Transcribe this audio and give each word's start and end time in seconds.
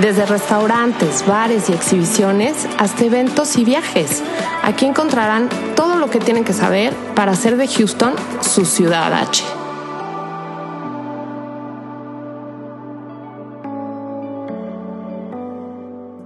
Desde 0.00 0.26
restaurantes, 0.26 1.24
bares 1.24 1.70
y 1.70 1.72
exhibiciones 1.72 2.66
hasta 2.78 3.04
eventos 3.04 3.56
y 3.56 3.64
viajes. 3.64 4.24
Aquí 4.64 4.86
encontrarán 4.86 5.48
todo 5.76 5.94
lo 5.94 6.10
que 6.10 6.18
tienen 6.18 6.42
que 6.42 6.52
saber 6.52 6.92
para 7.14 7.30
hacer 7.30 7.56
de 7.56 7.68
Houston 7.68 8.12
su 8.40 8.64
ciudad 8.64 9.12
H. 9.12 9.44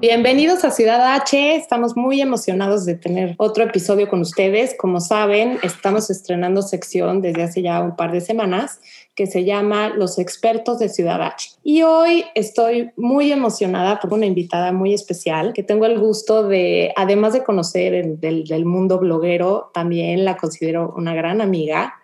Bienvenidos 0.01 0.65
a 0.65 0.71
Ciudad 0.71 1.17
H. 1.17 1.57
Estamos 1.57 1.95
muy 1.95 2.23
emocionados 2.23 2.87
de 2.87 2.95
tener 2.95 3.35
otro 3.37 3.65
episodio 3.65 4.09
con 4.09 4.23
ustedes. 4.23 4.77
Como 4.79 5.01
saben, 5.01 5.59
estamos 5.63 6.09
estrenando 6.09 6.63
sección 6.63 7.21
desde 7.21 7.43
hace 7.43 7.61
ya 7.61 7.83
un 7.83 7.97
par 7.97 8.13
de 8.13 8.23
semanas 8.23 8.81
que 9.19 9.27
se 9.27 9.43
llama 9.43 9.89
Los 9.89 10.21
expertos 10.21 10.79
de 10.79 10.89
Ciudad 10.89 11.21
H. 11.21 11.51
Y 11.65 11.83
hoy 11.83 12.25
estoy 12.37 12.93
muy 12.97 13.33
emocionada 13.33 13.99
por 13.99 14.15
una 14.15 14.27
invitada 14.27 14.71
muy 14.71 14.95
especial 14.95 15.53
que 15.53 15.65
tengo 15.65 15.87
el 15.87 15.99
gusto 15.99 16.47
de, 16.47 16.93
además 16.95 17.33
de 17.33 17.43
conocer 17.43 17.95
el, 17.95 18.21
del, 18.21 18.45
del 18.45 18.65
mundo 18.65 19.01
bloguero, 19.01 19.73
también 19.75 20.25
la 20.25 20.37
considero 20.37 20.95
una 20.97 21.17
gran 21.17 21.41
amiga. 21.41 21.95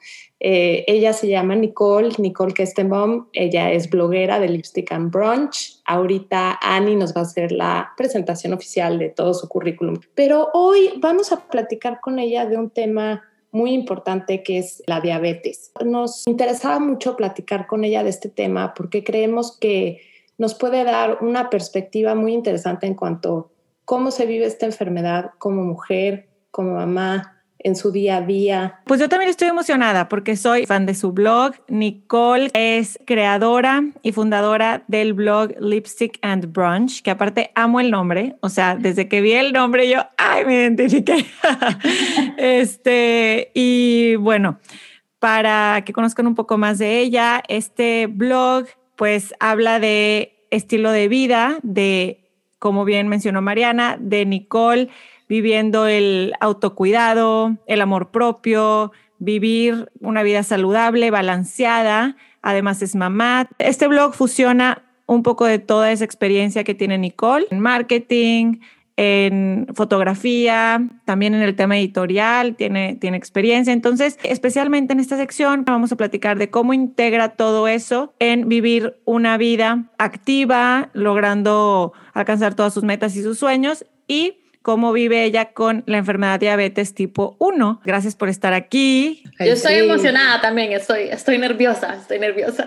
Eh, 0.41 0.84
ella 0.89 1.12
se 1.12 1.28
llama 1.28 1.55
Nicole, 1.55 2.11
Nicole 2.19 2.52
Kestenbaum. 2.52 3.28
Ella 3.33 3.70
es 3.70 3.89
bloguera 3.89 4.41
de 4.41 4.48
Lipstick 4.48 4.91
and 4.91 5.12
Brunch. 5.12 5.80
Ahorita 5.84 6.58
Annie 6.61 6.96
nos 6.96 7.14
va 7.14 7.20
a 7.20 7.24
hacer 7.24 7.52
la 7.52 7.92
presentación 7.96 8.55
oficial 8.55 8.98
de 8.98 9.11
todo 9.11 9.34
su 9.34 9.48
currículum. 9.48 10.00
Pero 10.17 10.48
hoy 10.52 10.94
vamos 10.98 11.30
a 11.30 11.46
platicar 11.46 12.00
con 12.00 12.19
ella 12.19 12.44
de 12.44 12.56
un 12.56 12.70
tema 12.70 13.22
muy 13.55 13.72
importante 13.72 14.42
que 14.42 14.58
es 14.58 14.83
la 14.86 15.00
diabetes. 15.00 15.70
Nos 15.84 16.27
interesaba 16.27 16.80
mucho 16.80 17.16
platicar 17.16 17.66
con 17.66 17.84
ella 17.84 18.02
de 18.02 18.11
este 18.11 18.28
tema 18.28 18.74
porque 18.74 19.05
creemos 19.05 19.56
que 19.56 20.02
nos 20.36 20.55
puede 20.55 20.84
dar 20.84 21.19
una 21.22 21.48
perspectiva 21.48 22.14
muy 22.14 22.34
interesante 22.34 22.86
en 22.86 22.94
cuanto 22.94 23.38
a 23.38 23.46
cómo 23.84 24.11
se 24.11 24.27
vive 24.27 24.46
esta 24.46 24.66
enfermedad 24.66 25.30
como 25.38 25.62
mujer, 25.62 26.28
como 26.50 26.74
mamá, 26.74 27.33
en 27.65 27.75
su 27.75 27.91
día 27.91 28.19
a 28.19 28.20
día. 28.20 28.81
Pues 28.84 29.01
yo 29.01 29.09
también 29.09 29.31
estoy 29.31 29.48
emocionada 29.48 30.09
porque 30.09 30.37
soy 30.37 30.67
fan 30.67 30.87
de 30.87 30.95
su 30.95 31.12
blog. 31.12 31.55
Nicole 31.67 32.51
es 32.53 32.98
creadora 33.07 33.83
y 34.03 34.12
fundadora 34.12 34.84
del 34.87 35.15
blog 35.15 35.55
Lipstick 35.59 36.19
and 36.23 36.53
Brunch, 36.53 37.03
que 37.03 37.11
aparte 37.11 37.51
amo 37.55 37.81
el 37.81 37.91
nombre. 37.91 38.37
O 38.41 38.51
sea, 38.51 38.77
desde 38.77 39.09
que 39.09 39.23
vi 39.23 39.33
el 39.33 39.53
nombre 39.53 39.89
yo, 39.89 40.03
ay, 40.19 40.45
me 40.45 40.55
identifiqué. 40.55 41.25
este, 42.37 43.51
y 43.55 44.17
bueno, 44.17 44.61
para 45.19 45.83
que 45.87 45.95
conozcan 45.95 46.27
un 46.27 46.35
poco 46.35 46.59
más 46.59 46.79
de 46.79 47.01
ella, 47.01 47.42
este 47.48 48.07
blog 48.07 48.67
pues 48.95 49.35
habla 49.41 49.81
de 49.81 50.47
estilo 50.51 50.92
de 50.92 51.09
vida, 51.09 51.59
de, 51.62 52.31
como 52.59 52.85
bien 52.85 53.09
mencionó 53.09 53.41
Mariana, 53.41 53.97
de 53.98 54.27
Nicole 54.27 54.91
viviendo 55.28 55.86
el 55.86 56.33
autocuidado, 56.40 57.57
el 57.67 57.80
amor 57.80 58.11
propio, 58.11 58.92
vivir 59.18 59.90
una 60.01 60.23
vida 60.23 60.42
saludable, 60.42 61.11
balanceada. 61.11 62.17
Además 62.42 62.83
es 62.83 62.95
mamá. 62.95 63.48
Este 63.58 63.86
blog 63.86 64.14
fusiona 64.14 64.83
un 65.07 65.23
poco 65.23 65.46
de 65.46 65.58
toda 65.58 65.92
esa 65.92 66.05
experiencia 66.05 66.64
que 66.64 66.74
tiene 66.74 66.98
Nicole 66.98 67.46
en 67.51 67.61
marketing, 67.61 68.58
en 68.96 69.67
fotografía, 69.74 70.86
también 71.05 71.35
en 71.35 71.42
el 71.42 71.56
tema 71.56 71.77
editorial, 71.77 72.55
tiene, 72.55 72.95
tiene 72.95 73.17
experiencia. 73.17 73.73
Entonces, 73.73 74.18
especialmente 74.23 74.92
en 74.92 75.01
esta 75.01 75.17
sección, 75.17 75.64
vamos 75.64 75.91
a 75.91 75.96
platicar 75.96 76.39
de 76.39 76.48
cómo 76.48 76.74
integra 76.74 77.30
todo 77.30 77.67
eso 77.67 78.14
en 78.20 78.48
vivir 78.48 78.96
una 79.05 79.36
vida 79.36 79.91
activa, 79.98 80.91
logrando 80.92 81.92
alcanzar 82.12 82.55
todas 82.55 82.73
sus 82.73 82.85
metas 82.85 83.17
y 83.17 83.23
sus 83.23 83.39
sueños 83.39 83.85
y 84.06 84.43
cómo 84.64 84.95
vive 84.95 85.25
ella 85.25 85.52
con 85.52 85.85
la 85.86 85.98
enfermedad 85.98 86.41
diabetes 86.41 86.95
tipo 86.95 87.36
1. 87.39 87.83
Gracias 87.85 88.17
por 88.17 88.30
estar 88.30 88.55
aquí. 88.55 89.23
Yo 89.39 89.52
estoy 89.52 89.75
emocionada 89.75 90.41
también, 90.41 90.73
estoy, 90.73 91.02
estoy 91.11 91.36
nerviosa, 91.36 91.97
estoy 92.01 92.19
nerviosa. 92.19 92.64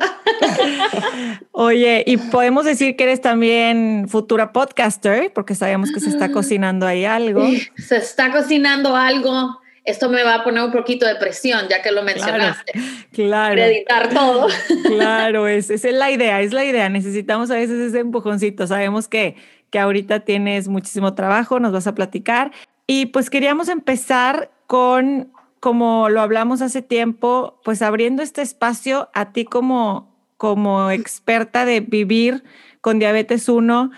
Oye, 1.53 2.03
y 2.05 2.17
podemos 2.17 2.65
decir 2.65 2.95
que 2.95 3.05
eres 3.05 3.19
también 3.19 4.05
futura 4.07 4.53
podcaster, 4.53 5.33
porque 5.33 5.55
sabemos 5.55 5.91
que 5.91 5.99
se 5.99 6.09
está 6.09 6.31
cocinando 6.31 6.85
ahí 6.85 7.03
algo. 7.03 7.43
Se 7.77 7.97
está 7.97 8.31
cocinando 8.31 8.95
algo. 8.95 9.59
Esto 9.83 10.09
me 10.09 10.21
va 10.21 10.35
a 10.35 10.43
poner 10.43 10.63
un 10.63 10.71
poquito 10.71 11.07
de 11.07 11.15
presión, 11.15 11.67
ya 11.67 11.81
que 11.81 11.91
lo 11.91 12.03
mencionaste. 12.03 12.73
Claro. 13.13 13.59
Editar 13.59 14.09
todo. 14.09 14.49
Claro, 14.83 15.47
es, 15.47 15.71
esa 15.71 15.87
es 15.87 15.95
la 15.95 16.11
idea, 16.11 16.41
es 16.41 16.53
la 16.53 16.63
idea. 16.63 16.89
Necesitamos 16.89 17.49
a 17.49 17.55
veces 17.55 17.79
ese 17.79 17.99
empujoncito. 17.99 18.67
Sabemos 18.67 19.07
que 19.07 19.35
que 19.69 19.79
ahorita 19.79 20.21
tienes 20.21 20.67
muchísimo 20.67 21.13
trabajo, 21.13 21.59
nos 21.59 21.71
vas 21.71 21.87
a 21.87 21.95
platicar. 21.95 22.51
Y 22.85 23.07
pues 23.07 23.29
queríamos 23.29 23.69
empezar 23.69 24.51
con, 24.67 25.31
como 25.59 26.09
lo 26.09 26.21
hablamos 26.21 26.61
hace 26.61 26.81
tiempo, 26.81 27.59
pues 27.63 27.81
abriendo 27.81 28.23
este 28.23 28.41
espacio 28.41 29.09
a 29.13 29.31
ti 29.33 29.45
como, 29.45 30.15
como 30.37 30.91
experta 30.91 31.65
de 31.65 31.81
vivir 31.81 32.43
con 32.81 32.99
diabetes 32.99 33.49
1 33.49 33.91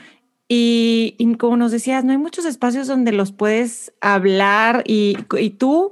y, 0.52 1.14
y, 1.20 1.36
como 1.36 1.58
nos 1.58 1.72
decías, 1.72 2.04
no 2.04 2.12
hay 2.12 2.18
muchos 2.18 2.44
espacios 2.46 2.88
donde 2.88 3.12
los 3.12 3.32
puedes 3.32 3.94
hablar 4.02 4.84
y, 4.88 5.16
y 5.38 5.52
tú 5.52 5.92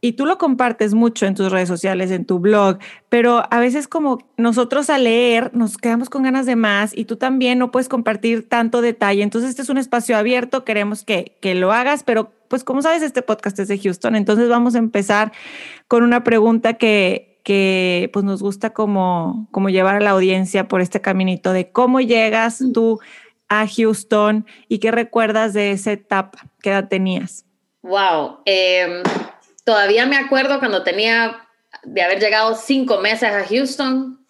y 0.00 0.12
tú 0.12 0.26
lo 0.26 0.38
compartes 0.38 0.94
mucho 0.94 1.26
en 1.26 1.34
tus 1.34 1.50
redes 1.50 1.68
sociales, 1.68 2.10
en 2.10 2.24
tu 2.24 2.38
blog, 2.38 2.78
pero 3.08 3.42
a 3.50 3.60
veces 3.60 3.88
como 3.88 4.18
nosotros 4.36 4.90
al 4.90 5.04
leer 5.04 5.50
nos 5.54 5.76
quedamos 5.76 6.08
con 6.10 6.22
ganas 6.22 6.46
de 6.46 6.56
más 6.56 6.96
y 6.96 7.04
tú 7.04 7.16
también 7.16 7.58
no 7.58 7.70
puedes 7.70 7.88
compartir 7.88 8.48
tanto 8.48 8.80
detalle. 8.80 9.22
Entonces 9.22 9.50
este 9.50 9.62
es 9.62 9.68
un 9.68 9.78
espacio 9.78 10.16
abierto, 10.16 10.64
queremos 10.64 11.04
que, 11.04 11.36
que 11.40 11.54
lo 11.54 11.72
hagas, 11.72 12.02
pero 12.02 12.32
pues 12.48 12.64
como 12.64 12.82
sabes, 12.82 13.02
este 13.02 13.22
podcast 13.22 13.58
es 13.58 13.68
de 13.68 13.78
Houston, 13.78 14.16
entonces 14.16 14.48
vamos 14.48 14.74
a 14.74 14.78
empezar 14.78 15.32
con 15.86 16.02
una 16.02 16.24
pregunta 16.24 16.74
que, 16.74 17.40
que 17.42 18.10
pues 18.12 18.24
nos 18.24 18.42
gusta 18.42 18.70
como, 18.70 19.48
como 19.50 19.68
llevar 19.68 19.96
a 19.96 20.00
la 20.00 20.10
audiencia 20.10 20.68
por 20.68 20.80
este 20.80 21.00
caminito 21.00 21.52
de 21.52 21.70
cómo 21.70 22.00
llegas 22.00 22.60
mm. 22.60 22.72
tú 22.72 23.00
a 23.48 23.66
Houston 23.66 24.46
y 24.68 24.78
qué 24.78 24.90
recuerdas 24.90 25.54
de 25.54 25.72
esa 25.72 25.92
etapa, 25.92 26.38
qué 26.62 26.70
edad 26.70 26.88
tenías. 26.88 27.44
Wow. 27.82 28.38
Eh 28.44 29.02
Todavía 29.68 30.06
me 30.06 30.16
acuerdo 30.16 30.60
cuando 30.60 30.82
tenía 30.82 31.46
de 31.82 32.00
haber 32.00 32.18
llegado 32.20 32.54
cinco 32.54 33.00
meses 33.02 33.28
a 33.28 33.44
Houston, 33.44 34.26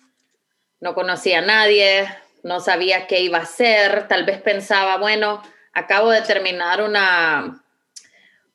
no 0.80 0.94
conocía 0.94 1.38
a 1.38 1.42
nadie, 1.42 2.08
no 2.42 2.58
sabía 2.58 3.06
qué 3.06 3.20
iba 3.20 3.38
a 3.38 3.42
hacer, 3.42 4.08
tal 4.08 4.24
vez 4.24 4.42
pensaba, 4.42 4.96
bueno, 4.96 5.40
acabo 5.72 6.10
de 6.10 6.22
terminar 6.22 6.82
una, 6.82 7.62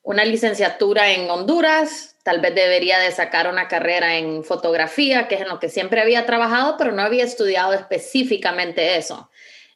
una 0.01 0.25
licenciatura 0.25 1.11
en 1.11 1.29
Honduras, 1.29 2.17
tal 2.21 2.41
vez 2.41 2.53
debería 2.53 2.99
de 2.99 3.13
sacar 3.13 3.47
una 3.47 3.69
carrera 3.69 4.17
en 4.17 4.43
fotografía, 4.43 5.29
que 5.29 5.35
es 5.35 5.41
en 5.41 5.47
lo 5.47 5.61
que 5.61 5.69
siempre 5.69 6.01
había 6.01 6.25
trabajado, 6.25 6.75
pero 6.75 6.91
no 6.91 7.01
había 7.01 7.23
estudiado 7.23 7.71
específicamente 7.71 8.97
eso. 8.97 9.29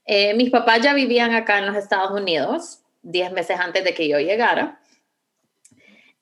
Eh, 0.06 0.34
mis 0.34 0.50
papás 0.50 0.82
ya 0.82 0.94
vivían 0.94 1.34
acá 1.34 1.60
en 1.60 1.68
los 1.68 1.78
Estados 1.78 2.12
Unidos, 2.12 2.82
diez 3.02 3.32
meses 3.32 3.58
antes 3.62 3.86
de 3.86 3.94
que 3.94 4.10
yo 4.10 4.20
llegara. 4.20 4.82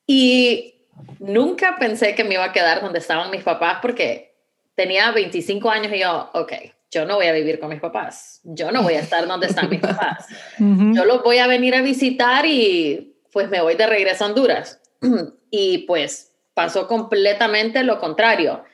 Y 0.06 0.74
nunca 1.18 1.76
pensé 1.78 2.14
que 2.14 2.24
me 2.24 2.34
iba 2.34 2.44
a 2.44 2.52
quedar 2.52 2.80
donde 2.80 2.98
estaban 2.98 3.30
mis 3.30 3.42
papás 3.42 3.78
porque 3.82 4.34
tenía 4.74 5.10
25 5.10 5.70
años 5.70 5.92
y 5.92 6.00
yo, 6.00 6.30
ok, 6.34 6.52
yo 6.90 7.04
no 7.04 7.16
voy 7.16 7.26
a 7.26 7.32
vivir 7.32 7.58
con 7.58 7.70
mis 7.70 7.80
papás, 7.80 8.40
yo 8.44 8.70
no 8.70 8.82
voy 8.82 8.94
a 8.94 9.00
estar 9.00 9.26
donde 9.26 9.46
están 9.48 9.68
mis 9.68 9.80
papás, 9.80 10.26
yo 10.58 11.04
los 11.04 11.22
voy 11.22 11.38
a 11.38 11.46
venir 11.46 11.74
a 11.74 11.82
visitar 11.82 12.46
y 12.46 13.16
pues 13.32 13.48
me 13.50 13.60
voy 13.60 13.74
de 13.74 13.86
regreso 13.86 14.24
a 14.24 14.28
Honduras. 14.28 14.80
y 15.50 15.78
pues 15.78 16.32
pasó 16.54 16.86
completamente 16.86 17.82
lo 17.82 17.98
contrario. 17.98 18.64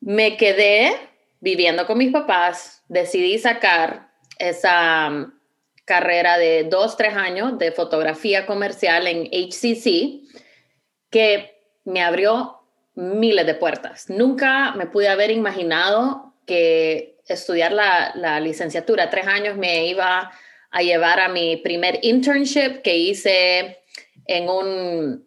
Me 0.00 0.36
quedé 0.36 0.92
viviendo 1.40 1.86
con 1.86 1.98
mis 1.98 2.12
papás, 2.12 2.82
decidí 2.88 3.38
sacar 3.38 4.10
esa 4.38 5.08
um, 5.08 5.32
carrera 5.84 6.38
de 6.38 6.64
dos, 6.64 6.96
tres 6.96 7.14
años 7.14 7.58
de 7.58 7.72
fotografía 7.72 8.46
comercial 8.46 9.06
en 9.06 9.26
HCC 9.26 10.22
que 11.10 11.62
me 11.84 12.02
abrió 12.02 12.58
miles 12.94 13.46
de 13.46 13.54
puertas. 13.54 14.10
Nunca 14.10 14.72
me 14.72 14.86
pude 14.86 15.08
haber 15.08 15.30
imaginado 15.30 16.34
que 16.46 17.18
estudiar 17.28 17.72
la, 17.72 18.40
licenciatura, 18.40 19.10
tres 19.10 19.26
años, 19.26 19.56
me 19.56 19.86
iba 19.86 20.32
a 20.70 20.82
llevar 20.82 21.20
a 21.20 21.28
mi 21.28 21.56
primer 21.58 21.98
internship 22.02 22.82
que 22.82 22.96
hice 22.96 23.78
en 24.26 24.48
un 24.48 25.24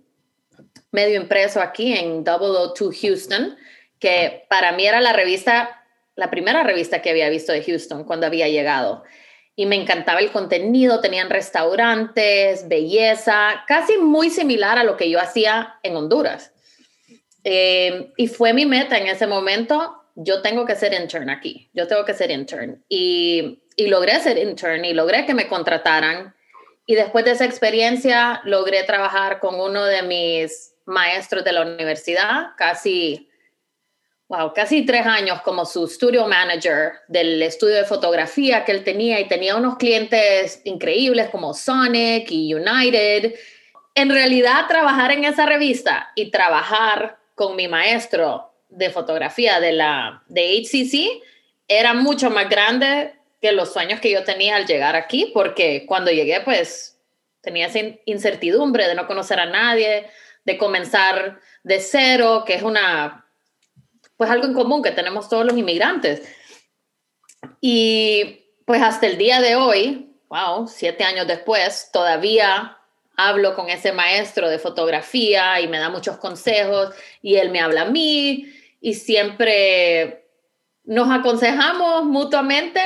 medio 0.92 1.19
impreso 1.19 1.62
aquí 1.62 1.94
en 1.94 2.24
002 2.24 2.74
Houston, 3.01 3.56
que 4.00 4.45
para 4.50 4.72
mí 4.74 4.86
era 4.86 5.00
la 5.00 5.13
revista, 5.13 5.84
la 6.16 6.30
primera 6.30 6.63
revista 6.63 7.01
que 7.01 7.12
había 7.12 7.30
visto 7.30 7.54
de 7.54 7.63
Houston 7.63 8.04
cuando 8.04 8.27
había 8.27 8.50
llegado. 8.50 9.04
Y 9.62 9.68
me 9.68 9.75
encantaba 9.75 10.22
el 10.22 10.31
contenido, 10.31 11.02
tenían 11.02 11.30
restaurantes, 11.30 12.68
belleza, 12.68 13.63
casi 13.68 13.96
muy 14.00 14.31
similar 14.31 14.80
a 14.80 14.84
lo 14.84 14.98
que 14.98 15.08
yo 15.08 15.19
hacía 15.19 15.75
en 15.84 15.96
Honduras. 15.96 16.52
Eh, 17.44 18.12
y 18.18 18.25
fue 18.25 18.54
mi 18.54 18.66
meta 18.66 18.98
en 18.98 19.06
ese 19.06 19.28
momento, 19.28 20.02
yo 20.16 20.42
tengo 20.42 20.66
que 20.66 20.74
ser 20.74 21.00
intern 21.00 21.30
aquí, 21.30 21.69
yo 21.75 21.86
tengo 21.86 22.06
que 22.06 22.16
ser 22.16 22.31
intern. 22.31 22.84
Y, 22.90 23.62
y 23.75 23.86
logré 23.86 24.19
ser 24.19 24.40
intern 24.40 24.84
y 24.84 24.96
logré 24.96 25.28
que 25.28 25.36
me 25.36 25.48
contrataran. 25.48 26.34
Y 26.88 26.96
después 26.96 27.24
de 27.24 27.30
esa 27.30 27.46
experiencia, 27.46 28.42
logré 28.44 28.81
trabajar 28.81 29.40
con 29.40 29.60
uno 29.60 29.86
de 29.86 30.02
mis 30.02 30.74
maestros 30.86 31.44
de 31.44 31.52
la 31.52 31.62
universidad, 31.62 32.56
casi, 32.58 33.30
wow, 34.31 34.54
casi 34.54 34.86
tres 34.86 35.06
años 35.06 35.42
como 35.42 35.66
su 35.66 35.86
studio 35.89 36.25
manager 36.25 36.94
del 37.10 37.44
estudio 37.44 37.75
de 37.75 37.83
fotografía 37.83 38.63
que 38.63 38.72
él 38.72 38.86
tenía 38.86 39.19
y 39.19 39.28
tenía 39.28 39.57
unos 39.57 39.75
clientes 39.75 40.62
increíbles 40.63 41.28
como 41.30 41.54
Sonic 41.54 42.31
y 42.31 42.54
United. 42.54 43.36
En 43.94 44.10
realidad, 44.10 44.68
trabajar 44.69 45.12
en 45.12 45.25
esa 45.25 45.45
revista 45.45 46.13
y 46.16 46.31
trabajar 46.31 47.18
con 47.36 47.57
mi 47.57 47.68
maestro 47.68 48.54
de 48.69 48.89
fotografía 48.89 49.60
de 49.60 49.74
la 49.74 50.24
de 50.28 50.62
HCC 50.62 51.22
era 51.68 51.94
mucho 51.94 52.30
más 52.30 52.48
grande 52.48 53.13
que 53.42 53.51
los 53.51 53.74
sueños 53.74 54.00
que 54.00 54.12
yo 54.12 54.24
tenía 54.24 54.56
al 54.56 54.66
llegar 54.66 54.95
aquí, 54.95 55.30
porque 55.34 55.86
cuando 55.86 56.10
llegué, 56.10 56.39
pues 56.39 56.98
tenía 57.42 57.68
esa 57.68 57.80
incertidumbre 58.06 58.88
de 58.88 58.95
no 58.95 59.07
conocer 59.07 59.42
a 59.42 59.48
nadie, 59.48 60.07
de 60.45 60.57
comenzar 60.57 61.42
de 61.63 61.81
cero, 61.81 62.45
que 62.48 62.54
es 62.54 62.63
una, 62.63 63.20
pues 64.21 64.29
algo 64.29 64.45
en 64.45 64.53
común 64.53 64.83
que 64.83 64.91
tenemos 64.91 65.27
todos 65.29 65.44
los 65.44 65.57
inmigrantes. 65.57 66.21
Y 67.59 68.45
pues 68.68 68.79
hasta 68.83 69.07
el 69.07 69.18
día 69.18 69.41
de 69.41 69.56
hoy, 69.56 70.13
wow, 70.29 70.68
siete 70.68 71.03
años 71.03 71.25
después, 71.25 71.89
todavía 71.91 72.77
hablo 73.18 73.56
con 73.56 73.71
ese 73.71 73.94
maestro 73.94 74.47
de 74.47 74.59
fotografía 74.59 75.59
y 75.59 75.68
me 75.68 75.79
da 75.79 75.89
muchos 75.89 76.18
consejos 76.18 76.94
y 77.23 77.38
él 77.38 77.50
me 77.50 77.62
habla 77.62 77.81
a 77.81 77.89
mí 77.89 78.45
y 78.79 78.94
siempre 78.94 80.27
nos 80.83 81.09
aconsejamos 81.09 82.03
mutuamente 82.03 82.79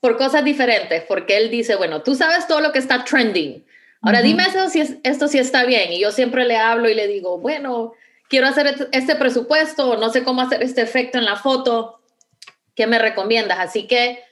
por 0.00 0.18
cosas 0.18 0.44
diferentes, 0.44 1.02
porque 1.08 1.38
él 1.38 1.48
dice, 1.48 1.76
bueno, 1.76 2.02
tú 2.02 2.14
sabes 2.14 2.46
todo 2.46 2.60
lo 2.60 2.72
que 2.72 2.78
está 2.80 3.04
trending. 3.04 3.64
Ahora 4.02 4.20
dime 4.20 4.42
eso, 4.42 4.68
si 4.68 4.80
es, 4.82 4.96
esto 5.02 5.28
sí 5.28 5.38
está 5.38 5.64
bien. 5.64 5.94
Y 5.94 6.00
yo 6.00 6.12
siempre 6.12 6.44
le 6.44 6.58
hablo 6.58 6.90
y 6.90 6.94
le 6.94 7.08
digo, 7.08 7.38
bueno, 7.38 7.94
quiero 8.34 8.48
hacer 8.48 8.88
este 8.90 9.14
presupuesto, 9.14 9.96
no 9.96 10.10
sé 10.10 10.24
cómo 10.24 10.42
hacer 10.42 10.60
este 10.64 10.82
efecto 10.82 11.18
en 11.18 11.24
la 11.24 11.36
foto. 11.36 12.00
¿Qué 12.74 12.88
me 12.88 12.98
recomiendas? 12.98 13.60
Así 13.60 13.86
que 13.86 14.24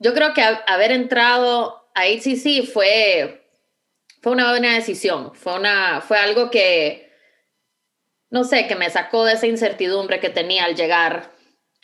yo 0.00 0.12
creo 0.14 0.34
que 0.34 0.42
haber 0.42 0.90
entrado 0.90 1.88
a 1.94 2.06
HCC 2.06 2.66
fue, 2.66 3.48
fue 4.20 4.32
una 4.32 4.50
buena 4.50 4.74
decisión. 4.74 5.32
Fue, 5.32 5.54
una, 5.54 6.00
fue 6.00 6.18
algo 6.18 6.50
que, 6.50 7.12
no 8.30 8.42
sé, 8.42 8.66
que 8.66 8.74
me 8.74 8.90
sacó 8.90 9.24
de 9.24 9.34
esa 9.34 9.46
incertidumbre 9.46 10.18
que 10.18 10.30
tenía 10.30 10.64
al 10.64 10.74
llegar 10.74 11.30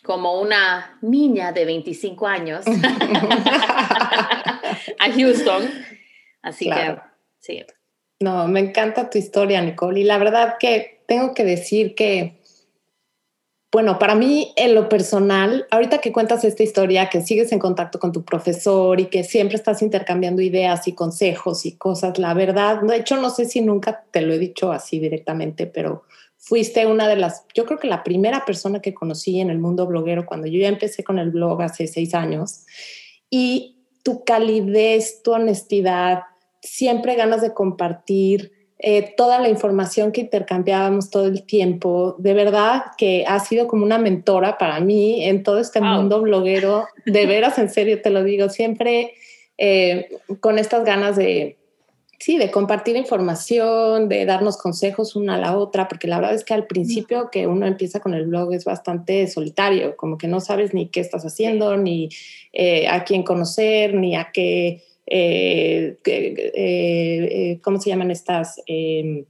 como 0.03 0.41
una 0.41 0.99
niña 1.01 1.53
de 1.53 1.65
25 1.65 2.27
años 2.27 2.67
a 4.99 5.13
Houston. 5.15 5.71
Así 6.43 6.69
que, 6.69 6.97
sí. 7.39 7.65
No, 8.21 8.49
me 8.49 8.61
encanta 8.61 9.11
tu 9.11 9.19
historia, 9.19 9.63
Nicole. 9.63 10.01
Y 10.01 10.05
la 10.05 10.19
verdad 10.19 10.57
que 10.59 11.03
tengo 11.07 11.35
que 11.35 11.45
decir 11.45 11.95
que, 11.95 12.43
bueno, 13.71 13.99
para 13.99 14.17
mí 14.17 14.53
en 14.57 14.75
lo 14.75 14.89
personal, 14.89 15.67
ahorita 15.71 15.99
que 15.99 16.13
cuentas 16.13 16.43
esta 16.43 16.65
historia, 16.65 17.09
que 17.11 17.21
sigues 17.21 17.53
en 17.53 17.61
contacto 17.61 18.01
con 18.01 18.11
tu 18.13 18.25
profesor 18.25 18.99
y 18.99 19.07
que 19.07 19.23
siempre 19.23 19.57
estás 19.57 19.83
intercambiando 19.83 20.43
ideas 20.43 20.89
y 20.89 20.95
consejos 20.95 21.65
y 21.65 21.77
cosas, 21.77 22.19
la 22.19 22.35
verdad, 22.35 22.83
de 22.83 22.97
hecho 22.97 23.17
no 23.19 23.31
sé 23.31 23.45
si 23.45 23.61
nunca 23.61 24.05
te 24.11 24.23
lo 24.23 24.33
he 24.35 24.39
dicho 24.39 24.73
así 24.73 24.99
directamente, 24.99 25.67
pero 25.67 26.03
fuiste 26.39 26.87
una 26.87 27.07
de 27.09 27.17
las, 27.17 27.45
yo 27.55 27.67
creo 27.67 27.79
que 27.79 27.89
la 27.89 28.03
primera 28.03 28.45
persona 28.45 28.81
que 28.81 28.95
conocí 28.95 29.39
en 29.39 29.51
el 29.51 29.59
mundo 29.59 29.87
bloguero 29.87 30.27
cuando 30.27 30.47
yo 30.47 30.59
ya 30.59 30.69
empecé 30.69 31.05
con 31.05 31.19
el 31.19 31.31
blog 31.31 31.63
hace 31.63 31.87
seis 31.87 32.15
años. 32.15 32.65
Y 33.31 33.85
tu 34.03 34.25
calidez, 34.25 35.23
tu 35.23 35.33
honestidad, 35.33 36.23
siempre 36.63 37.15
ganas 37.15 37.43
de 37.43 37.55
compartir 37.55 38.53
eh, 38.81 39.15
toda 39.17 39.41
la 39.41 39.49
información 39.49 40.13
que 40.13 40.21
intercambiábamos 40.21 41.11
todo 41.11 41.27
el 41.27 41.45
tiempo. 41.45 42.15
De 42.19 42.33
verdad 42.33 42.85
que 42.97 43.25
ha 43.27 43.41
sido 43.41 43.67
como 43.67 43.85
una 43.85 43.99
mentora 43.99 44.57
para 44.57 44.79
mí 44.81 45.25
en 45.25 45.43
todo 45.43 45.59
este 45.59 45.81
mundo 45.81 46.21
bloguero. 46.21 46.87
De 47.05 47.27
veras, 47.27 47.59
en 47.59 47.71
serio 47.71 48.01
te 48.01 48.11
lo 48.11 48.23
digo, 48.23 48.49
siempre 48.49 49.15
eh, 49.57 50.09
con 50.39 50.61
estas 50.61 50.85
ganas 50.85 51.17
de, 51.17 51.59
sí, 52.21 52.39
de 52.39 52.53
compartir 52.53 52.97
información, 52.97 54.09
de 54.09 54.25
darnos 54.25 54.57
consejos 54.57 55.17
una 55.17 55.35
a 55.35 55.39
la 55.39 55.57
otra, 55.57 55.89
porque 55.89 56.07
la 56.07 56.21
verdad 56.21 56.35
es 56.35 56.45
que 56.45 56.55
al 56.55 56.69
principio 56.69 57.31
que 57.33 57.49
uno 57.49 57.67
empieza 57.67 57.99
con 57.99 58.15
el 58.15 58.27
blog 58.27 58.53
es 58.53 58.65
bastante 58.65 59.27
solitario, 59.27 59.97
como 59.97 60.19
que 60.19 60.29
no 60.29 60.39
sabes 60.39 60.73
ni 60.73 60.89
qué 60.89 61.01
estás 61.01 61.25
haciendo, 61.25 61.77
ni 61.77 62.11
eh, 62.53 62.87
a 62.87 63.03
quién 63.03 63.25
conocer, 63.25 63.95
ni 63.95 64.15
a 64.15 64.31
qué, 64.33 64.85
eh, 65.11 65.97
eh, 66.05 67.59
¿cómo 67.63 67.81
se 67.81 67.91
llaman 67.91 68.11
estas? 68.11 68.61
Em, 68.67 69.25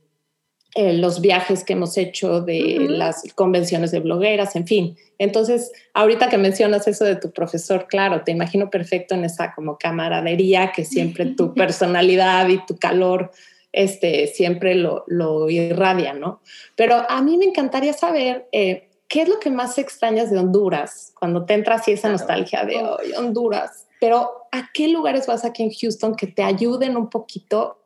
los 0.77 1.21
viajes 1.21 1.65
que 1.65 1.73
hemos 1.73 1.97
hecho 1.99 2.41
de 2.41 2.87
las 2.89 3.23
convenciones 3.35 3.91
de 3.91 3.99
blogueras, 3.99 4.55
en 4.55 4.65
fin. 4.65 4.97
Entonces, 5.19 5.73
ahorita 5.93 6.29
que 6.29 6.39
mencionas 6.39 6.87
eso 6.87 7.05
de 7.05 7.17
tu 7.17 7.33
profesor, 7.33 7.87
claro, 7.89 8.23
te 8.23 8.31
imagino 8.31 8.71
perfecto 8.71 9.17
en 9.17 9.25
esa 9.25 9.55
como 9.55 9.77
camaradería 9.77 10.71
que 10.71 10.85
siempre 10.85 11.27
tu 11.27 11.53
personalidad 11.55 12.49
y 12.49 12.65
tu 12.65 12.77
calor 12.77 13.33
este, 13.73 14.27
siempre 14.29 14.75
lo, 14.75 15.05
lo 15.09 15.51
irradia, 15.51 16.13
¿no? 16.13 16.41
Pero 16.77 17.05
a 17.09 17.23
mí 17.23 17.37
me 17.37 17.47
encantaría 17.47 17.93
saber 17.93 18.49
eh, 18.53 18.89
qué 19.09 19.23
es 19.23 19.29
lo 19.29 19.41
que 19.41 19.51
más 19.51 19.79
extrañas 19.79 20.31
de 20.31 20.39
Honduras 20.39 21.13
cuando 21.19 21.45
te 21.45 21.55
entras 21.55 21.83
así 21.83 21.93
esa 21.93 22.09
nostalgia 22.09 22.65
de 22.65 22.77
Honduras. 23.17 23.88
Pero 24.00 24.49
¿a 24.52 24.71
qué 24.73 24.88
lugares 24.88 25.26
vas 25.26 25.45
aquí 25.45 25.62
en 25.62 25.73
Houston 25.73 26.14
que 26.14 26.26
te 26.26 26.43
ayuden 26.43 26.97
un 26.97 27.11
poquito 27.11 27.83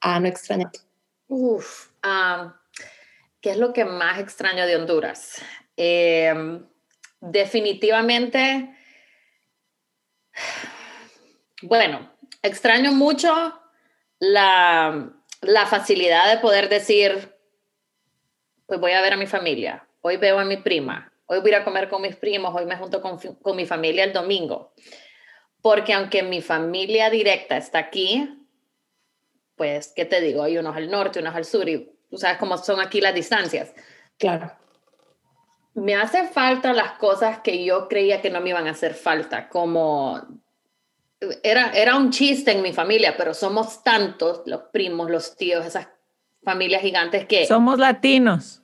a 0.00 0.20
no 0.20 0.28
extrañar? 0.28 0.70
Uf, 1.28 1.90
¿qué 3.40 3.50
es 3.50 3.56
lo 3.56 3.72
que 3.72 3.84
más 3.84 4.18
extraño 4.18 4.66
de 4.66 4.76
Honduras? 4.76 5.42
Em, 5.76 6.66
definitivamente, 7.20 8.76
bueno, 11.62 12.10
extraño 12.42 12.92
mucho 12.92 13.60
la, 14.18 15.12
la 15.40 15.66
facilidad 15.66 16.34
de 16.34 16.40
poder 16.40 16.68
decir, 16.68 17.34
pues 18.66 18.80
voy 18.80 18.92
a 18.92 19.00
ver 19.02 19.14
a 19.14 19.16
mi 19.16 19.26
familia, 19.26 19.86
hoy 20.00 20.16
veo 20.16 20.38
a 20.38 20.44
mi 20.44 20.58
prima, 20.58 21.12
hoy 21.26 21.40
voy 21.40 21.54
a 21.54 21.64
comer 21.64 21.88
con 21.88 22.02
mis 22.02 22.16
primos, 22.16 22.54
hoy 22.54 22.66
me 22.66 22.76
junto 22.76 23.00
con, 23.00 23.18
con 23.18 23.56
mi 23.56 23.66
familia 23.66 24.04
el 24.04 24.12
domingo. 24.12 24.72
Porque 25.62 25.92
aunque 25.92 26.22
mi 26.22 26.40
familia 26.40 27.10
directa 27.10 27.56
está 27.56 27.78
aquí, 27.78 28.46
pues, 29.56 29.92
¿qué 29.94 30.04
te 30.04 30.20
digo? 30.20 30.42
Hay 30.42 30.56
unos 30.56 30.76
al 30.76 30.90
norte, 30.90 31.20
unos 31.20 31.34
al 31.34 31.44
sur, 31.44 31.68
y 31.68 31.92
tú 32.08 32.16
sabes 32.16 32.38
cómo 32.38 32.56
son 32.56 32.80
aquí 32.80 33.00
las 33.00 33.14
distancias. 33.14 33.72
Claro 34.18 34.60
me 35.74 35.94
hace 35.94 36.28
falta 36.28 36.72
las 36.72 36.92
cosas 36.92 37.40
que 37.40 37.64
yo 37.64 37.88
creía 37.88 38.20
que 38.20 38.30
no 38.30 38.40
me 38.40 38.50
iban 38.50 38.66
a 38.66 38.72
hacer 38.72 38.94
falta, 38.94 39.48
como 39.48 40.20
era, 41.42 41.70
era 41.72 41.96
un 41.96 42.10
chiste 42.10 42.52
en 42.52 42.62
mi 42.62 42.72
familia, 42.72 43.16
pero 43.16 43.34
somos 43.34 43.82
tantos, 43.82 44.42
los 44.46 44.62
primos, 44.72 45.10
los 45.10 45.36
tíos, 45.36 45.64
esas 45.64 45.88
familias 46.42 46.82
gigantes 46.82 47.26
que... 47.26 47.46
Somos 47.46 47.78
latinos. 47.78 48.62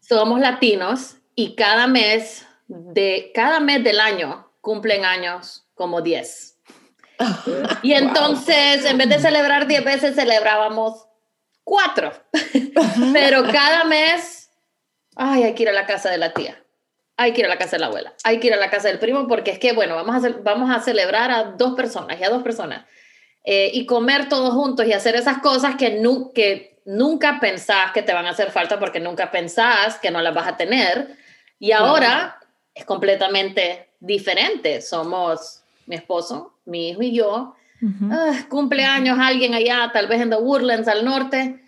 Somos 0.00 0.40
latinos 0.40 1.16
y 1.34 1.54
cada 1.54 1.86
mes, 1.86 2.46
de, 2.68 3.32
cada 3.34 3.60
mes 3.60 3.82
del 3.82 4.00
año 4.00 4.50
cumplen 4.60 5.04
años 5.04 5.63
como 5.74 6.00
10. 6.00 6.58
y 7.82 7.92
entonces, 7.92 8.84
en 8.84 8.98
vez 8.98 9.08
de 9.08 9.18
celebrar 9.18 9.66
10 9.66 9.84
veces, 9.84 10.14
celebrábamos 10.14 11.06
4. 11.64 12.12
pero 13.12 13.44
cada 13.44 13.84
mes 13.84 14.44
ay, 15.16 15.44
hay 15.44 15.54
que 15.54 15.62
ir 15.62 15.68
a 15.68 15.72
la 15.72 15.86
casa 15.86 16.10
de 16.10 16.18
la 16.18 16.32
tía, 16.32 16.62
hay 17.16 17.32
que 17.32 17.40
ir 17.40 17.46
a 17.46 17.48
la 17.48 17.58
casa 17.58 17.72
de 17.72 17.80
la 17.80 17.86
abuela, 17.86 18.14
hay 18.24 18.40
que 18.40 18.48
ir 18.48 18.54
a 18.54 18.58
la 18.58 18.70
casa 18.70 18.88
del 18.88 18.98
primo, 18.98 19.28
porque 19.28 19.52
es 19.52 19.58
que, 19.58 19.72
bueno, 19.72 19.94
vamos 19.94 20.24
a, 20.24 20.28
vamos 20.42 20.74
a 20.74 20.80
celebrar 20.80 21.30
a 21.30 21.44
dos 21.44 21.74
personas 21.74 22.20
y 22.20 22.24
a 22.24 22.30
dos 22.30 22.42
personas. 22.42 22.86
Eh, 23.46 23.70
y 23.74 23.84
comer 23.84 24.30
todos 24.30 24.54
juntos 24.54 24.86
y 24.86 24.94
hacer 24.94 25.16
esas 25.16 25.38
cosas 25.38 25.76
que, 25.76 26.00
que 26.34 26.80
nunca 26.86 27.40
pensás 27.40 27.92
que 27.92 28.02
te 28.02 28.14
van 28.14 28.24
a 28.24 28.30
hacer 28.30 28.50
falta 28.50 28.78
porque 28.78 29.00
nunca 29.00 29.30
pensás 29.30 29.98
que 29.98 30.10
no 30.10 30.22
las 30.22 30.34
vas 30.34 30.48
a 30.48 30.56
tener. 30.56 31.14
Y 31.58 31.72
ahora 31.72 32.38
es 32.72 32.86
completamente 32.86 33.90
diferente. 34.00 34.80
Somos 34.80 35.62
mi 35.86 35.96
esposo, 35.96 36.58
mi 36.64 36.90
hijo 36.90 37.02
y 37.02 37.14
yo. 37.14 37.54
ah, 38.10 38.46
cumpleaños 38.48 39.18
alguien 39.20 39.54
allá, 39.54 39.90
tal 39.92 40.06
vez 40.06 40.20
en 40.20 40.30
The 40.30 40.36
Woodlands 40.36 40.88
al 40.88 41.04
norte, 41.04 41.60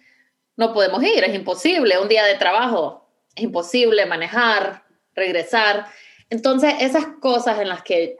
no 0.56 0.73
podemos 0.73 1.02
ir, 1.02 1.23
es 1.25 1.35
imposible, 1.35 1.99
un 1.99 2.08
día 2.08 2.25
de 2.25 2.35
trabajo, 2.35 3.06
es 3.35 3.44
imposible 3.44 4.06
manejar, 4.06 4.85
regresar. 5.14 5.87
Entonces, 6.30 6.75
esas 6.80 7.06
cosas 7.20 7.61
en 7.61 7.68
las 7.68 7.82
que, 7.82 8.16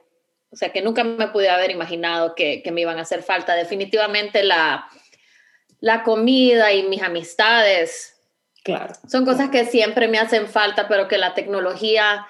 o 0.51 0.57
sea, 0.57 0.71
que 0.71 0.83
nunca 0.83 1.03
me 1.05 1.29
pude 1.29 1.49
haber 1.49 1.71
imaginado 1.71 2.35
que, 2.35 2.63
que 2.63 2.73
me 2.73 2.83
iban 2.83 2.99
a 2.99 3.03
hacer 3.03 3.23
falta, 3.23 3.55
definitivamente 3.55 4.45
la, 4.45 4.89
la 5.81 6.03
comida 6.03 6.73
y 6.73 6.83
mis 6.85 7.03
amistades. 7.03 8.19
Claro. 8.63 8.95
Son 9.09 9.25
cosas 9.25 9.49
que 9.51 9.65
siempre 9.65 10.09
me 10.09 10.19
hacen 10.19 10.49
falta, 10.49 10.89
pero 10.89 11.09
que 11.09 11.19
la 11.19 11.35
tecnología 11.35 12.27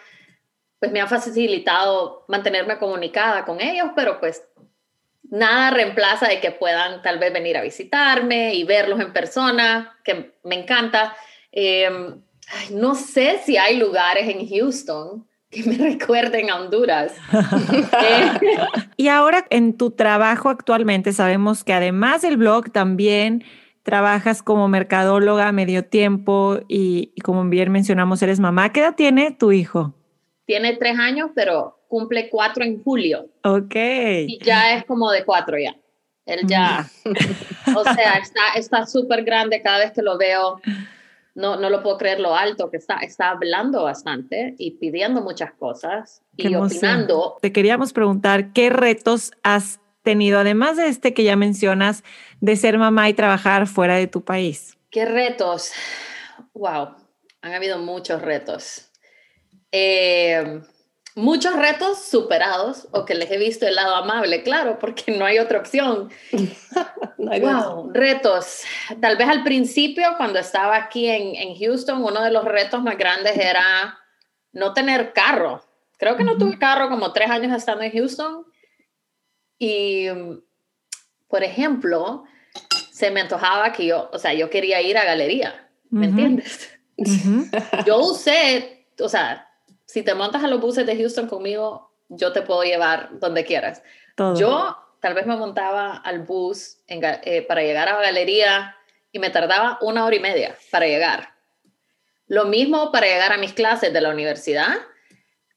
pues 0.86 0.92
me 0.92 1.00
ha 1.00 1.06
facilitado 1.08 2.24
mantenerme 2.28 2.78
comunicada 2.78 3.44
con 3.44 3.60
ellos, 3.60 3.90
pero 3.96 4.20
pues 4.20 4.44
nada 5.28 5.70
reemplaza 5.70 6.28
de 6.28 6.40
que 6.40 6.52
puedan 6.52 7.02
tal 7.02 7.18
vez 7.18 7.32
venir 7.32 7.56
a 7.56 7.62
visitarme 7.62 8.54
y 8.54 8.62
verlos 8.62 9.00
en 9.00 9.12
persona, 9.12 9.98
que 10.04 10.34
me 10.44 10.54
encanta. 10.54 11.16
Em, 11.50 12.22
no 12.70 12.94
sé 12.94 13.40
si 13.44 13.56
hay 13.56 13.78
lugares 13.78 14.28
en 14.28 14.48
Houston 14.48 15.26
que 15.50 15.64
me 15.64 15.76
recuerden 15.92 16.50
a 16.50 16.60
Honduras. 16.60 17.14
y 18.96 19.08
ahora 19.08 19.44
en 19.50 19.76
tu 19.76 19.90
trabajo 19.90 20.50
actualmente 20.50 21.12
sabemos 21.12 21.64
que 21.64 21.72
además 21.72 22.22
del 22.22 22.36
blog 22.36 22.70
también 22.70 23.44
trabajas 23.82 24.40
como 24.42 24.68
mercadóloga 24.68 25.48
a 25.48 25.52
medio 25.52 25.84
tiempo 25.84 26.60
y, 26.68 27.12
y 27.16 27.20
como 27.22 27.44
bien 27.44 27.72
mencionamos 27.72 28.22
eres 28.22 28.38
mamá. 28.38 28.72
¿Qué 28.72 28.80
edad 28.80 28.94
tiene 28.94 29.32
tu 29.32 29.50
hijo? 29.50 29.94
Tiene 30.46 30.76
tres 30.76 30.98
años, 30.98 31.30
pero 31.34 31.80
cumple 31.88 32.28
cuatro 32.30 32.64
en 32.64 32.82
julio. 32.82 33.28
Ok. 33.44 33.74
Y 33.74 34.38
ya 34.42 34.74
es 34.74 34.84
como 34.84 35.10
de 35.10 35.24
cuatro 35.24 35.58
ya. 35.58 35.76
Él 36.24 36.40
ya, 36.46 36.88
o 37.76 37.84
sea, 37.84 38.20
está 38.56 38.84
súper 38.86 39.22
grande 39.22 39.62
cada 39.62 39.78
vez 39.78 39.92
que 39.92 40.02
lo 40.02 40.18
veo. 40.18 40.60
No, 41.36 41.56
no 41.56 41.70
lo 41.70 41.82
puedo 41.82 41.98
creer 41.98 42.18
lo 42.18 42.34
alto 42.34 42.68
que 42.70 42.78
está. 42.78 42.96
Está 42.96 43.30
hablando 43.30 43.84
bastante 43.84 44.54
y 44.58 44.72
pidiendo 44.72 45.20
muchas 45.20 45.52
cosas 45.52 46.22
y 46.36 46.54
opinando. 46.54 47.36
Te 47.40 47.52
queríamos 47.52 47.92
preguntar, 47.92 48.52
¿qué 48.52 48.70
retos 48.70 49.32
has 49.44 49.80
tenido, 50.02 50.40
además 50.40 50.76
de 50.76 50.88
este 50.88 51.14
que 51.14 51.24
ya 51.24 51.36
mencionas, 51.36 52.02
de 52.40 52.56
ser 52.56 52.78
mamá 52.78 53.08
y 53.08 53.14
trabajar 53.14 53.66
fuera 53.66 53.96
de 53.96 54.06
tu 54.06 54.22
país? 54.24 54.76
¿Qué 54.90 55.04
retos? 55.04 55.72
Wow, 56.54 56.94
han 57.42 57.54
habido 57.54 57.78
muchos 57.78 58.22
retos. 58.22 58.85
Eh, 59.72 60.60
muchos 61.16 61.56
retos 61.56 62.04
superados 62.04 62.88
o 62.92 63.04
que 63.04 63.14
les 63.14 63.30
he 63.30 63.38
visto 63.38 63.66
el 63.66 63.74
lado 63.74 63.96
amable, 63.96 64.42
claro, 64.42 64.78
porque 64.78 65.16
no 65.16 65.24
hay 65.24 65.38
otra 65.38 65.58
opción. 65.58 66.10
wow, 67.18 67.90
retos. 67.92 68.62
Tal 69.00 69.16
vez 69.16 69.28
al 69.28 69.42
principio, 69.42 70.14
cuando 70.16 70.38
estaba 70.38 70.76
aquí 70.76 71.08
en, 71.08 71.34
en, 71.34 71.58
Houston, 71.58 72.04
uno 72.04 72.22
de 72.22 72.30
los 72.30 72.44
retos 72.44 72.82
más 72.82 72.96
grandes 72.98 73.36
era 73.36 73.98
no 74.52 74.72
tener 74.72 75.12
carro. 75.12 75.64
Creo 75.98 76.16
que 76.16 76.24
no 76.24 76.36
tuve 76.36 76.58
carro 76.58 76.90
como 76.90 77.12
tres 77.12 77.30
años 77.30 77.56
estando 77.56 77.82
en 77.82 77.92
Houston. 77.92 78.44
Y, 79.58 80.08
por 81.28 81.42
ejemplo, 81.42 82.24
se 82.90 83.10
me 83.10 83.22
antojaba 83.22 83.72
que 83.72 83.86
yo, 83.86 84.10
o 84.12 84.18
sea, 84.18 84.34
yo 84.34 84.50
quería 84.50 84.82
ir 84.82 84.98
a 84.98 85.04
galería, 85.04 85.70
¿me 85.90 86.06
entiendes? 86.06 86.70
yo 87.86 87.98
usé, 87.98 88.86
o 89.00 89.08
sea, 89.08 89.46
si 89.86 90.02
te 90.02 90.14
montas 90.14 90.44
a 90.44 90.48
los 90.48 90.60
buses 90.60 90.84
de 90.84 90.96
Houston 90.96 91.28
conmigo, 91.28 91.90
yo 92.08 92.32
te 92.32 92.42
puedo 92.42 92.62
llevar 92.62 93.18
donde 93.18 93.44
quieras. 93.44 93.82
Yo 94.36 94.76
tal 95.00 95.14
vez 95.14 95.26
me 95.26 95.36
montaba 95.36 95.96
al 95.96 96.20
bus 96.20 96.78
eh, 96.88 97.42
para 97.46 97.62
llegar 97.62 97.88
a 97.88 97.94
la 97.94 98.02
galería 98.02 98.76
y 99.12 99.18
me 99.18 99.30
tardaba 99.30 99.78
una 99.80 100.04
hora 100.04 100.16
y 100.16 100.20
media 100.20 100.56
para 100.70 100.86
llegar. 100.86 101.34
Lo 102.26 102.46
mismo 102.46 102.90
para 102.90 103.06
llegar 103.06 103.32
a 103.32 103.38
mis 103.38 103.52
clases 103.52 103.92
de 103.92 104.00
la 104.00 104.10
universidad, 104.10 104.74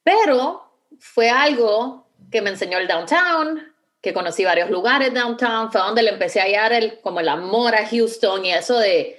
pero 0.04 0.72
fue 1.00 1.30
algo 1.30 2.08
que 2.32 2.42
me 2.42 2.52
enseñó 2.52 2.78
el 2.78 2.88
downtown, 2.88 3.74
que 4.02 4.14
conocí 4.14 4.46
varios 4.46 4.70
lugares 4.70 5.14
downtown, 5.14 5.72
fue 5.72 5.82
donde 5.82 6.04
le 6.04 6.12
empecé 6.12 6.40
a 6.40 6.44
hallar 6.44 6.74
el, 6.74 7.00
como 7.02 7.20
el 7.20 7.30
amor 7.30 7.76
a 7.76 7.88
Houston 7.88 8.46
y 8.46 8.54
eso 8.54 8.78
de 8.78 9.19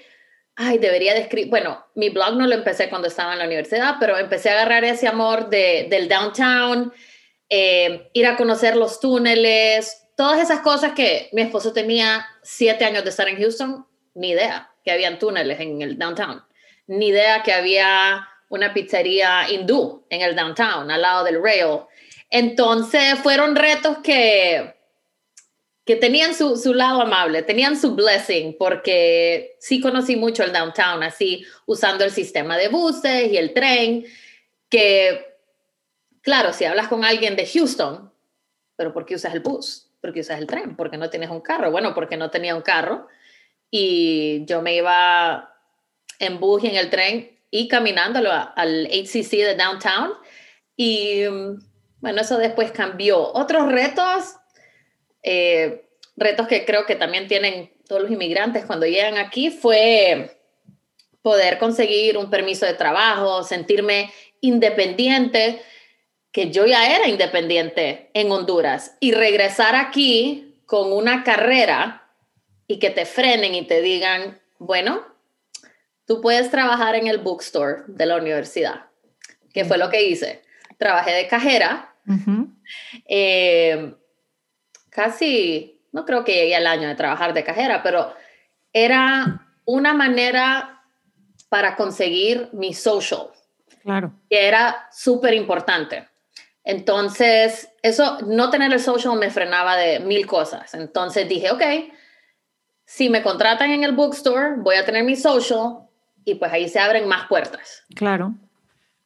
ay, 0.56 0.78
debería 0.78 1.14
describir, 1.14 1.50
bueno, 1.50 1.86
mi 1.94 2.10
blog 2.10 2.36
no 2.36 2.46
lo 2.46 2.54
empecé 2.54 2.88
cuando 2.88 3.08
estaba 3.08 3.32
en 3.32 3.38
la 3.38 3.46
universidad, 3.46 3.96
pero 3.98 4.18
empecé 4.18 4.50
a 4.50 4.52
agarrar 4.54 4.84
ese 4.84 5.08
amor 5.08 5.48
de, 5.48 5.86
del 5.88 6.08
downtown, 6.08 6.92
eh, 7.48 8.10
ir 8.12 8.26
a 8.26 8.36
conocer 8.36 8.76
los 8.76 9.00
túneles, 9.00 10.06
todas 10.16 10.40
esas 10.40 10.60
cosas 10.60 10.92
que 10.92 11.30
mi 11.32 11.42
esposo 11.42 11.72
tenía 11.72 12.26
siete 12.42 12.84
años 12.84 13.04
de 13.04 13.10
estar 13.10 13.28
en 13.28 13.38
Houston, 13.38 13.86
ni 14.14 14.30
idea 14.30 14.70
que 14.84 14.90
habían 14.90 15.18
túneles 15.18 15.60
en 15.60 15.80
el 15.82 15.98
downtown, 15.98 16.44
ni 16.86 17.08
idea 17.08 17.42
que 17.42 17.52
había 17.52 18.28
una 18.50 18.74
pizzería 18.74 19.48
hindú 19.48 20.06
en 20.10 20.20
el 20.20 20.36
downtown, 20.36 20.90
al 20.90 21.02
lado 21.02 21.24
del 21.24 21.42
rail. 21.42 21.80
Entonces 22.28 23.18
fueron 23.20 23.56
retos 23.56 23.98
que 23.98 24.79
que 25.90 25.96
tenían 25.96 26.36
su, 26.36 26.56
su, 26.56 26.72
lado 26.72 27.02
amable, 27.02 27.42
tenían 27.42 27.76
su 27.76 27.96
blessing, 27.96 28.56
porque 28.56 29.56
sí 29.58 29.80
conocí 29.80 30.14
mucho 30.14 30.44
el 30.44 30.52
downtown, 30.52 31.02
así 31.02 31.44
usando 31.66 32.04
el 32.04 32.12
sistema 32.12 32.56
de 32.56 32.68
buses 32.68 33.32
y 33.32 33.36
el 33.36 33.52
tren, 33.52 34.06
que, 34.68 35.36
claro, 36.20 36.52
si 36.52 36.64
hablas 36.64 36.86
con 36.86 37.04
alguien 37.04 37.34
de 37.34 37.44
Houston, 37.44 38.12
pero 38.76 38.92
¿por 38.92 39.04
qué 39.04 39.16
usas 39.16 39.34
el 39.34 39.40
bus? 39.40 39.90
¿Por 40.00 40.12
qué 40.12 40.20
usas 40.20 40.38
el 40.38 40.46
tren? 40.46 40.76
¿Por 40.76 40.92
qué 40.92 40.96
no 40.96 41.10
tienes 41.10 41.28
un 41.28 41.40
carro? 41.40 41.72
Bueno, 41.72 41.92
porque 41.92 42.16
no 42.16 42.30
tenía 42.30 42.54
un 42.54 42.62
carro 42.62 43.08
y 43.68 44.44
yo 44.44 44.62
me 44.62 44.76
iba 44.76 45.52
en 46.20 46.38
bus 46.38 46.62
y 46.62 46.68
en 46.68 46.76
el 46.76 46.88
tren 46.88 47.36
y 47.50 47.66
caminando 47.66 48.20
al 48.30 48.86
HCC 48.86 49.38
de 49.38 49.56
downtown 49.56 50.12
y 50.76 51.24
bueno, 51.98 52.20
eso 52.20 52.38
después 52.38 52.70
cambió. 52.70 53.32
Otros 53.32 53.72
retos, 53.72 54.36
eh, 55.22 55.84
retos 56.16 56.46
que 56.46 56.64
creo 56.64 56.86
que 56.86 56.96
también 56.96 57.28
tienen 57.28 57.72
todos 57.86 58.02
los 58.02 58.10
inmigrantes 58.10 58.64
cuando 58.64 58.86
llegan 58.86 59.18
aquí 59.18 59.50
fue 59.50 60.36
poder 61.22 61.58
conseguir 61.58 62.16
un 62.16 62.30
permiso 62.30 62.66
de 62.66 62.74
trabajo, 62.74 63.42
sentirme 63.42 64.10
independiente, 64.40 65.60
que 66.32 66.50
yo 66.50 66.66
ya 66.66 66.94
era 66.94 67.08
independiente 67.08 68.10
en 68.14 68.30
Honduras, 68.30 68.96
y 69.00 69.12
regresar 69.12 69.74
aquí 69.74 70.54
con 70.66 70.92
una 70.92 71.24
carrera 71.24 72.08
y 72.66 72.78
que 72.78 72.90
te 72.90 73.04
frenen 73.04 73.54
y 73.54 73.66
te 73.66 73.82
digan, 73.82 74.40
bueno, 74.58 75.04
tú 76.06 76.20
puedes 76.20 76.50
trabajar 76.50 76.94
en 76.94 77.08
el 77.08 77.18
bookstore 77.18 77.82
de 77.88 78.06
la 78.06 78.16
universidad, 78.16 78.86
que 79.52 79.64
fue 79.64 79.76
lo 79.76 79.90
que 79.90 80.04
hice. 80.04 80.42
Trabajé 80.78 81.10
de 81.12 81.26
cajera 81.26 81.94
casi, 84.90 85.80
no 85.92 86.04
creo 86.04 86.24
que 86.24 86.34
llegué 86.34 86.56
al 86.56 86.66
año 86.66 86.88
de 86.88 86.94
trabajar 86.94 87.32
de 87.32 87.44
cajera, 87.44 87.82
pero 87.82 88.12
era 88.72 89.46
una 89.64 89.94
manera 89.94 90.82
para 91.48 91.76
conseguir 91.76 92.48
mi 92.52 92.74
social. 92.74 93.28
Claro. 93.82 94.12
Que 94.28 94.46
era 94.46 94.88
súper 94.92 95.34
importante. 95.34 96.06
Entonces, 96.64 97.70
eso, 97.82 98.18
no 98.26 98.50
tener 98.50 98.72
el 98.72 98.80
social 98.80 99.16
me 99.18 99.30
frenaba 99.30 99.76
de 99.76 100.00
mil 100.00 100.26
cosas. 100.26 100.74
Entonces 100.74 101.28
dije, 101.28 101.50
ok, 101.50 101.62
si 102.84 103.08
me 103.08 103.22
contratan 103.22 103.70
en 103.70 103.84
el 103.84 103.92
bookstore, 103.92 104.56
voy 104.58 104.76
a 104.76 104.84
tener 104.84 105.04
mi 105.04 105.16
social 105.16 105.88
y 106.24 106.34
pues 106.34 106.52
ahí 106.52 106.68
se 106.68 106.78
abren 106.78 107.08
más 107.08 107.26
puertas. 107.28 107.84
Claro. 107.94 108.34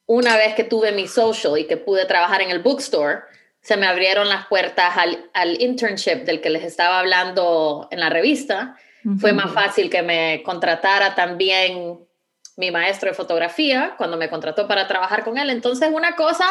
Una 0.06 0.36
vez 0.36 0.54
que 0.54 0.64
tuve 0.64 0.92
mi 0.92 1.06
social 1.06 1.58
y 1.58 1.66
que 1.66 1.76
pude 1.76 2.04
trabajar 2.04 2.42
en 2.42 2.50
el 2.50 2.60
bookstore, 2.60 3.20
se 3.64 3.78
me 3.78 3.86
abrieron 3.86 4.28
las 4.28 4.46
puertas 4.46 4.94
al, 4.98 5.30
al 5.32 5.60
internship 5.60 6.24
del 6.24 6.42
que 6.42 6.50
les 6.50 6.64
estaba 6.64 6.98
hablando 6.98 7.88
en 7.90 7.98
la 7.98 8.10
revista. 8.10 8.76
Fue 9.18 9.32
más 9.32 9.52
fácil 9.52 9.90
que 9.90 10.02
me 10.02 10.42
contratara 10.42 11.14
también 11.14 11.98
mi 12.56 12.70
maestro 12.70 13.08
de 13.08 13.14
fotografía 13.14 13.94
cuando 13.96 14.18
me 14.18 14.28
contrató 14.28 14.68
para 14.68 14.86
trabajar 14.86 15.24
con 15.24 15.38
él. 15.38 15.48
Entonces, 15.48 15.90
una 15.92 16.14
cosa, 16.14 16.44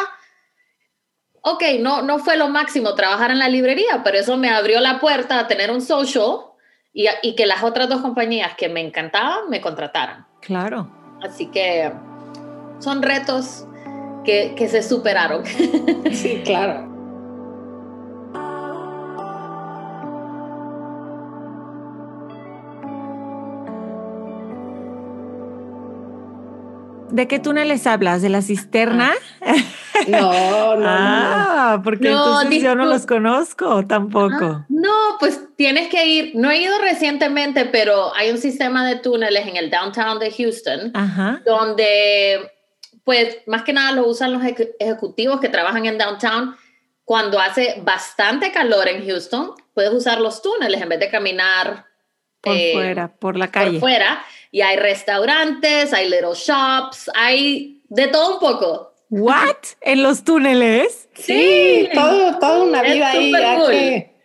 ok, 1.40 1.62
no, 1.78 2.02
no 2.02 2.18
fue 2.18 2.36
lo 2.36 2.48
máximo 2.48 2.94
trabajar 2.96 3.30
en 3.30 3.38
la 3.38 3.48
librería, 3.48 4.02
pero 4.04 4.18
eso 4.18 4.36
me 4.36 4.50
abrió 4.50 4.80
la 4.80 4.98
puerta 4.98 5.38
a 5.38 5.46
tener 5.46 5.70
un 5.70 5.82
social 5.82 6.38
y, 6.92 7.06
y 7.22 7.36
que 7.36 7.46
las 7.46 7.62
otras 7.62 7.88
dos 7.88 8.02
compañías 8.02 8.56
que 8.56 8.68
me 8.68 8.80
encantaban 8.80 9.48
me 9.50 9.60
contrataran. 9.60 10.26
Claro. 10.40 10.92
Así 11.22 11.46
que 11.46 11.92
son 12.80 13.02
retos 13.02 13.66
que, 14.24 14.54
que 14.56 14.68
se 14.68 14.82
superaron. 14.82 15.44
Sí, 16.12 16.42
claro. 16.44 16.93
¿De 27.14 27.28
qué 27.28 27.38
túneles 27.38 27.86
hablas? 27.86 28.22
¿De 28.22 28.28
la 28.28 28.42
cisterna? 28.42 29.12
No, 30.08 30.74
no, 30.74 30.86
ah, 30.86 31.80
porque 31.84 32.08
entonces 32.08 32.60
yo 32.60 32.74
no 32.74 32.84
los 32.84 33.06
conozco 33.06 33.86
tampoco. 33.86 34.44
Ah, 34.44 34.66
no, 34.68 35.16
pues 35.20 35.40
tienes 35.56 35.88
que 35.88 36.04
ir. 36.04 36.32
No 36.34 36.50
he 36.50 36.58
ido 36.58 36.76
recientemente, 36.78 37.64
pero 37.66 38.12
hay 38.14 38.30
un 38.30 38.38
sistema 38.38 38.84
de 38.84 38.96
túneles 38.96 39.46
en 39.46 39.56
el 39.56 39.70
downtown 39.70 40.18
de 40.18 40.32
Houston, 40.32 40.92
donde, 41.46 42.52
pues, 43.04 43.38
más 43.46 43.62
que 43.62 43.72
nada 43.72 43.92
lo 43.92 44.08
usan 44.08 44.32
los 44.32 44.42
ejecutivos 44.42 45.40
que 45.40 45.48
trabajan 45.48 45.86
en 45.86 45.96
downtown. 45.96 46.56
Cuando 47.04 47.38
hace 47.38 47.80
bastante 47.82 48.50
calor 48.50 48.88
en 48.88 49.06
Houston, 49.06 49.52
puedes 49.72 49.92
usar 49.92 50.20
los 50.20 50.42
túneles 50.42 50.82
en 50.82 50.88
vez 50.88 50.98
de 50.98 51.08
caminar 51.08 51.86
por 52.44 52.56
eh, 52.56 52.72
fuera, 52.74 53.08
por 53.08 53.36
la 53.36 53.48
calle. 53.48 53.78
Por 53.78 53.88
fuera. 53.88 54.22
Y 54.54 54.62
hay 54.62 54.76
restaurantes, 54.76 55.92
hay 55.92 56.08
little 56.08 56.32
shops, 56.32 57.10
hay 57.12 57.82
de 57.88 58.06
todo 58.06 58.34
un 58.34 58.38
poco. 58.38 58.94
¿What? 59.10 59.56
¿En 59.80 60.04
los 60.04 60.22
túneles? 60.22 61.08
Sí, 61.14 61.88
todo, 61.92 62.38
toda 62.38 62.62
una 62.62 62.82
vida 62.82 63.10
ahí. 63.10 63.32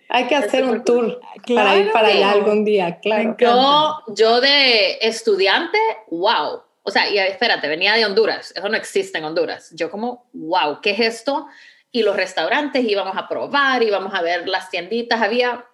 Hay, 0.07 0.27
que, 0.27 0.35
hacer 0.35 0.65
un 0.65 0.83
tour 0.83 1.19
para 1.47 1.77
ir 1.77 1.91
para 1.91 2.09
allá 2.09 2.29
algún 2.29 2.63
día, 2.63 2.99
claro. 2.99 3.35
Yo, 3.39 4.03
yo 4.13 4.39
de 4.39 4.99
estudiante, 5.01 5.79
wow. 6.11 6.61
O 6.83 6.91
sea, 6.91 7.09
y 7.09 7.17
espérate, 7.17 7.67
venía 7.67 7.95
de 7.95 8.05
Honduras. 8.05 8.53
Eso 8.55 8.69
no 8.69 8.77
existe 8.77 9.17
en 9.17 9.23
Honduras. 9.23 9.71
Yo 9.73 9.89
como, 9.89 10.29
wow, 10.33 10.79
¿qué 10.79 10.91
es 10.91 10.99
esto? 10.99 11.47
Y 11.91 12.03
los 12.03 12.15
restaurantes 12.15 12.85
íbamos 12.87 13.17
a 13.17 13.27
probar, 13.27 13.81
íbamos 13.81 14.13
a 14.13 14.21
ver 14.21 14.47
las 14.47 14.69
tienditas, 14.69 15.23
había 15.23 15.65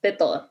de 0.00 0.12
todo. 0.12 0.48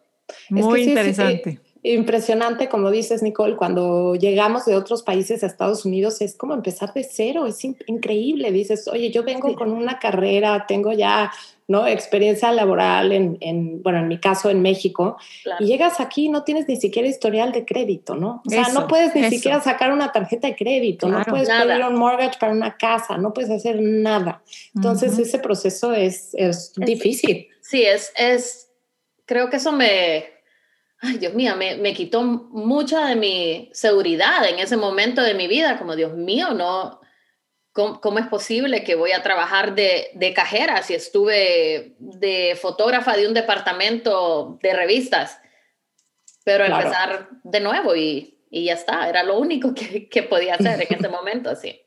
Muy 0.52 0.84
interesante 0.84 1.60
impresionante, 1.94 2.70
como 2.70 2.92
dices, 2.92 3.24
Nicole, 3.24 3.56
cuando 3.56 4.16
llegamos 4.16 4.66
de 4.66 4.76
otros 4.76 5.04
países 5.04 5.44
a 5.44 5.48
Estados 5.48 5.86
Unidos 5.86 6.22
es 6.22 6.36
como 6.36 6.54
empezar 6.54 6.94
de 6.94 7.04
cero, 7.04 7.46
es 7.46 7.64
increíble. 7.64 8.52
Dices, 8.52 8.88
oye, 8.88 9.12
yo 9.12 9.24
vengo 9.24 9.56
con 9.56 9.72
una 9.72 10.00
carrera, 10.00 10.66
tengo 10.68 10.94
ya 10.94 11.32
¿no? 11.68 11.86
experiencia 11.86 12.52
laboral 12.52 13.12
en, 13.12 13.84
bueno, 13.84 14.00
en 14.00 14.08
mi 14.08 14.20
caso 14.20 14.50
en 14.50 14.62
México, 14.62 15.18
y 15.60 15.66
llegas 15.66 16.00
aquí 16.00 16.26
y 16.26 16.30
no 16.30 16.44
tienes 16.44 16.68
ni 16.68 16.78
siquiera 16.78 17.08
historial 17.08 17.52
de 17.52 17.66
crédito, 17.66 18.16
¿no? 18.16 18.42
O 18.46 18.50
sea, 18.50 18.70
no 18.74 18.88
puedes 18.88 19.14
ni 19.16 19.30
siquiera 19.30 19.60
sacar 19.60 19.92
una 19.92 20.12
tarjeta 20.12 20.48
de 20.48 20.56
crédito, 20.56 21.10
no 21.10 21.22
puedes 21.24 21.50
pedir 21.50 21.84
un 21.86 21.96
mortgage 21.96 22.40
para 22.40 22.54
una 22.54 22.78
casa, 22.78 23.18
no 23.18 23.34
puedes 23.34 23.52
hacer 23.52 23.82
nada. 23.82 24.42
Entonces, 24.76 25.20
ese 25.20 25.40
proceso 25.40 25.94
es, 25.94 26.34
es 26.34 26.74
difícil. 26.78 27.50
Sí, 27.62 27.84
es, 27.84 28.14
es, 28.16 28.70
creo 29.26 29.50
que 29.50 29.58
eso 29.58 29.74
me 29.74 30.37
ay 31.00 31.18
Dios 31.18 31.34
mío, 31.34 31.56
me, 31.56 31.78
me, 31.78 31.94
quitó 31.94 32.22
mucha 32.24 33.08
de 33.08 33.16
mi 33.16 33.70
seguridad 33.74 34.48
en 34.48 34.60
ese 34.60 34.78
momento 34.78 35.22
de 35.22 35.34
mi 35.34 35.48
vida, 35.48 35.78
como 35.78 35.96
Dios 35.96 36.14
mío, 36.14 36.54
no, 36.54 37.02
¿cómo, 37.72 38.20
es 38.20 38.28
posible 38.28 38.84
que 38.84 38.96
voy 38.96 39.12
a 39.12 39.22
trabajar 39.22 39.76
de, 39.76 40.10
de, 40.16 40.34
cajera 40.34 40.82
si 40.82 40.96
estuve 40.96 41.96
de 42.00 42.58
fotógrafa 42.60 43.16
de 43.16 43.28
un 43.28 43.34
departamento 43.34 44.58
de 44.62 44.74
revistas? 44.74 45.40
Pero 46.44 46.66
empezar 46.66 47.30
de 47.44 47.60
nuevo 47.60 47.96
y, 47.96 48.40
y, 48.50 48.66
ya 48.66 48.74
está, 48.74 49.10
era 49.10 49.22
lo 49.24 49.38
único 49.38 49.74
que, 49.74 50.10
que 50.10 50.24
podía 50.24 50.56
hacer 50.56 50.82
en 50.82 50.98
ese 50.98 51.10
momento, 51.10 51.56
sí. 51.56 51.82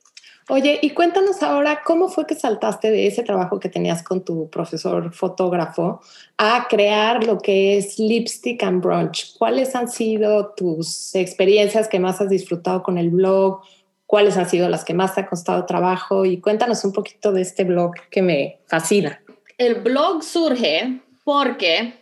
Oye, 0.53 0.81
y 0.83 0.91
cuéntanos 0.91 1.45
ahora 1.45 1.83
cómo 1.85 2.09
fue 2.09 2.27
que 2.27 2.35
saltaste 2.35 2.91
de 2.91 3.07
ese 3.07 3.23
trabajo 3.23 3.61
que 3.61 3.69
tenías 3.69 4.03
con 4.03 4.25
tu 4.25 4.51
profesor 4.51 5.15
fotógrafo 5.15 6.01
a 6.39 6.67
crear 6.69 7.23
lo 7.23 7.39
que 7.39 7.79
es 7.79 8.01
Lipstick 8.01 8.61
and 8.65 8.83
Brunch. 8.83 9.39
¿Cuáles 9.39 9.77
han 9.77 9.89
sido 9.89 10.53
tus 10.57 11.15
experiencias 11.15 11.87
que 11.87 12.01
más 12.01 12.21
has 12.21 12.31
disfrutado 12.31 12.83
con 12.83 12.99
el 12.99 13.11
blog? 13.11 13.63
¿Cuáles 14.07 14.37
han 14.37 14.51
sido 14.51 14.69
las 14.69 14.85
que 14.85 14.93
más 14.93 15.15
te 15.15 15.21
ha 15.21 15.29
costado 15.29 15.67
trabajo? 15.67 16.25
Y 16.25 16.41
cuéntanos 16.41 16.85
un 16.85 16.93
poquito 16.93 17.31
de 17.31 17.43
este 17.43 17.63
blog 17.63 17.93
que 18.11 18.21
me 18.21 18.59
fascina. 18.67 19.23
El 19.57 19.77
blog 19.77 20.25
surge 20.25 21.01
porque 21.23 21.95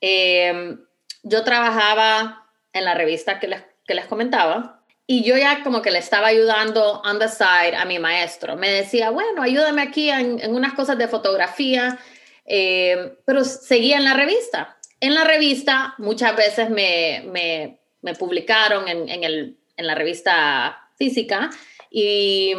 eh, 0.00 0.76
yo 1.24 1.42
trabajaba 1.42 2.46
en 2.72 2.84
la 2.84 2.94
revista 2.94 3.40
que 3.40 3.48
les, 3.48 3.64
que 3.84 3.96
les 3.96 4.06
comentaba 4.06 4.77
y 5.10 5.24
yo 5.24 5.38
ya 5.38 5.64
como 5.64 5.80
que 5.80 5.90
le 5.90 6.00
estaba 6.00 6.26
ayudando 6.26 7.00
on 7.00 7.18
the 7.18 7.28
side 7.28 7.74
a 7.74 7.86
mi 7.86 7.98
maestro. 7.98 8.56
Me 8.56 8.70
decía, 8.70 9.08
bueno, 9.08 9.40
ayúdame 9.40 9.80
aquí 9.80 10.10
en, 10.10 10.54
unas 10.54 10.74
cosas 10.74 10.98
de 10.98 11.08
fotografía, 11.08 11.98
eh, 12.44 13.16
pero 13.24 13.42
seguía 13.42 13.96
en 13.96 14.04
la 14.04 14.12
revista. 14.12 14.76
En 15.00 15.14
la 15.14 15.24
revista 15.24 15.94
muchas 15.96 16.36
veces 16.36 16.68
me, 16.68 17.24
me, 17.24 17.80
me 18.02 18.14
publicaron 18.16 18.86
en, 18.86 19.08
en, 19.08 19.24
el, 19.24 19.56
en, 19.78 19.86
la 19.86 19.94
revista 19.94 20.90
física 20.98 21.48
y, 21.90 22.52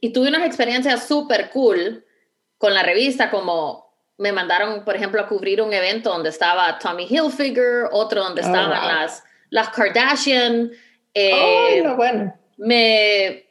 y 0.00 0.14
tuve 0.14 0.28
unas 0.28 0.46
experiencias 0.46 1.06
súper 1.06 1.50
cool 1.50 2.06
con 2.56 2.72
la 2.72 2.82
revista, 2.82 3.30
como 3.30 3.94
me 4.16 4.32
mandaron, 4.32 4.82
por 4.82 4.96
ejemplo, 4.96 5.20
a 5.20 5.28
cubrir 5.28 5.60
un 5.60 5.74
evento 5.74 6.08
donde 6.08 6.30
estaba 6.30 6.78
Tommy 6.78 7.04
Hilfiger, 7.04 7.90
otro 7.92 8.22
donde 8.24 8.40
oh, 8.40 8.46
estaban 8.46 8.70
las, 8.70 9.24
las 9.50 9.68
Kardashian. 9.68 10.72
Eh, 11.14 11.82
bueno. 11.96 12.34
Me 12.56 13.44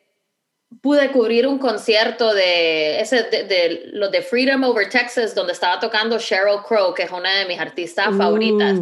pude 0.82 1.12
cubrir 1.12 1.45
un 1.47 1.60
concierto 1.60 2.34
de, 2.34 3.02
ese, 3.02 3.24
de, 3.24 3.89
los 3.93 4.12
de 4.12 4.21
Freedom 4.21 4.63
Over 4.63 4.89
Texas, 4.89 5.36
donde 5.36 5.54
estaba 5.54 5.80
tocando 5.80 6.17
Sheryl 6.17 6.63
Crow, 6.67 6.93
que 6.93 7.04
es 7.04 7.12
una 7.12 7.32
de 7.39 7.45
mis 7.45 7.60
artistas 7.60 8.10
uh, 8.10 8.17
favoritas, 8.17 8.80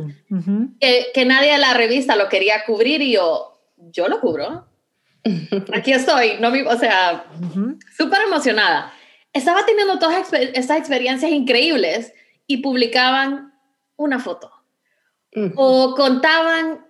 que, 0.79 1.25
nadie 1.25 1.53
en 1.53 1.61
la 1.61 1.73
revista 1.73 2.15
lo 2.15 2.29
quería 2.29 2.63
cubrir 2.65 3.01
y 3.01 3.13
yo, 3.13 3.59
yo 3.77 4.07
lo 4.07 4.21
cubro. 4.21 4.65
Aquí 5.73 5.91
estoy, 5.91 6.37
no 6.39 6.49
o 6.49 6.77
sea, 6.77 7.25
súper 7.97 8.21
emocionada. 8.21 8.93
Estaba 9.33 9.65
teniendo 9.65 9.99
todas 9.99 10.31
estas 10.33 10.77
experiencias 10.77 11.31
increíbles 11.31 12.13
y 12.47 12.57
publicaban 12.57 13.53
una 13.95 14.19
foto 14.19 14.51
o 15.55 15.93
contaban 15.95 16.85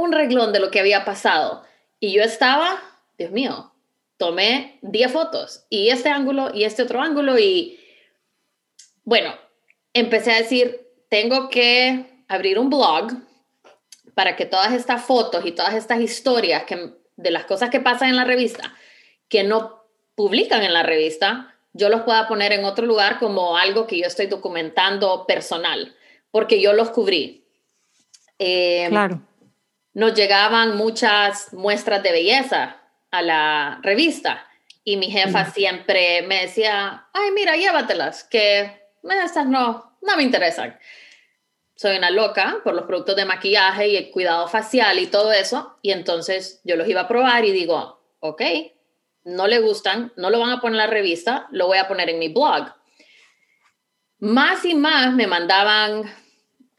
un 0.00 0.12
reglón 0.12 0.52
de 0.52 0.60
lo 0.60 0.70
que 0.70 0.80
había 0.80 1.04
pasado. 1.04 1.62
Y 1.98 2.12
yo 2.12 2.22
estaba, 2.22 2.82
Dios 3.18 3.30
mío, 3.30 3.72
tomé 4.16 4.78
10 4.82 5.12
fotos 5.12 5.64
y 5.70 5.88
este 5.88 6.10
ángulo 6.10 6.50
y 6.54 6.64
este 6.64 6.82
otro 6.82 7.00
ángulo 7.00 7.38
y 7.38 7.78
bueno, 9.04 9.34
empecé 9.94 10.32
a 10.32 10.38
decir, 10.38 10.86
tengo 11.08 11.48
que 11.48 12.24
abrir 12.28 12.58
un 12.58 12.68
blog 12.68 13.12
para 14.14 14.36
que 14.36 14.44
todas 14.44 14.72
estas 14.72 15.02
fotos 15.04 15.44
y 15.46 15.52
todas 15.52 15.74
estas 15.74 16.00
historias 16.00 16.64
que, 16.64 16.92
de 17.16 17.30
las 17.30 17.44
cosas 17.44 17.70
que 17.70 17.80
pasan 17.80 18.10
en 18.10 18.16
la 18.16 18.24
revista, 18.24 18.74
que 19.28 19.42
no 19.42 19.84
publican 20.14 20.62
en 20.62 20.74
la 20.74 20.82
revista, 20.82 21.54
yo 21.72 21.88
los 21.88 22.02
pueda 22.02 22.28
poner 22.28 22.52
en 22.52 22.64
otro 22.64 22.86
lugar 22.86 23.18
como 23.18 23.56
algo 23.56 23.86
que 23.86 23.98
yo 23.98 24.06
estoy 24.06 24.26
documentando 24.26 25.26
personal, 25.26 25.96
porque 26.30 26.60
yo 26.60 26.72
los 26.72 26.90
cubrí. 26.90 27.44
Eh, 28.38 28.86
claro 28.90 29.22
nos 29.92 30.14
llegaban 30.14 30.76
muchas 30.76 31.52
muestras 31.52 32.02
de 32.02 32.12
belleza 32.12 32.76
a 33.10 33.22
la 33.22 33.80
revista 33.82 34.46
y 34.84 34.96
mi 34.96 35.10
jefa 35.10 35.44
siempre 35.50 36.22
me 36.22 36.42
decía, 36.42 37.06
ay, 37.12 37.30
mira, 37.32 37.56
llévatelas, 37.56 38.24
que 38.24 38.82
estas 39.02 39.46
no, 39.46 39.96
no 40.02 40.16
me 40.16 40.22
interesan. 40.22 40.78
Soy 41.74 41.96
una 41.96 42.10
loca 42.10 42.58
por 42.62 42.74
los 42.74 42.84
productos 42.84 43.16
de 43.16 43.24
maquillaje 43.24 43.88
y 43.88 43.96
el 43.96 44.10
cuidado 44.10 44.48
facial 44.48 44.98
y 44.98 45.06
todo 45.06 45.32
eso, 45.32 45.78
y 45.82 45.92
entonces 45.92 46.60
yo 46.64 46.76
los 46.76 46.88
iba 46.88 47.02
a 47.02 47.08
probar 47.08 47.44
y 47.44 47.52
digo, 47.52 48.02
ok, 48.20 48.42
no 49.24 49.46
le 49.46 49.60
gustan, 49.60 50.12
no 50.16 50.30
lo 50.30 50.40
van 50.40 50.50
a 50.50 50.60
poner 50.60 50.74
en 50.74 50.86
la 50.86 50.86
revista, 50.86 51.48
lo 51.50 51.66
voy 51.66 51.78
a 51.78 51.88
poner 51.88 52.10
en 52.10 52.18
mi 52.18 52.28
blog. 52.28 52.72
Más 54.18 54.64
y 54.64 54.74
más 54.74 55.14
me 55.14 55.26
mandaban 55.26 56.02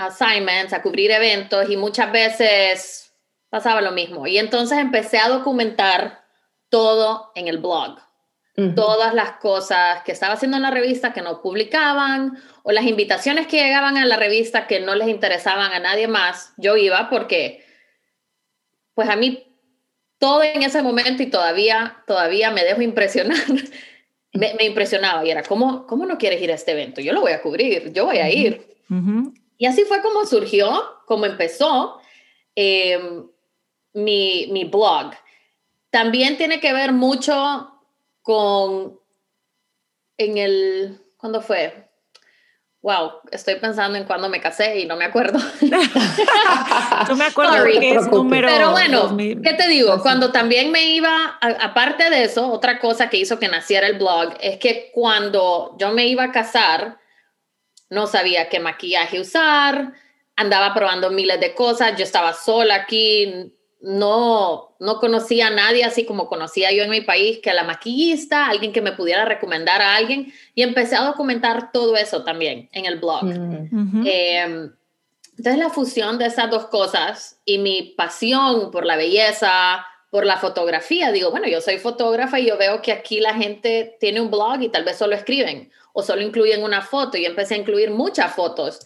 assignments, 0.01 0.73
a 0.73 0.81
cubrir 0.81 1.11
eventos 1.11 1.69
y 1.69 1.77
muchas 1.77 2.11
veces 2.11 3.13
pasaba 3.49 3.81
lo 3.81 3.91
mismo. 3.91 4.27
Y 4.27 4.37
entonces 4.37 4.77
empecé 4.77 5.19
a 5.19 5.29
documentar 5.29 6.23
todo 6.69 7.31
en 7.35 7.47
el 7.47 7.59
blog. 7.59 7.99
Todas 8.75 9.15
las 9.15 9.37
cosas 9.37 10.03
que 10.03 10.11
estaba 10.11 10.33
haciendo 10.33 10.57
en 10.57 10.61
la 10.61 10.69
revista 10.69 11.13
que 11.13 11.23
no 11.23 11.41
publicaban 11.41 12.37
o 12.61 12.71
las 12.71 12.85
invitaciones 12.85 13.47
que 13.47 13.57
llegaban 13.57 13.97
a 13.97 14.05
la 14.05 14.17
revista 14.17 14.67
que 14.67 14.79
no 14.81 14.93
les 14.93 15.07
interesaban 15.07 15.71
a 15.71 15.79
nadie 15.79 16.07
más, 16.07 16.53
yo 16.57 16.77
iba 16.77 17.09
porque 17.09 17.65
pues 18.93 19.09
a 19.09 19.15
mí 19.15 19.47
todo 20.19 20.43
en 20.43 20.61
ese 20.61 20.83
momento 20.83 21.23
y 21.23 21.27
todavía, 21.27 22.03
todavía 22.05 22.51
me 22.51 22.63
dejo 22.63 22.83
impresionar. 22.83 23.39
me, 24.33 24.65
impresionaba 24.65 25.25
y 25.25 25.31
era, 25.31 25.43
¿cómo, 25.43 25.85
¿cómo 25.87 26.05
no 26.05 26.17
quieres 26.17 26.41
ir 26.41 26.51
a 26.51 26.55
este 26.55 26.71
evento? 26.71 27.01
Yo 27.01 27.13
lo 27.13 27.21
voy 27.21 27.31
a 27.31 27.41
cubrir, 27.41 27.91
yo 27.91 28.05
voy 28.05 28.17
a 28.17 28.29
ir. 28.29 28.75
Y 29.61 29.67
así 29.67 29.85
fue 29.85 30.01
como 30.01 30.25
surgió, 30.25 30.71
como 31.05 31.27
empezó 31.27 32.01
em, 32.55 33.27
mi, 33.93 34.47
mi 34.51 34.63
blog. 34.63 35.11
También 35.91 36.35
tiene 36.35 36.59
que 36.59 36.73
ver 36.73 36.93
mucho 36.93 37.71
con, 38.23 38.99
en 40.17 40.37
el, 40.39 40.99
¿cuándo 41.15 41.41
fue? 41.41 41.91
Wow, 42.81 43.11
estoy 43.31 43.57
pensando 43.57 43.99
en 43.99 44.05
cuando 44.05 44.29
me 44.29 44.41
casé 44.41 44.79
y 44.79 44.87
no 44.87 44.95
me 44.95 45.05
acuerdo. 45.05 45.37
no 47.07 47.15
me 47.15 47.25
acuerdo 47.25 47.53
Sorry. 47.53 47.79
qué 47.79 47.93
es 47.93 48.07
número. 48.07 48.47
Pero 48.47 48.71
bueno, 48.71 49.01
2000. 49.01 49.43
¿qué 49.43 49.53
te 49.53 49.67
digo? 49.67 50.01
Cuando 50.01 50.31
también 50.31 50.71
me 50.71 50.85
iba, 50.95 51.37
a- 51.39 51.65
aparte 51.65 52.09
de 52.09 52.23
eso, 52.23 52.51
otra 52.51 52.79
cosa 52.79 53.09
que 53.11 53.17
hizo 53.17 53.37
que 53.37 53.47
naciera 53.47 53.85
el 53.85 53.99
blog 53.99 54.33
es 54.39 54.57
que 54.57 54.89
cuando 54.91 55.75
yo 55.77 55.91
me 55.91 56.07
iba 56.07 56.23
a 56.23 56.31
casar, 56.31 56.97
no 57.91 58.07
sabía 58.07 58.49
qué 58.49 58.59
maquillaje 58.59 59.19
usar, 59.19 59.93
andaba 60.37 60.73
probando 60.73 61.11
miles 61.11 61.39
de 61.39 61.53
cosas, 61.53 61.97
yo 61.97 62.03
estaba 62.03 62.33
sola 62.33 62.75
aquí, 62.75 63.53
no, 63.81 64.75
no 64.79 64.99
conocía 64.99 65.47
a 65.47 65.51
nadie 65.51 65.83
así 65.83 66.05
como 66.05 66.27
conocía 66.27 66.71
yo 66.71 66.83
en 66.83 66.89
mi 66.89 67.01
país, 67.01 67.39
que 67.43 67.49
a 67.49 67.53
la 67.53 67.65
maquillista, 67.65 68.47
alguien 68.47 68.71
que 68.71 68.81
me 68.81 68.93
pudiera 68.93 69.25
recomendar 69.25 69.81
a 69.81 69.95
alguien, 69.95 70.33
y 70.55 70.63
empecé 70.63 70.95
a 70.95 71.03
documentar 71.03 71.73
todo 71.73 71.97
eso 71.97 72.23
también 72.23 72.69
en 72.71 72.85
el 72.85 72.97
blog. 72.97 73.25
Mm. 73.25 74.03
Eh, 74.07 74.69
entonces 75.37 75.57
la 75.57 75.69
fusión 75.69 76.17
de 76.17 76.27
esas 76.27 76.49
dos 76.49 76.67
cosas 76.67 77.41
y 77.43 77.57
mi 77.57 77.93
pasión 77.97 78.71
por 78.71 78.85
la 78.85 78.95
belleza, 78.95 79.85
por 80.09 80.25
la 80.25 80.37
fotografía, 80.37 81.11
digo, 81.11 81.29
bueno, 81.29 81.47
yo 81.47 81.59
soy 81.59 81.77
fotógrafa 81.77 82.39
y 82.39 82.47
yo 82.47 82.57
veo 82.57 82.81
que 82.81 82.93
aquí 82.93 83.19
la 83.19 83.33
gente 83.33 83.97
tiene 83.99 84.21
un 84.21 84.31
blog 84.31 84.61
y 84.61 84.69
tal 84.69 84.85
vez 84.85 84.97
solo 84.97 85.13
escriben 85.13 85.71
o 85.93 86.03
solo 86.03 86.21
incluyen 86.21 86.63
una 86.63 86.81
foto 86.81 87.17
y 87.17 87.25
empecé 87.25 87.55
a 87.55 87.57
incluir 87.57 87.91
muchas 87.91 88.33
fotos. 88.33 88.85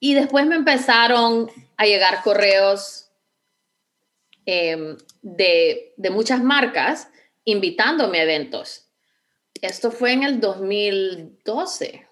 Y 0.00 0.14
después 0.14 0.46
me 0.46 0.56
empezaron 0.56 1.50
a 1.76 1.86
llegar 1.86 2.22
correos 2.22 3.10
eh, 4.46 4.96
de, 5.22 5.94
de 5.96 6.10
muchas 6.10 6.42
marcas 6.42 7.10
invitándome 7.44 8.20
a 8.20 8.22
eventos. 8.22 8.88
Esto 9.60 9.90
fue 9.90 10.12
en 10.12 10.22
el 10.22 10.40
2012, 10.40 12.06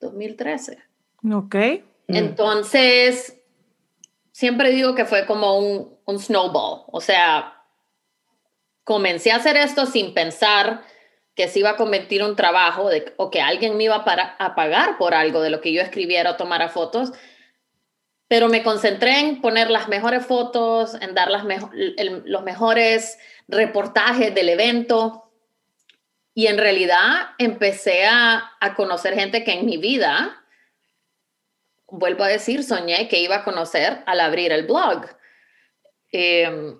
2013. 0.00 0.78
Ok. 1.32 1.56
Entonces, 2.08 3.36
siempre 4.32 4.70
digo 4.70 4.94
que 4.94 5.04
fue 5.04 5.26
como 5.26 5.58
un, 5.58 5.98
un 6.06 6.18
snowball. 6.18 6.84
O 6.86 7.00
sea, 7.00 7.64
comencé 8.84 9.30
a 9.30 9.36
hacer 9.36 9.56
esto 9.56 9.84
sin 9.84 10.14
pensar 10.14 10.82
que 11.38 11.46
se 11.46 11.60
iba 11.60 11.70
a 11.70 11.76
convertir 11.76 12.24
un 12.24 12.34
trabajo 12.34 12.90
o 13.16 13.30
que 13.30 13.40
alguien 13.40 13.76
me 13.76 13.84
iba 13.84 14.04
para- 14.04 14.34
a 14.40 14.56
pagar 14.56 14.98
por 14.98 15.14
algo 15.14 15.40
de 15.40 15.50
lo 15.50 15.60
que 15.60 15.72
yo 15.72 15.80
escribiera 15.80 16.32
o 16.32 16.36
tomara 16.36 16.68
fotos. 16.68 17.12
Pero 18.26 18.48
me 18.48 18.64
concentré 18.64 19.20
en 19.20 19.40
poner 19.40 19.70
las 19.70 19.86
mejores 19.86 20.26
fotos, 20.26 20.96
en 21.00 21.14
dar 21.14 21.30
las 21.30 21.44
los 22.24 22.42
mejores 22.42 23.18
reportajes 23.46 24.34
del 24.34 24.48
evento. 24.48 25.30
Y 26.34 26.48
en 26.48 26.58
realidad 26.58 27.28
empecé 27.38 28.06
a, 28.06 28.56
a 28.58 28.74
conocer 28.74 29.14
gente 29.14 29.44
que 29.44 29.52
en 29.52 29.64
mi 29.64 29.76
vida 29.76 30.44
vuelvo 31.86 32.24
a 32.24 32.28
decir, 32.28 32.64
soñé 32.64 33.06
que 33.06 33.20
iba 33.20 33.36
a 33.36 33.44
conocer 33.44 34.02
al 34.06 34.18
abrir 34.18 34.50
el 34.50 34.66
blog. 34.66 35.06
Eh, 36.10 36.74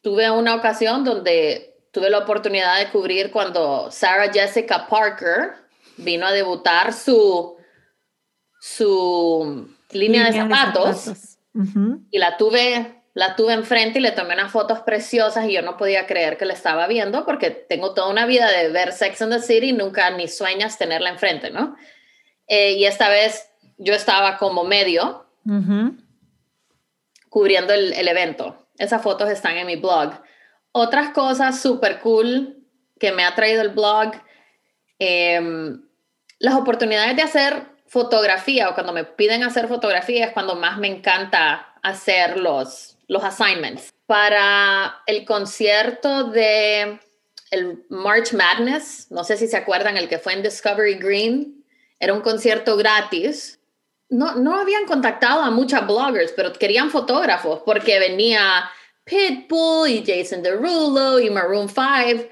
tuve 0.00 0.30
una 0.30 0.54
ocasión 0.54 1.04
donde 1.04 1.77
tuve 1.92 2.10
la 2.10 2.18
oportunidad 2.18 2.78
de 2.78 2.90
cubrir 2.90 3.30
cuando 3.30 3.90
Sarah 3.90 4.32
Jessica 4.32 4.86
Parker 4.88 5.54
vino 5.96 6.26
a 6.26 6.32
debutar 6.32 6.92
su, 6.92 7.56
su 8.60 9.68
línea, 9.90 10.24
de 10.26 10.32
zapatos 10.32 11.38
y 12.10 12.18
la 12.18 12.36
tuve, 12.36 13.02
la 13.14 13.34
tuve 13.36 13.52
enfrente 13.54 13.98
y 13.98 14.02
le 14.02 14.12
tomé 14.12 14.34
unas 14.34 14.52
fotos 14.52 14.80
preciosas 14.80 15.46
y 15.46 15.52
yo 15.52 15.62
no 15.62 15.76
podía 15.76 16.06
creer 16.06 16.36
que 16.36 16.44
la 16.44 16.54
estaba 16.54 16.86
viendo 16.86 17.24
porque 17.24 17.50
tengo 17.50 17.94
toda 17.94 18.08
una 18.08 18.26
vida 18.26 18.50
de 18.50 18.68
ver 18.68 18.92
Sex 18.92 19.22
and 19.22 19.32
the 19.32 19.40
City 19.40 19.70
y 19.70 19.72
nunca 19.72 20.10
ni 20.10 20.28
sueñas 20.28 20.78
tenerla 20.78 21.10
enfrente, 21.10 21.50
¿no? 21.50 21.76
Eh, 22.46 22.74
y 22.74 22.84
esta 22.84 23.08
vez 23.08 23.50
yo 23.76 23.94
estaba 23.94 24.38
como 24.38 24.64
medio 24.64 25.26
cubriendo 27.28 27.72
el, 27.72 27.92
el 27.92 28.08
evento. 28.08 28.68
Esas 28.76 29.02
fotos 29.02 29.30
están 29.30 29.56
en 29.56 29.66
mi 29.66 29.76
blog. 29.76 30.12
Otras 30.72 31.10
cosas 31.10 31.60
súper 31.60 32.00
cool 32.00 32.56
que 32.98 33.12
me 33.12 33.24
ha 33.24 33.34
traído 33.34 33.62
el 33.62 33.70
blog, 33.70 34.12
em, 34.98 35.82
las 36.38 36.54
oportunidades 36.54 37.16
de 37.16 37.22
hacer 37.22 37.62
fotografía 37.86 38.68
o 38.68 38.74
cuando 38.74 38.92
me 38.92 39.04
piden 39.04 39.42
hacer 39.42 39.68
fotografía 39.68 40.26
es 40.26 40.32
cuando 40.32 40.56
más 40.56 40.78
me 40.78 40.88
encanta 40.88 41.74
hacer 41.82 42.38
los, 42.38 42.98
los 43.06 43.24
assignments. 43.24 43.92
Para 44.06 45.02
el 45.06 45.24
concierto 45.24 46.24
de 46.24 47.00
el 47.50 47.84
March 47.88 48.34
Madness, 48.34 49.10
no 49.10 49.24
sé 49.24 49.36
si 49.36 49.48
se 49.48 49.56
acuerdan, 49.56 49.96
el 49.96 50.08
que 50.08 50.18
fue 50.18 50.34
en 50.34 50.42
Discovery 50.42 50.94
Green, 50.94 51.64
era 51.98 52.12
un 52.12 52.20
concierto 52.20 52.76
gratis 52.76 53.58
no, 54.10 54.34
no 54.36 54.58
habían 54.58 54.86
contactado 54.86 55.42
a 55.42 55.50
muchas 55.50 55.86
bloggers, 55.86 56.32
pero 56.34 56.52
querían 56.52 56.90
fotógrafos 56.90 57.60
porque 57.64 57.98
venía 57.98 58.70
Pitbull 59.08 59.88
y 59.90 60.04
Jason 60.06 60.42
Derulo 60.42 61.18
y 61.18 61.30
Maroon 61.30 61.68
5. 61.68 62.28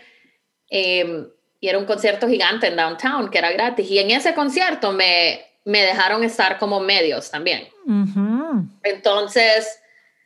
eh, 0.71 1.27
y 1.59 1.69
era 1.69 1.79
un 1.79 1.87
concierto 1.87 2.29
gigante 2.29 2.67
en 2.67 2.77
downtown 2.77 3.31
que 3.31 3.39
era 3.39 3.51
gratis. 3.51 3.91
Y 3.91 3.99
en 3.99 4.11
ese 4.11 4.35
concierto 4.35 4.93
me, 4.93 5.41
me 5.65 5.81
dejaron 5.83 6.23
estar 6.23 6.59
como 6.59 6.81
medios 6.81 7.31
también. 7.31 7.67
Entonces, 8.83 9.79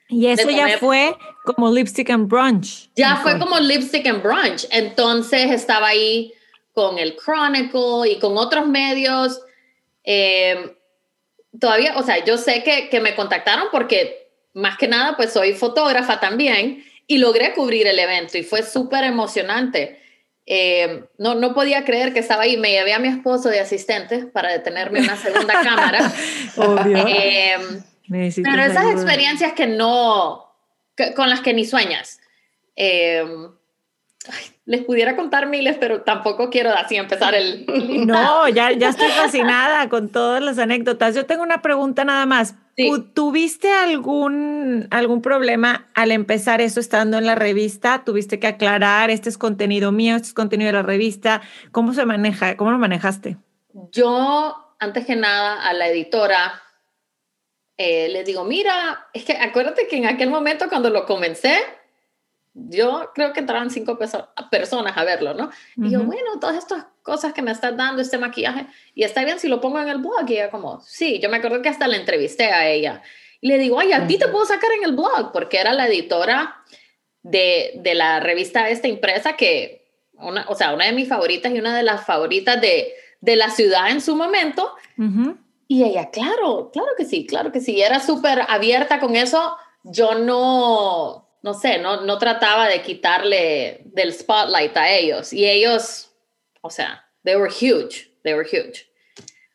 Y 0.09 0.27
eso 0.27 0.51
ya 0.51 0.77
fue 0.79 1.17
como 1.45 1.71
lipstick 1.73 2.11
and 2.11 2.29
brunch. 2.29 2.91
ya 2.97 3.17
fue 3.17 3.39
como 3.39 3.59
lipstick 3.59 4.07
and 4.07 4.23
brunch. 4.23 4.67
Entonces 4.71 5.51
estaba 5.51 5.89
ahí 5.89 6.33
con 6.73 6.99
el 6.99 7.17
Chronicle 7.17 8.11
y 8.11 8.19
con 8.19 8.37
otros 8.37 8.67
medios. 8.67 9.41
Eh, 10.05 10.77
todavía, 11.61 11.97
o 11.97 12.03
sea, 12.03 12.25
yo 12.25 12.37
sé 12.37 12.63
que, 12.65 12.89
que 12.89 13.01
me 13.01 13.15
contactaron 13.15 13.67
porque 13.71 14.20
más 14.55 14.77
que 14.79 14.89
nada, 14.89 15.17
pues 15.17 15.33
soy 15.33 15.55
fotógrafa 15.55 16.21
también 16.21 16.85
y 17.07 17.19
logré 17.19 17.53
cubrir 17.55 17.87
el 17.87 17.99
evento 17.99 18.39
y 18.39 18.43
fue 18.43 18.63
súper 18.63 19.05
emocionante. 19.05 20.01
Eh, 20.47 21.05
no, 21.19 21.35
no 21.35 21.55
podía 21.55 21.85
creer 21.85 22.13
que 22.13 22.19
estaba 22.21 22.43
ahí. 22.43 22.57
Me 22.57 22.71
llevé 22.73 22.93
a 22.93 22.99
mi 22.99 23.09
esposo 23.09 23.49
de 23.49 23.61
asistente 23.61 24.27
para 24.27 24.51
detenerme 24.51 25.01
una 25.01 25.17
segunda 25.17 25.55
cámara. 25.63 26.13
Obvio. 26.57 27.05
Eh, 27.07 27.55
Necesitas 28.09 28.53
pero 28.53 28.65
esas 28.65 28.85
ayuda. 28.87 28.93
experiencias 29.03 29.53
que 29.53 29.67
no, 29.69 30.53
que- 30.97 31.15
con 31.15 31.31
las 31.31 31.41
que 31.41 31.55
ni 31.55 31.65
sueñas. 31.65 32.21
Eh, 32.75 33.23
ay, 34.29 34.45
les 34.67 34.85
pudiera 34.85 35.17
contar 35.17 35.47
miles, 35.49 35.77
pero 35.81 36.03
tampoco 36.03 36.49
quiero 36.51 36.71
así 36.71 36.97
empezar 36.97 37.35
el... 37.35 37.65
No, 38.07 38.49
ya, 38.49 38.73
ya 38.73 38.91
estoy 38.91 39.09
fascinada 39.17 39.89
con 39.89 40.09
todas 40.11 40.43
las 40.43 40.59
anécdotas. 40.59 41.15
Yo 41.15 41.27
tengo 41.27 41.43
una 41.43 41.61
pregunta 41.63 42.05
nada 42.05 42.25
más. 42.27 42.55
Sí. 42.77 42.89
¿Tu- 42.89 43.03
¿Tuviste 43.13 43.73
algún, 43.73 44.87
algún 44.91 45.23
problema 45.23 45.89
al 45.95 46.13
empezar 46.13 46.61
eso 46.61 46.79
estando 46.79 47.19
en 47.19 47.27
la 47.27 47.35
revista? 47.35 48.03
¿Tuviste 48.05 48.39
que 48.39 48.47
aclarar, 48.47 49.11
este 49.11 49.29
es 49.29 49.39
contenido 49.39 49.91
mío, 49.93 50.15
este 50.17 50.29
es 50.29 50.35
contenido 50.35 50.69
de 50.69 50.75
la 50.75 50.83
revista? 50.83 51.43
¿Cómo 51.73 51.93
se 51.93 52.07
maneja? 52.07 52.57
¿Cómo 52.57 52.71
lo 52.71 52.79
manejaste? 52.79 53.39
Yo, 53.93 54.75
antes 54.79 55.05
que 55.07 55.17
nada, 55.17 55.63
a 55.67 55.73
la 55.73 55.89
editora 55.89 56.63
eh, 57.77 58.09
le 58.11 58.25
digo, 58.25 58.45
mira, 58.45 59.09
es 59.15 59.25
que 59.25 59.33
acuérdate 59.33 59.87
que 59.89 59.97
en 59.97 60.07
aquel 60.07 60.31
momento 60.31 60.69
cuando 60.69 60.91
lo 60.91 61.07
comencé, 61.07 61.57
yo 62.69 63.11
creo 63.15 63.33
que 63.33 63.41
entraron 63.41 63.71
cinco 63.71 63.97
peso- 63.99 64.29
personas 64.51 64.97
a 64.97 65.05
verlo, 65.05 65.35
¿no? 65.35 65.51
Y 65.77 65.91
yo, 65.91 66.03
bueno, 66.05 66.39
todas 66.41 66.57
estas 66.57 66.87
cosas 67.03 67.33
que 67.33 67.43
me 67.43 67.51
estás 67.51 67.77
dando, 67.77 68.03
este 68.03 68.19
maquillaje, 68.19 68.67
y 68.95 69.05
está 69.05 69.25
bien 69.25 69.39
si 69.39 69.49
lo 69.49 69.61
pongo 69.61 69.79
en 69.81 69.89
el 69.89 69.99
blog. 69.99 70.29
Y 70.29 70.35
ella 70.35 70.51
como, 70.51 70.81
sí, 70.83 71.19
yo 71.21 71.29
me 71.31 71.39
acuerdo 71.39 71.63
que 71.63 71.69
hasta 71.69 71.89
la 71.89 71.97
entrevisté 71.97 72.45
a 72.47 72.69
ella. 72.69 73.03
Y 73.41 73.49
le 73.49 73.59
digo, 73.59 73.77
oye, 73.77 73.95
a 73.95 74.07
ti 74.07 74.19
te 74.19 74.29
puedo 74.29 74.45
sacar 74.45 74.71
en 74.73 74.85
el 74.85 74.93
blog, 74.93 75.33
porque 75.33 75.59
era 75.59 75.73
la 75.73 75.87
editora 75.87 76.63
de, 77.23 77.73
de 77.77 77.95
la 77.95 78.21
revista 78.21 78.69
esta 78.69 78.89
impresa 78.89 79.35
que, 79.37 79.87
una, 80.15 80.45
o 80.49 80.55
sea, 80.55 80.75
una 80.75 80.85
de 80.87 80.93
mis 80.93 81.09
favoritas 81.09 81.53
y 81.53 81.59
una 81.59 81.75
de 81.77 81.83
las 81.83 82.05
favoritas 82.05 82.61
de, 82.61 82.93
de 83.21 83.37
la 83.37 83.49
ciudad 83.51 83.91
en 83.91 84.01
su 84.03 84.15
momento. 84.17 84.75
Ujú. 84.99 85.39
Y 85.69 85.85
ella, 85.85 86.11
claro, 86.11 86.71
claro 86.73 86.89
que 86.99 87.05
sí, 87.05 87.27
claro 87.27 87.53
que 87.53 87.61
sí. 87.61 87.81
Era 87.81 88.01
súper 88.01 88.43
abierta 88.49 88.99
con 88.99 89.15
eso. 89.17 89.57
Yo 89.85 90.17
no, 90.17 91.30
no 91.43 91.55
sé, 91.55 91.79
no, 91.79 92.03
no 92.03 92.19
trataba 92.19 92.69
de 92.69 92.83
quitarle 92.83 93.81
del 93.85 94.13
spotlight 94.13 94.77
a 94.77 94.91
ellos. 94.91 95.33
Y 95.33 95.49
ellos, 95.49 96.13
o 96.61 96.71
sea, 96.71 97.09
they 97.25 97.37
were 97.37 97.51
huge, 97.51 98.13
they 98.23 98.35
were 98.35 98.49
huge. 98.49 98.91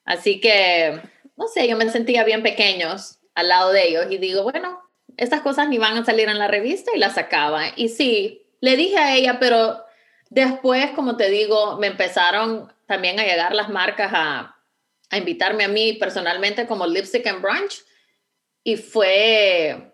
Así 0.06 0.40
que, 0.40 1.02
no 1.36 1.48
sé, 1.48 1.68
yo 1.68 1.78
me 1.78 1.90
sentía 1.90 2.24
bien 2.24 2.44
pequeños 2.44 3.20
al 3.34 3.50
lado 3.50 3.72
de 3.72 3.88
ellos 3.88 4.06
y 4.10 4.18
digo, 4.18 4.44
bueno, 4.44 4.82
estas 5.18 5.42
cosas 5.42 5.68
ni 5.68 5.78
van 5.78 5.98
a 5.98 6.06
salir 6.06 6.30
en 6.30 6.40
la 6.40 6.48
revista 6.48 6.92
y 6.96 7.00
las 7.00 7.16
sacaba. 7.16 7.66
Y 7.76 7.90
sí, 7.90 8.48
le 8.62 8.76
dije 8.76 8.98
a 8.98 9.16
ella, 9.16 9.40
pero 9.40 9.84
después, 10.30 10.92
como 10.92 11.18
te 11.18 11.30
digo, 11.30 11.78
me 11.78 11.88
empezaron 11.88 12.72
también 12.88 13.20
a 13.20 13.26
llegar 13.26 13.54
las 13.54 13.70
marcas 13.70 14.12
a, 14.14 14.56
a 15.10 15.18
invitarme 15.18 15.64
a 15.64 15.70
mí 15.70 15.94
personalmente 15.94 16.68
como 16.68 16.88
Lipstick 16.88 17.26
and 17.28 17.42
Brunch 17.42 17.84
y 18.64 18.78
fue, 18.78 19.94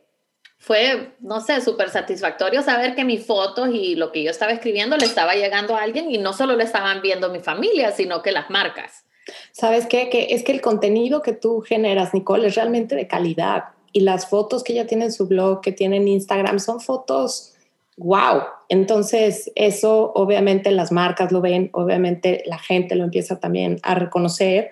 fue, 0.61 1.13
no 1.21 1.41
sé, 1.41 1.59
súper 1.59 1.89
satisfactorio 1.89 2.61
saber 2.61 2.93
que 2.93 3.03
mis 3.03 3.25
fotos 3.25 3.69
y 3.73 3.95
lo 3.95 4.11
que 4.11 4.21
yo 4.21 4.29
estaba 4.29 4.51
escribiendo 4.51 4.95
le 4.95 5.07
estaba 5.07 5.33
llegando 5.33 5.75
a 5.75 5.81
alguien 5.81 6.11
y 6.11 6.19
no 6.19 6.33
solo 6.33 6.55
le 6.55 6.63
estaban 6.63 7.01
viendo 7.01 7.31
mi 7.31 7.39
familia, 7.39 7.91
sino 7.91 8.21
que 8.21 8.31
las 8.31 8.51
marcas. 8.51 9.03
¿Sabes 9.51 9.87
qué? 9.87 10.09
Que 10.09 10.27
es 10.29 10.43
que 10.43 10.51
el 10.51 10.61
contenido 10.61 11.23
que 11.23 11.33
tú 11.33 11.61
generas, 11.61 12.13
Nicole, 12.13 12.47
es 12.47 12.53
realmente 12.53 12.95
de 12.95 13.07
calidad. 13.07 13.63
Y 13.91 14.01
las 14.01 14.29
fotos 14.29 14.63
que 14.63 14.73
ella 14.73 14.85
tiene 14.85 15.05
en 15.05 15.11
su 15.11 15.25
blog, 15.27 15.61
que 15.61 15.71
tiene 15.71 15.97
en 15.97 16.07
Instagram, 16.07 16.59
son 16.59 16.79
fotos 16.79 17.55
wow. 17.97 18.43
Entonces, 18.69 19.51
eso 19.55 20.11
obviamente 20.13 20.69
las 20.69 20.91
marcas 20.91 21.31
lo 21.31 21.41
ven, 21.41 21.71
obviamente 21.73 22.43
la 22.45 22.59
gente 22.59 22.93
lo 22.93 23.03
empieza 23.03 23.39
también 23.39 23.79
a 23.81 23.95
reconocer 23.95 24.69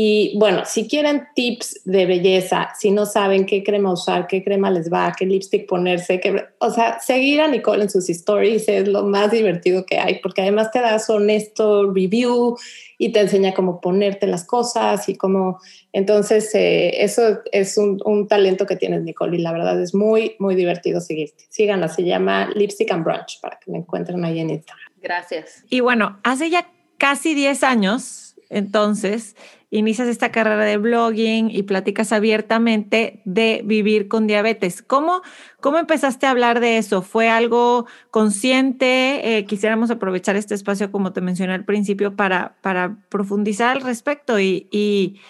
y 0.00 0.38
bueno, 0.38 0.62
si 0.64 0.86
quieren 0.86 1.26
tips 1.34 1.80
de 1.84 2.06
belleza, 2.06 2.68
si 2.78 2.92
no 2.92 3.04
saben 3.04 3.46
qué 3.46 3.64
crema 3.64 3.92
usar, 3.92 4.28
qué 4.28 4.44
crema 4.44 4.70
les 4.70 4.92
va, 4.92 5.12
qué 5.18 5.26
lipstick 5.26 5.66
ponerse, 5.66 6.20
qué, 6.20 6.44
o 6.58 6.70
sea, 6.70 7.00
seguir 7.00 7.40
a 7.40 7.48
Nicole 7.48 7.82
en 7.82 7.90
sus 7.90 8.08
stories 8.08 8.68
es 8.68 8.86
lo 8.86 9.02
más 9.02 9.32
divertido 9.32 9.84
que 9.84 9.98
hay, 9.98 10.20
porque 10.20 10.42
además 10.42 10.70
te 10.70 10.78
da 10.78 11.00
su 11.00 11.14
honesto 11.14 11.92
review 11.92 12.56
y 12.96 13.08
te 13.10 13.18
enseña 13.18 13.54
cómo 13.54 13.80
ponerte 13.80 14.28
las 14.28 14.44
cosas 14.44 15.08
y 15.08 15.16
cómo... 15.16 15.58
Entonces, 15.92 16.54
eh, 16.54 17.02
eso 17.02 17.40
es 17.50 17.76
un, 17.76 18.00
un, 18.04 18.28
talento 18.28 18.66
que 18.66 18.76
tienes, 18.76 19.02
Nicole, 19.02 19.36
y 19.36 19.40
la 19.40 19.50
verdad 19.50 19.82
es 19.82 19.96
muy, 19.96 20.36
muy 20.38 20.54
divertido 20.54 21.00
seguirte. 21.00 21.42
Síganla, 21.48 21.88
se 21.88 22.04
llama 22.04 22.50
Lipstick 22.54 22.92
and 22.92 23.04
Brunch, 23.04 23.40
para 23.40 23.58
que 23.58 23.72
me 23.72 23.78
encuentren 23.78 24.24
ahí 24.24 24.38
en 24.38 24.50
Instagram. 24.50 24.92
Gracias. 25.02 25.64
Y 25.68 25.80
bueno, 25.80 26.20
hace 26.22 26.50
ya 26.50 26.70
casi 26.98 27.34
10 27.34 27.64
años, 27.64 28.27
entonces, 28.50 29.36
inicias 29.70 30.08
esta 30.08 30.30
carrera 30.30 30.64
de 30.64 30.78
blogging 30.78 31.50
y 31.50 31.62
platicas 31.64 32.12
abiertamente 32.12 33.20
de 33.24 33.60
vivir 33.64 34.08
con 34.08 34.26
diabetes. 34.26 34.82
¿Cómo, 34.82 35.20
cómo 35.60 35.78
empezaste 35.78 36.26
a 36.26 36.30
hablar 36.30 36.60
de 36.60 36.78
eso? 36.78 37.02
¿Fue 37.02 37.28
algo 37.28 37.86
consciente? 38.10 39.36
Eh, 39.36 39.44
quisiéramos 39.44 39.90
aprovechar 39.90 40.36
este 40.36 40.54
espacio, 40.54 40.90
como 40.90 41.12
te 41.12 41.20
mencioné 41.20 41.52
al 41.52 41.64
principio, 41.64 42.16
para, 42.16 42.56
para 42.62 43.04
profundizar 43.10 43.76
al 43.76 43.82
respecto 43.82 44.40
y, 44.40 44.68
y, 44.70 45.20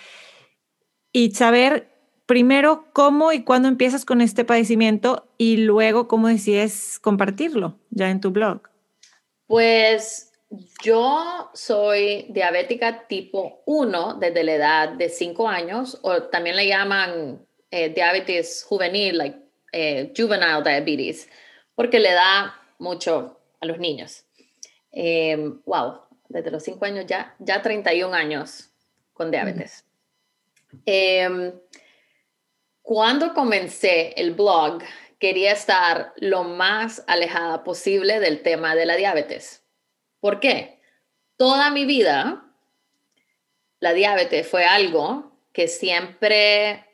y 1.13 1.33
saber 1.33 1.91
primero 2.27 2.85
cómo 2.93 3.33
y 3.33 3.43
cuándo 3.43 3.69
empiezas 3.69 4.05
con 4.05 4.21
este 4.21 4.45
padecimiento 4.45 5.27
y 5.39 5.57
luego 5.57 6.07
cómo 6.07 6.29
decides 6.29 7.01
compartirlo 7.01 7.79
ya 7.91 8.11
en 8.11 8.21
tu 8.21 8.31
blog. 8.31 8.69
Pues 9.47 10.28
yo 10.83 11.51
soy 11.53 12.27
diabética 12.31 13.07
tipo 13.07 13.63
1 13.67 14.15
desde 14.15 14.45
la 14.45 14.55
edad 14.55 14.89
de 14.91 15.09
5 15.09 15.49
años, 15.49 15.99
o 16.03 16.25
también 16.25 16.57
le 16.57 16.67
llaman 16.67 17.47
eh, 17.71 17.91
diabetes 17.91 18.65
juvenil, 18.67 19.19
like 19.19 19.39
eh, 19.73 20.13
juvenile 20.17 20.63
diabetes, 20.63 21.29
porque 21.75 22.01
le 22.01 22.13
da 22.13 22.59
mucho 22.79 23.39
a 23.61 23.67
los 23.67 23.79
niños. 23.79 24.25
Em, 24.91 25.61
wow, 25.67 26.01
desde 26.29 26.51
los 26.51 26.63
5 26.63 26.85
años 26.85 27.05
ya, 27.07 27.35
ya 27.39 27.61
31 27.61 28.15
años 28.15 28.71
con 29.13 29.31
diabetes. 29.31 29.85
Em, 30.87 31.53
cuando 32.81 33.35
comencé 33.35 34.15
el 34.17 34.33
blog, 34.33 34.83
quería 35.19 35.53
estar 35.53 36.15
lo 36.17 36.45
más 36.45 37.05
alejada 37.07 37.65
posible 37.65 38.19
del 38.21 38.43
tema 38.43 38.75
de 38.75 38.87
la 38.87 38.97
diabetes 38.97 39.63
¿Por 40.21 40.41
qué? 40.41 40.81
Toda 41.37 41.71
mi 41.71 41.85
vida 41.85 42.45
la 43.81 43.93
diabetes 43.93 44.47
fue 44.49 44.65
algo 44.65 45.33
que 45.53 45.69
siempre 45.69 46.85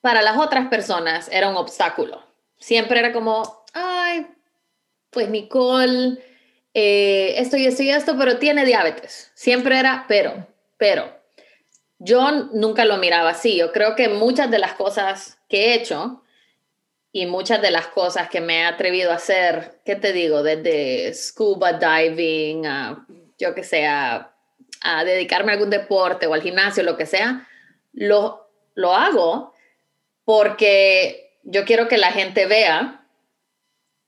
para 0.00 0.22
las 0.22 0.36
otras 0.36 0.68
personas 0.68 1.28
era 1.32 1.48
un 1.48 1.56
obstáculo. 1.56 2.24
Siempre 2.58 3.00
era 3.00 3.12
como, 3.12 3.64
ay, 3.72 4.26
pues 5.10 5.28
Nicole, 5.28 6.18
eh, 6.74 7.34
esto 7.38 7.56
y 7.56 7.66
esto 7.66 7.82
y 7.82 7.90
esto, 7.90 8.16
pero 8.18 8.38
tiene 8.38 8.64
diabetes. 8.64 9.30
Siempre 9.34 9.78
era, 9.78 10.04
pero, 10.08 10.46
pero. 10.76 11.16
Yo 11.98 12.30
nunca 12.52 12.84
lo 12.84 12.98
miraba 12.98 13.30
así. 13.30 13.56
Yo 13.56 13.72
creo 13.72 13.96
que 13.96 14.08
muchas 14.08 14.50
de 14.50 14.58
las 14.58 14.74
cosas 14.74 15.38
que 15.48 15.66
he 15.66 15.74
hecho 15.74 16.22
y 17.16 17.24
muchas 17.24 17.62
de 17.62 17.70
las 17.70 17.86
cosas 17.86 18.28
que 18.28 18.42
me 18.42 18.60
he 18.60 18.64
atrevido 18.66 19.10
a 19.10 19.14
hacer, 19.14 19.80
¿qué 19.86 19.96
te 19.96 20.12
digo? 20.12 20.42
Desde 20.42 21.14
scuba 21.14 21.72
diving, 21.72 22.66
a, 22.66 23.06
yo 23.38 23.54
que 23.54 23.64
sé, 23.64 23.86
a, 23.86 24.34
dedicarme 25.02 25.50
a 25.50 25.54
algún 25.54 25.70
deporte 25.70 26.26
o 26.26 26.34
al 26.34 26.42
gimnasio, 26.42 26.82
lo 26.82 26.98
que 26.98 27.06
sea, 27.06 27.48
lo, 27.94 28.50
lo 28.74 28.94
hago 28.94 29.54
porque 30.26 31.38
yo 31.42 31.64
quiero 31.64 31.88
que 31.88 31.96
la 31.96 32.12
gente 32.12 32.44
vea 32.44 33.06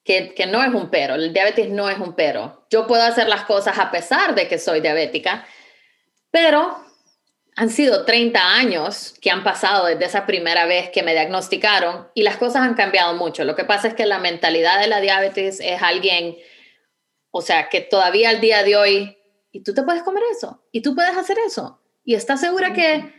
que, 0.04 0.34
que, 0.34 0.44
no 0.44 0.62
es 0.62 0.74
un 0.74 0.90
pero, 0.90 1.14
el 1.14 1.32
diabetes 1.32 1.70
no 1.70 1.88
es 1.88 1.98
un 1.98 2.14
pero. 2.14 2.66
Yo 2.68 2.86
puedo 2.86 3.04
hacer 3.04 3.26
las 3.26 3.44
cosas 3.44 3.78
a 3.78 3.90
pesar 3.90 4.34
de 4.34 4.48
que 4.48 4.58
soy 4.58 4.82
diabética, 4.82 5.46
pero 6.30 6.84
han 7.58 7.70
sido 7.70 8.04
30 8.04 8.54
años 8.54 9.16
que 9.20 9.32
han 9.32 9.42
pasado 9.42 9.86
desde 9.86 10.04
esa 10.04 10.26
primera 10.26 10.64
vez 10.66 10.90
que 10.90 11.02
me 11.02 11.10
diagnosticaron 11.12 12.06
y 12.14 12.22
las 12.22 12.36
cosas 12.36 12.62
han 12.62 12.74
cambiado 12.74 13.14
mucho. 13.14 13.42
Lo 13.42 13.56
que 13.56 13.64
pasa 13.64 13.88
es 13.88 13.94
que 13.94 14.06
la 14.06 14.20
mentalidad 14.20 14.78
de 14.78 14.86
la 14.86 15.00
diabetes 15.00 15.58
es 15.58 15.82
alguien, 15.82 16.36
o 17.32 17.42
sea, 17.42 17.68
que 17.68 17.80
todavía 17.80 18.30
al 18.30 18.40
día 18.40 18.62
de 18.62 18.76
hoy, 18.76 19.18
y 19.50 19.64
tú 19.64 19.74
te 19.74 19.82
puedes 19.82 20.04
comer 20.04 20.22
eso, 20.30 20.62
y 20.70 20.82
tú 20.82 20.94
puedes 20.94 21.16
hacer 21.16 21.36
eso, 21.44 21.82
y 22.04 22.14
estás 22.14 22.40
segura 22.40 22.72
que, 22.72 23.12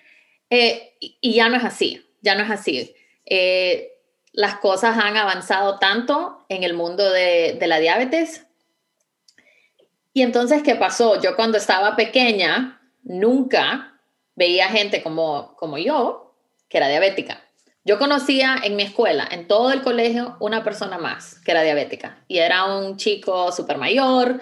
eh, 0.50 0.96
y 1.02 1.34
ya 1.34 1.50
no 1.50 1.58
es 1.58 1.66
así, 1.66 2.10
ya 2.22 2.36
no 2.36 2.44
es 2.44 2.50
así. 2.50 2.96
Eh, 3.26 3.92
las 4.32 4.56
cosas 4.60 4.98
han 4.98 5.18
avanzado 5.18 5.80
tanto 5.80 6.46
en 6.48 6.64
el 6.64 6.76
mundo 6.76 7.12
de, 7.12 7.58
de 7.60 7.68
la 7.68 7.80
diabetes. 7.80 8.46
Y 10.14 10.22
entonces, 10.22 10.64
¿qué 10.64 10.76
pasó? 10.76 11.22
Yo 11.22 11.36
cuando 11.36 11.58
estaba 11.58 11.98
pequeña, 11.98 12.82
nunca 13.04 13.99
veía 14.40 14.70
gente 14.70 15.04
como, 15.04 15.54
como 15.58 15.78
yo, 15.78 16.34
que 16.70 16.78
era 16.78 16.88
diabética. 16.88 17.44
Yo 17.84 18.00
conocía 18.00 18.56
en 18.64 18.78
mi 18.78 18.84
escuela, 18.84 19.28
en 19.30 19.50
todo 19.50 19.74
el 19.74 19.82
colegio, 19.82 20.38
una 20.40 20.64
persona 20.64 20.98
más 20.98 21.42
que 21.44 21.52
era 21.52 21.62
diabética. 21.62 22.24
Y 22.30 22.38
era 22.38 22.64
un 22.64 22.96
chico 22.96 23.52
súper 23.52 23.78
mayor, 23.78 24.40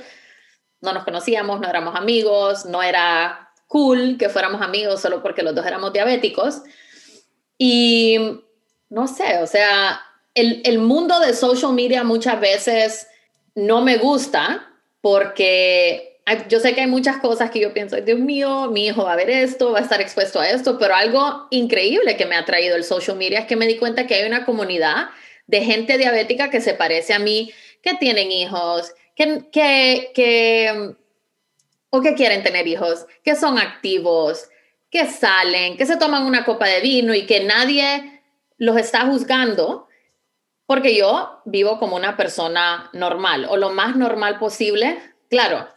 no 0.82 0.94
nos 0.94 1.04
conocíamos, 1.04 1.60
no 1.60 1.68
éramos 1.68 1.96
amigos, 1.96 2.66
no 2.66 2.84
era 2.84 3.50
cool 3.66 4.18
que 4.20 4.30
fuéramos 4.30 4.62
amigos 4.62 5.02
solo 5.02 5.24
porque 5.24 5.42
los 5.42 5.56
dos 5.56 5.66
éramos 5.66 5.92
diabéticos. 5.92 6.62
Y 7.58 8.20
no 8.90 9.08
sé, 9.08 9.40
o 9.42 9.48
sea, 9.48 10.00
el, 10.36 10.62
el 10.64 10.78
mundo 10.78 11.20
de 11.20 11.34
social 11.34 11.74
media 11.74 12.04
muchas 12.04 12.40
veces 12.40 13.08
no 13.56 13.82
me 13.82 13.98
gusta 13.98 14.76
porque 15.02 16.17
yo 16.50 16.60
sé 16.60 16.76
que 16.76 16.82
hay 16.82 16.88
muchas 16.88 17.18
cosas 17.18 17.52
que 17.52 17.60
yo 17.60 17.74
pienso, 17.74 17.96
Dios 18.02 18.20
mío, 18.20 18.70
mi 18.72 18.88
hijo 18.88 19.04
va 19.04 19.14
a 19.14 19.16
ver 19.16 19.30
esto, 19.30 19.72
va 19.72 19.80
a 19.80 19.82
estar 19.82 20.02
expuesto 20.02 20.40
a 20.40 20.50
esto, 20.50 20.78
pero 20.78 20.94
algo 20.94 21.48
increíble 21.52 22.18
que 22.18 22.26
me 22.26 22.36
ha 22.36 22.46
traído 22.46 22.76
el 22.76 22.84
social 22.84 23.18
media 23.18 23.40
es 23.40 23.46
que 23.46 23.56
me 23.56 23.68
di 23.68 23.78
cuenta 23.78 24.08
que 24.08 24.16
hay 24.16 24.28
una 24.28 24.46
comunidad 24.46 25.10
de 25.48 25.62
gente 25.62 25.98
diabética 25.98 26.50
que 26.50 26.60
se 26.60 26.74
parece 26.74 27.14
a 27.14 27.20
mí, 27.20 27.54
que 27.82 27.94
tienen 27.96 28.32
hijos, 28.32 28.94
que, 29.16 29.50
que, 29.52 30.12
que 30.14 30.96
o 31.90 32.02
que 32.02 32.14
quieren 32.16 32.44
tener 32.44 32.68
hijos, 32.68 33.06
que 33.24 33.36
son 33.36 33.58
activos, 33.58 34.50
que 34.90 35.06
salen, 35.06 35.78
que 35.78 35.86
se 35.86 35.98
toman 35.98 36.26
una 36.26 36.44
copa 36.44 36.68
de 36.68 36.82
vino 36.82 37.14
y 37.14 37.26
que 37.26 37.44
nadie 37.44 38.22
los 38.58 38.78
está 38.78 39.06
juzgando 39.06 39.88
porque 40.66 40.96
yo 40.96 41.42
vivo 41.46 41.80
como 41.80 41.96
una 41.96 42.18
persona 42.18 42.90
normal 42.92 43.48
o 43.50 43.56
lo 43.56 43.70
más 43.70 43.96
normal 43.96 44.38
posible. 44.38 44.98
Claro, 45.30 45.68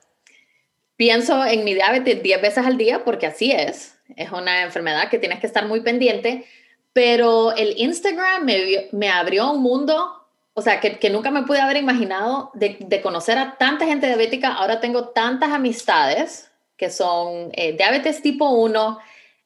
pienso 1.00 1.46
en 1.46 1.64
mi 1.64 1.72
diabetes 1.72 2.22
10 2.22 2.42
veces 2.42 2.66
al 2.66 2.76
día 2.76 3.04
porque 3.04 3.26
así 3.26 3.50
es. 3.52 3.96
Es 4.16 4.32
una 4.32 4.64
enfermedad 4.64 5.08
que 5.08 5.18
tienes 5.18 5.40
que 5.40 5.46
estar 5.46 5.64
muy 5.64 5.80
pendiente, 5.80 6.44
pero 6.92 7.56
el 7.56 7.72
Instagram 7.78 8.44
me, 8.44 8.88
me 8.92 9.08
abrió 9.08 9.50
un 9.50 9.62
mundo, 9.62 10.26
o 10.52 10.60
sea, 10.60 10.78
que, 10.78 10.98
que 10.98 11.08
nunca 11.08 11.30
me 11.30 11.44
pude 11.44 11.58
haber 11.58 11.78
imaginado 11.78 12.50
de, 12.52 12.76
de, 12.80 13.00
conocer 13.00 13.38
a 13.38 13.56
tanta 13.56 13.86
gente 13.86 14.08
diabética. 14.08 14.52
Ahora 14.52 14.78
tengo 14.78 15.08
tantas 15.08 15.52
amistades 15.52 16.50
que 16.76 16.90
son 16.90 17.48
eh, 17.54 17.72
diabetes 17.72 18.20
tipo 18.20 18.50
1. 18.50 18.98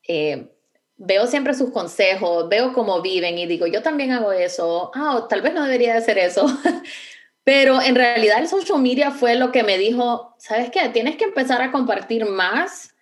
Eh, 0.09 0.49
veo 0.97 1.29
siempre 1.29 1.55
sus 1.55 1.71
consejos, 1.71 2.49
veo 2.49 2.73
cómo 2.73 3.01
viven 3.01 3.39
y 3.39 3.47
digo, 3.47 3.69
yo 3.69 3.81
también 3.81 4.11
hago 4.11 4.33
eso. 4.33 4.91
Ah, 4.93 5.27
tal 5.29 5.41
vez 5.41 5.55
no 5.55 5.63
debería 5.63 5.93
de 5.93 5.99
hacer 5.99 6.19
eso. 6.19 6.47
Pero 7.45 7.83
en 7.83 7.95
realidad 7.95 8.39
el 8.39 8.49
social 8.49 8.81
media 8.81 9.11
fue 9.11 9.35
lo 9.35 9.53
que 9.53 9.63
me 9.63 9.77
dijo, 9.77 10.35
¿sabes 10.39 10.71
qué? 10.71 10.89
Tienes 10.89 11.17
que 11.17 11.25
empezar 11.25 11.61
a 11.61 11.71
compartir 11.71 12.25
más 12.25 12.95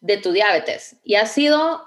de 0.00 0.16
tu 0.18 0.30
diabetes. 0.30 0.96
Y 1.02 1.16
ha 1.16 1.26
sido, 1.26 1.82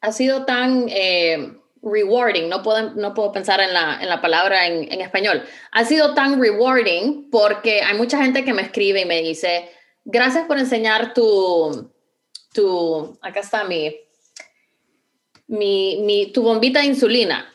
ha 0.00 0.12
sido 0.12 0.46
tan 0.46 0.86
eh, 0.88 1.58
rewarding, 1.82 2.48
no 2.48 2.62
puedo, 2.62 2.94
no 2.94 3.12
puedo 3.12 3.30
pensar 3.30 3.60
en 3.60 3.74
la, 3.74 3.98
en 4.00 4.08
la 4.08 4.22
palabra 4.22 4.66
en, 4.66 4.90
en, 4.90 5.00
español, 5.02 5.42
ha 5.70 5.84
sido 5.84 6.14
tan 6.14 6.40
rewarding 6.40 7.30
porque 7.30 7.82
hay 7.82 7.96
mucha 7.96 8.22
gente 8.22 8.44
que 8.44 8.54
me 8.54 8.62
escribe 8.62 9.02
y 9.02 9.06
me 9.06 9.22
dice, 9.22 9.70
gracias 10.04 10.46
por 10.46 10.58
enseñar 10.58 11.12
tu, 11.12 11.92
tu 12.54 13.18
acá 13.20 13.40
está 13.40 13.64
mi, 13.64 13.94
mi, 15.46 16.02
mi 16.02 16.32
tu 16.32 16.42
bombita 16.42 16.80
de 16.80 16.86
insulina, 16.86 17.52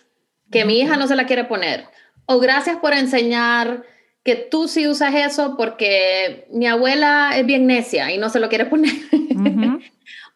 que 0.52 0.64
mi 0.64 0.80
hija 0.80 0.96
no 0.96 1.08
se 1.08 1.16
la 1.16 1.26
quiere 1.26 1.46
poner 1.46 1.88
o 2.32 2.40
gracias 2.40 2.78
por 2.78 2.94
enseñar 2.94 3.84
que 4.24 4.36
tú 4.36 4.68
sí 4.68 4.88
usas 4.88 5.14
eso 5.14 5.58
porque 5.58 6.48
mi 6.52 6.66
abuela 6.66 7.32
es 7.36 7.46
bien 7.46 7.68
necia 7.68 8.12
y 8.12 8.18
no 8.18 8.30
se 8.30 8.40
lo 8.40 8.48
quiere 8.48 8.68
poner. 8.68 8.94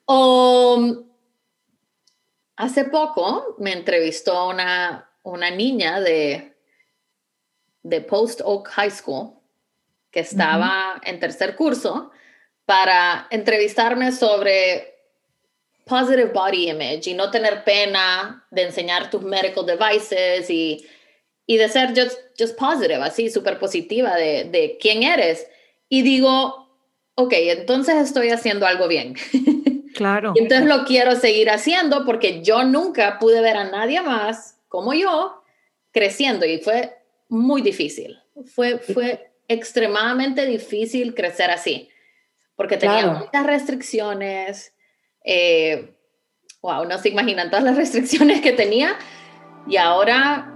o 0.05 1.03
hace 2.57 2.85
poco 2.85 3.55
me 3.59 3.71
entrevistó 3.71 4.49
una, 4.49 5.09
una 5.23 5.51
niña 5.51 6.01
de, 6.01 6.57
de 7.83 8.01
Post 8.01 8.41
Oak 8.43 8.67
High 8.71 8.91
School 8.91 9.33
que 10.11 10.19
estaba 10.19 10.99
en 11.03 11.19
tercer 11.19 11.55
curso 11.55 12.11
para 12.65 13.27
entrevistarme 13.29 14.11
sobre 14.11 14.95
positive 15.85 16.31
body 16.33 16.71
image 16.71 17.09
y 17.09 17.13
no 17.13 17.31
tener 17.31 17.63
pena 17.63 18.45
de 18.51 18.63
enseñar 18.63 19.09
tus 19.09 19.21
medical 19.21 19.65
devices 19.65 20.49
y, 20.49 20.85
y 21.47 21.57
de 21.57 21.69
ser 21.69 21.89
just, 21.89 22.17
just 22.39 22.57
positive, 22.57 22.95
así, 23.03 23.29
súper 23.29 23.59
positiva 23.59 24.15
de, 24.15 24.45
de 24.45 24.77
quién 24.79 25.03
eres. 25.03 25.47
Y 25.89 26.01
digo, 26.01 26.69
ok, 27.15 27.33
entonces 27.33 27.95
estoy 27.97 28.29
haciendo 28.29 28.65
algo 28.65 28.87
bien. 28.87 29.15
Claro. 29.95 30.33
y 30.35 30.39
entonces 30.39 30.67
lo 30.67 30.83
quiero 30.83 31.15
seguir 31.15 31.49
haciendo 31.49 32.03
porque 32.03 32.43
yo 32.43 32.65
nunca 32.65 33.17
pude 33.17 33.39
ver 33.39 33.55
a 33.55 33.63
nadie 33.63 34.01
más 34.01 34.59
como 34.67 34.93
yo 34.93 35.41
creciendo 35.93 36.45
y 36.45 36.57
fue 36.57 36.97
muy 37.29 37.61
difícil. 37.61 38.19
Fue, 38.53 38.79
fue 38.79 39.31
extremadamente 39.47 40.45
difícil 40.45 41.15
crecer 41.15 41.49
así 41.49 41.87
porque 42.55 42.77
tenía 42.77 43.07
muchas 43.07 43.45
restricciones. 43.45 44.73
Eh, 45.23 45.93
wow, 46.61 46.85
no 46.85 46.97
se 46.97 47.09
imaginan 47.09 47.49
todas 47.49 47.63
las 47.63 47.75
restricciones 47.83 48.41
que 48.41 48.51
tenía. 48.51 48.97
Y 49.67 49.77
ahora 49.77 50.54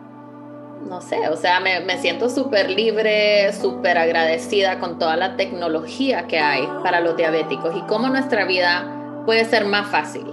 no 0.88 1.02
sé, 1.02 1.28
o 1.30 1.36
sea, 1.36 1.60
me, 1.60 1.82
me 1.82 1.98
siento 2.00 2.30
súper 2.30 2.70
libre, 2.70 3.52
súper 3.54 3.98
agradecida 3.98 4.80
con 4.80 4.98
toda 4.98 5.18
la 5.18 5.36
tecnología 5.36 6.28
que 6.28 6.40
hay 6.40 6.68
para 6.84 7.02
los 7.02 7.18
diabéticos 7.18 7.76
y 7.76 7.82
cómo 7.82 8.10
nuestra 8.10 8.46
vida 8.46 9.24
puede 9.26 9.46
ser 9.46 9.66
más 9.66 9.90
fácil. 9.92 10.26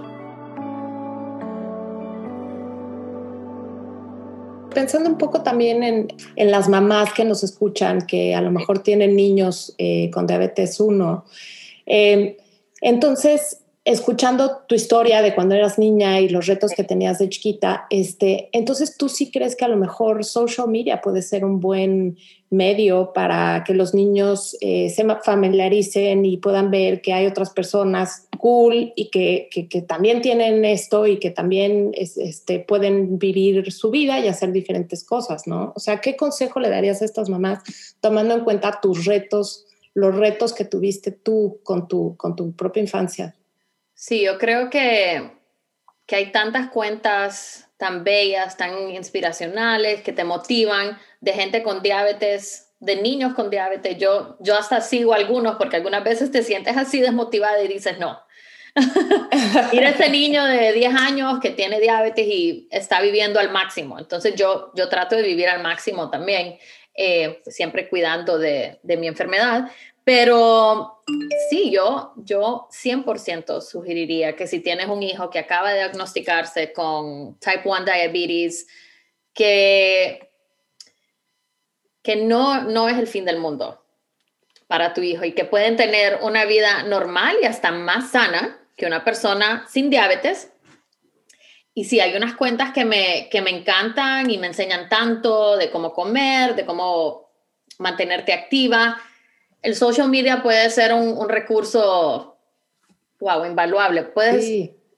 Pensando 4.73 5.09
un 5.09 5.17
poco 5.17 5.41
también 5.41 5.83
en, 5.83 6.07
en 6.35 6.51
las 6.51 6.69
mamás 6.69 7.13
que 7.13 7.25
nos 7.25 7.43
escuchan, 7.43 8.05
que 8.05 8.35
a 8.35 8.41
lo 8.41 8.51
mejor 8.51 8.79
tienen 8.79 9.15
niños 9.15 9.73
eh, 9.77 10.09
con 10.11 10.27
diabetes 10.27 10.79
1, 10.79 11.25
eh, 11.87 12.37
entonces 12.81 13.61
escuchando 13.87 14.63
tu 14.67 14.75
historia 14.75 15.21
de 15.21 15.33
cuando 15.33 15.55
eras 15.55 15.79
niña 15.79 16.19
y 16.19 16.27
los 16.27 16.45
retos 16.45 16.73
que 16.75 16.83
tenías 16.83 17.19
de 17.19 17.29
chiquita, 17.29 17.87
este, 17.89 18.49
entonces 18.51 18.97
tú 18.97 19.07
sí 19.07 19.31
crees 19.31 19.55
que 19.55 19.63
a 19.63 19.69
lo 19.69 19.77
mejor 19.77 20.25
social 20.25 20.67
media 20.67 20.99
puede 20.99 21.21
ser 21.21 21.45
un 21.45 21.61
buen 21.61 22.17
medio 22.49 23.13
para 23.13 23.63
que 23.65 23.73
los 23.73 23.93
niños 23.93 24.57
eh, 24.59 24.89
se 24.89 25.05
familiaricen 25.23 26.25
y 26.25 26.35
puedan 26.35 26.69
ver 26.69 27.01
que 27.01 27.13
hay 27.13 27.27
otras 27.27 27.51
personas 27.51 28.27
cool 28.37 28.91
y 28.97 29.09
que, 29.09 29.47
que, 29.51 29.81
también 29.81 30.21
tienen 30.21 30.65
esto 30.65 31.07
y 31.07 31.17
que 31.17 31.31
también 31.31 31.91
este, 31.93 32.59
pueden 32.59 33.17
vivir 33.17 33.71
su 33.71 33.89
vida 33.89 34.19
y 34.19 34.27
hacer 34.27 34.51
diferentes 34.51 35.05
cosas, 35.05 35.47
¿no? 35.47 35.71
O 35.77 35.79
sea, 35.79 36.01
¿qué 36.01 36.17
consejo 36.17 36.59
le 36.59 36.69
darías 36.69 37.01
a 37.01 37.05
estas 37.05 37.29
mamás 37.29 37.59
tomando 38.01 38.33
en 38.33 38.43
cuenta 38.43 38.79
tus 38.81 39.05
retos, 39.05 39.65
los 39.93 40.13
retos 40.13 40.53
que 40.53 40.65
tuviste 40.65 41.11
tú 41.11 41.59
con 41.63 41.87
tu, 41.87 42.17
con 42.17 42.35
tu 42.35 42.51
propia 42.51 42.81
infancia? 42.81 43.36
Sí, 43.99 44.21
yo 44.21 44.37
creo 44.37 44.69
que, 44.69 45.31
que 46.05 46.15
hay 46.17 46.31
tantas 46.31 46.69
cuentas 46.69 47.67
tan 47.77 48.03
bellas, 48.03 48.55
tan 48.55 48.91
inspiracionales, 48.91 50.03
que 50.03 50.13
te 50.13 50.23
motivan, 50.23 50.99
de 51.19 51.33
gente 51.33 51.63
con 51.63 51.81
diabetes, 51.81 52.75
de 52.79 52.97
niños 52.97 53.33
con 53.33 53.49
diabetes. 53.49 53.97
Yo, 53.97 54.37
yo 54.39 54.55
hasta 54.55 54.81
sigo 54.81 55.15
algunos 55.15 55.55
porque 55.55 55.77
algunas 55.77 56.03
veces 56.03 56.31
te 56.31 56.43
sientes 56.43 56.77
así 56.77 57.01
desmotivada 57.01 57.63
y 57.63 57.67
dices, 57.67 57.97
no. 57.97 58.21
Mira 59.73 59.89
ese 59.89 60.09
niño 60.09 60.45
de 60.45 60.73
10 60.73 60.93
años 60.93 61.39
que 61.39 61.49
tiene 61.49 61.79
diabetes 61.79 62.27
y 62.27 62.67
está 62.69 63.01
viviendo 63.01 63.39
al 63.39 63.51
máximo. 63.51 63.97
Entonces 63.97 64.35
yo, 64.35 64.71
yo 64.75 64.89
trato 64.89 65.15
de 65.15 65.23
vivir 65.23 65.49
al 65.49 65.63
máximo 65.63 66.11
también, 66.11 66.59
eh, 66.93 67.41
siempre 67.47 67.89
cuidando 67.89 68.37
de, 68.37 68.79
de 68.83 68.97
mi 68.97 69.07
enfermedad. 69.07 69.71
Pero 70.07 71.03
sí, 71.49 71.69
yo, 71.69 72.13
yo 72.15 72.69
100% 72.71 73.59
sugeriría 73.59 74.37
que 74.37 74.47
si 74.47 74.61
tienes 74.61 74.87
un 74.87 75.03
hijo 75.03 75.29
que 75.29 75.37
acaba 75.37 75.71
de 75.71 75.79
diagnosticarse 75.79 76.71
con 76.71 77.37
type 77.39 77.63
1 77.65 77.83
diabetes, 77.83 78.67
que, 79.33 80.31
que 82.01 82.15
no, 82.15 82.63
no 82.63 82.87
es 82.87 82.97
el 82.97 83.07
fin 83.07 83.25
del 83.25 83.37
mundo 83.37 83.83
para 84.67 84.93
tu 84.93 85.01
hijo 85.01 85.25
y 85.25 85.33
que 85.33 85.43
pueden 85.43 85.75
tener 85.75 86.19
una 86.21 86.45
vida 86.45 86.83
normal 86.83 87.35
y 87.41 87.45
hasta 87.45 87.71
más 87.73 88.11
sana 88.11 88.65
que 88.77 88.85
una 88.85 89.03
persona 89.03 89.65
sin 89.67 89.89
diabetes. 89.89 90.53
Y 91.73 91.83
sí, 91.83 91.99
hay 91.99 92.15
unas 92.15 92.33
cuentas 92.35 92.71
que 92.71 92.85
me, 92.85 93.27
que 93.29 93.41
me 93.41 93.49
encantan 93.49 94.31
y 94.31 94.37
me 94.37 94.47
enseñan 94.47 94.87
tanto 94.87 95.57
de 95.57 95.69
cómo 95.69 95.91
comer, 95.91 96.55
de 96.55 96.65
cómo 96.65 97.29
mantenerte 97.77 98.31
activa 98.31 99.01
el 99.61 99.75
social 99.75 100.09
media 100.09 100.41
puede 100.43 100.69
ser 100.69 100.93
un, 100.93 101.29
recurso, 101.29 102.37
wow, 103.19 103.45
invaluable. 103.45 104.03
Puedes, 104.03 104.45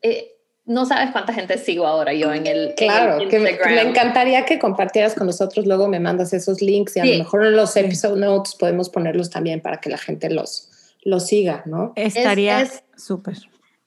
eh, 0.02 0.36
no 0.66 0.86
sabes 0.86 1.12
cuánta 1.12 1.34
gente 1.34 1.58
sigo 1.58 1.88
ahora 1.88 2.14
yo 2.14 2.32
en 2.32 2.46
el 2.46 2.76
Claro, 2.76 3.28
que, 3.28 3.40
me, 3.40 3.52
encantaría 3.82 4.46
que 4.46 4.60
compartieras 4.60 5.16
con 5.16 5.28
nosotros, 5.28 5.66
luego 5.66 5.88
me 5.88 6.00
mandas 6.00 6.34
esos 6.34 6.62
links 6.62 6.98
y 6.98 7.00
a 7.00 7.06
lo 7.06 7.18
mejor 7.18 7.46
en 7.46 7.56
los 7.56 7.76
episode 7.76 8.20
notes 8.20 8.56
podemos 8.56 8.90
ponerlos 8.90 9.30
también 9.30 9.62
para 9.62 9.80
que 9.80 9.90
la 9.90 9.98
gente 9.98 10.30
los, 10.30 10.70
los 11.02 11.26
siga, 11.26 11.64
¿no? 11.66 11.94
Estaría 11.96 12.70
súper. 12.96 13.38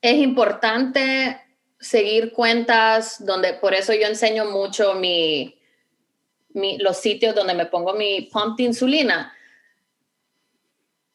Es, 0.00 0.16
importante 0.16 1.38
seguir 1.78 2.32
cuentas 2.32 3.24
donde, 3.24 3.52
por 3.54 3.74
eso 3.74 3.92
yo 3.92 4.06
enseño 4.06 4.46
mucho 4.46 4.94
mi, 4.94 5.56
mi, 6.54 6.78
los 6.78 6.96
sitios 6.96 7.35
donde 7.35 7.54
me 7.54 7.66
pongo 7.66 7.94
mi 7.94 8.22
pump 8.32 8.56
de 8.56 8.64
insulina 8.64 9.32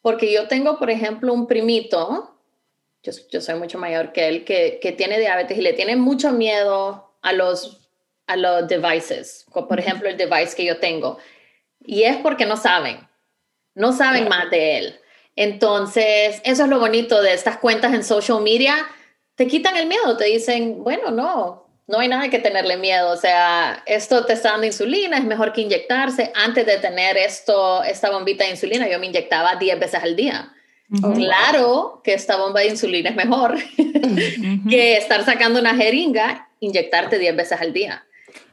porque 0.07 0.31
yo 0.31 0.47
tengo, 0.47 0.79
por 0.79 0.89
ejemplo, 0.89 1.33
un 1.33 1.47
primito, 1.47 2.33
yo, 3.03 3.11
yo 3.29 3.41
soy 3.41 3.55
mucho 3.55 3.77
mayor 3.77 4.13
que 4.13 4.29
él, 4.29 4.45
que, 4.45 4.79
que, 4.81 4.93
tiene 4.93 5.19
diabetes 5.19 5.57
y 5.57 5.61
le 5.61 5.73
tiene 5.73 5.97
mucho 5.97 6.31
miedo 6.31 7.11
a 7.21 7.33
los, 7.33 7.89
a 8.25 8.37
los 8.37 8.69
devices, 8.69 9.45
como 9.51 9.67
por 9.67 9.81
ejemplo 9.81 10.07
el 10.07 10.15
device 10.15 10.55
que 10.55 10.63
yo 10.63 10.79
tengo. 10.79 11.17
Y 11.85 12.03
es 12.03 12.15
porque 12.15 12.45
no 12.45 12.55
saben, 12.55 13.05
no 13.75 13.91
saben 13.91 14.29
más 14.29 14.49
de 14.49 14.77
él. 14.77 14.99
Entonces, 15.35 16.41
eso 16.45 16.63
es 16.63 16.69
lo 16.69 16.79
bonito 16.79 17.21
de 17.21 17.33
estas 17.33 17.57
cuentas 17.57 17.93
en 17.93 18.05
social 18.05 18.41
media. 18.41 18.87
Te 19.35 19.45
quitan 19.45 19.75
el 19.75 19.87
miedo, 19.87 20.15
te 20.15 20.23
dicen, 20.23 20.85
bueno, 20.85 21.11
no, 21.11 21.66
no 21.87 21.99
hay 21.99 22.09
nada 22.09 22.29
que 22.29 22.39
tenerle 22.39 22.77
miedo. 22.77 23.11
O 23.11 23.17
sea, 23.17 23.81
esto 23.85 24.25
te 24.25 24.33
está 24.33 24.51
dando 24.51 24.67
insulina, 24.67 25.17
es 25.17 25.23
mejor 25.23 25.53
que 25.53 25.61
inyectarse. 25.61 26.31
Antes 26.35 26.65
de 26.65 26.77
tener 26.77 27.17
esto, 27.17 27.83
esta 27.83 28.11
bombita 28.11 28.43
de 28.43 28.51
insulina, 28.51 28.87
yo 28.89 28.99
me 28.99 29.07
inyectaba 29.07 29.55
10 29.55 29.79
veces 29.79 30.03
al 30.03 30.15
día. 30.15 30.53
Claro 31.15 32.01
que 32.03 32.13
esta 32.13 32.37
bomba 32.37 32.61
de 32.61 32.67
insulina 32.67 33.09
es 33.09 33.15
mejor 33.15 33.57
que 34.69 34.95
estar 34.95 35.25
sacando 35.25 35.59
una 35.59 35.75
jeringa, 35.75 36.49
inyectarte 36.61 37.19
10 37.19 37.35
veces 37.35 37.59
al 37.59 37.73
día. 37.73 38.05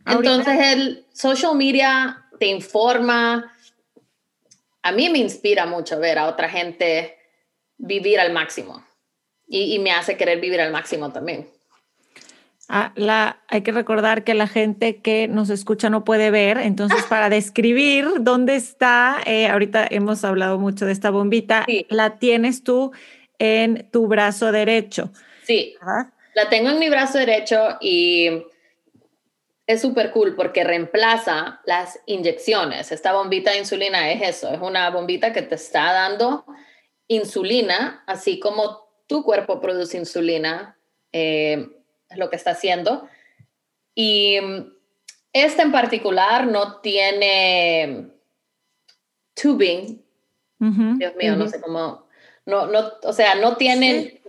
Entonces 0.07 0.59
el 0.59 1.07
social 1.13 1.55
media 1.55 2.25
te 2.39 2.47
informa. 2.47 3.53
A 4.83 4.93
mí 4.93 5.09
me 5.11 5.19
inspira 5.19 5.67
mucho 5.67 5.99
ver 6.01 6.19
a 6.19 6.27
otra 6.27 6.49
gente 6.49 7.17
vivir 7.79 8.19
al 8.19 8.33
máximo 8.33 8.85
y 9.47 9.79
me 9.79 9.93
hace 9.93 10.17
querer 10.17 10.41
vivir 10.41 10.61
al 10.61 10.73
máximo 10.73 11.13
también. 11.13 11.54
Ah, 12.69 12.93
la, 12.97 13.43
hay 13.49 13.63
que 13.63 13.73
recordar 13.73 14.25
que 14.25 14.33
la 14.33 14.47
gente 14.47 15.03
que 15.03 15.29
nos 15.29 15.51
escucha 15.51 15.91
no 15.91 16.05
puede 16.05 16.31
ver, 16.31 16.57
entonces 16.57 17.05
para 17.05 17.29
describir 17.29 18.07
dónde 18.21 18.57
está, 18.57 19.19
eh, 19.27 19.49
ahorita 19.49 19.87
hemos 19.91 20.25
hablado 20.25 20.59
mucho 20.59 20.87
de 20.87 20.93
esta 20.93 21.11
bombita, 21.11 21.67
la 21.91 22.19
tienes 22.19 22.65
tú 22.65 22.93
en 23.39 23.89
tu 23.91 24.07
brazo 24.07 24.51
derecho. 24.51 25.11
Sí, 25.43 25.77
la 26.35 26.49
tengo 26.49 26.71
en 26.71 26.79
mi 26.79 26.89
brazo 26.89 27.19
derecho 27.19 27.77
y 27.81 28.45
es 29.67 29.81
súper 29.83 30.11
cool 30.11 30.35
porque 30.35 30.65
reemplaza 30.65 31.61
las 31.67 32.01
inyecciones. 32.07 32.93
Esta 32.93 33.13
bombita 33.13 33.51
de 33.51 33.59
insulina 33.59 34.11
es 34.11 34.23
eso, 34.23 34.51
es 34.51 34.61
una 34.61 34.89
bombita 34.91 35.33
que 35.33 35.43
te 35.43 35.57
está 35.57 35.93
dando 35.93 36.47
insulina, 37.09 38.03
así 38.07 38.41
como 38.41 38.89
tu 39.07 39.23
cuerpo 39.23 39.61
produce 39.61 39.99
insulina. 39.99 40.79
Eh, 41.13 41.69
lo 42.17 42.31
que 42.31 42.37
está 42.37 42.51
haciendo. 42.51 43.09
Y 43.95 44.41
mm, 44.41 44.73
este 45.33 45.63
en 45.63 45.73
particular 45.73 46.47
no 46.47 46.81
tiene 46.81 48.09
tubing. 49.35 50.03
Dios 50.59 51.15
mío, 51.17 51.37
no 51.37 51.47
sé 51.49 51.61
cómo. 51.61 52.07
No, 52.47 52.67
no, 52.67 52.93
o 53.03 53.13
sea, 53.13 53.35
no 53.35 53.57
tiene. 53.57 54.21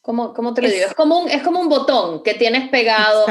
¿Cómo, 0.00 0.32
¿Cómo, 0.32 0.54
te 0.54 0.62
lo 0.62 0.68
digo? 0.68 0.86
Es 0.86 0.94
como, 0.94 1.18
un, 1.20 1.28
es 1.28 1.42
como 1.42 1.60
un 1.60 1.68
botón 1.68 2.22
que 2.22 2.34
tienes 2.34 2.68
pegado 2.68 3.26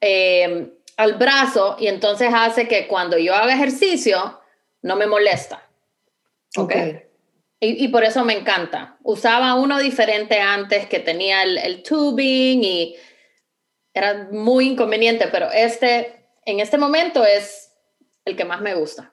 eh, 0.00 0.72
al 0.96 1.14
brazo 1.14 1.76
y 1.78 1.88
entonces 1.88 2.30
hace 2.34 2.66
que 2.68 2.88
cuando 2.88 3.18
yo 3.18 3.34
haga 3.34 3.52
ejercicio, 3.52 4.40
no 4.80 4.96
me 4.96 5.06
molesta. 5.06 5.68
¿Ok? 6.56 6.72
Ok. 6.72 7.11
Y, 7.64 7.84
y 7.84 7.88
por 7.88 8.02
eso 8.02 8.24
me 8.24 8.36
encanta. 8.36 8.96
Usaba 9.04 9.54
uno 9.54 9.78
diferente 9.78 10.40
antes 10.40 10.86
que 10.88 10.98
tenía 10.98 11.44
el, 11.44 11.58
el 11.58 11.84
tubing 11.84 12.64
y 12.64 12.96
era 13.94 14.28
muy 14.32 14.66
inconveniente, 14.70 15.28
pero 15.30 15.46
este, 15.52 16.26
en 16.44 16.58
este 16.58 16.76
momento 16.76 17.24
es 17.24 17.72
el 18.24 18.34
que 18.34 18.44
más 18.44 18.60
me 18.62 18.74
gusta. 18.74 19.12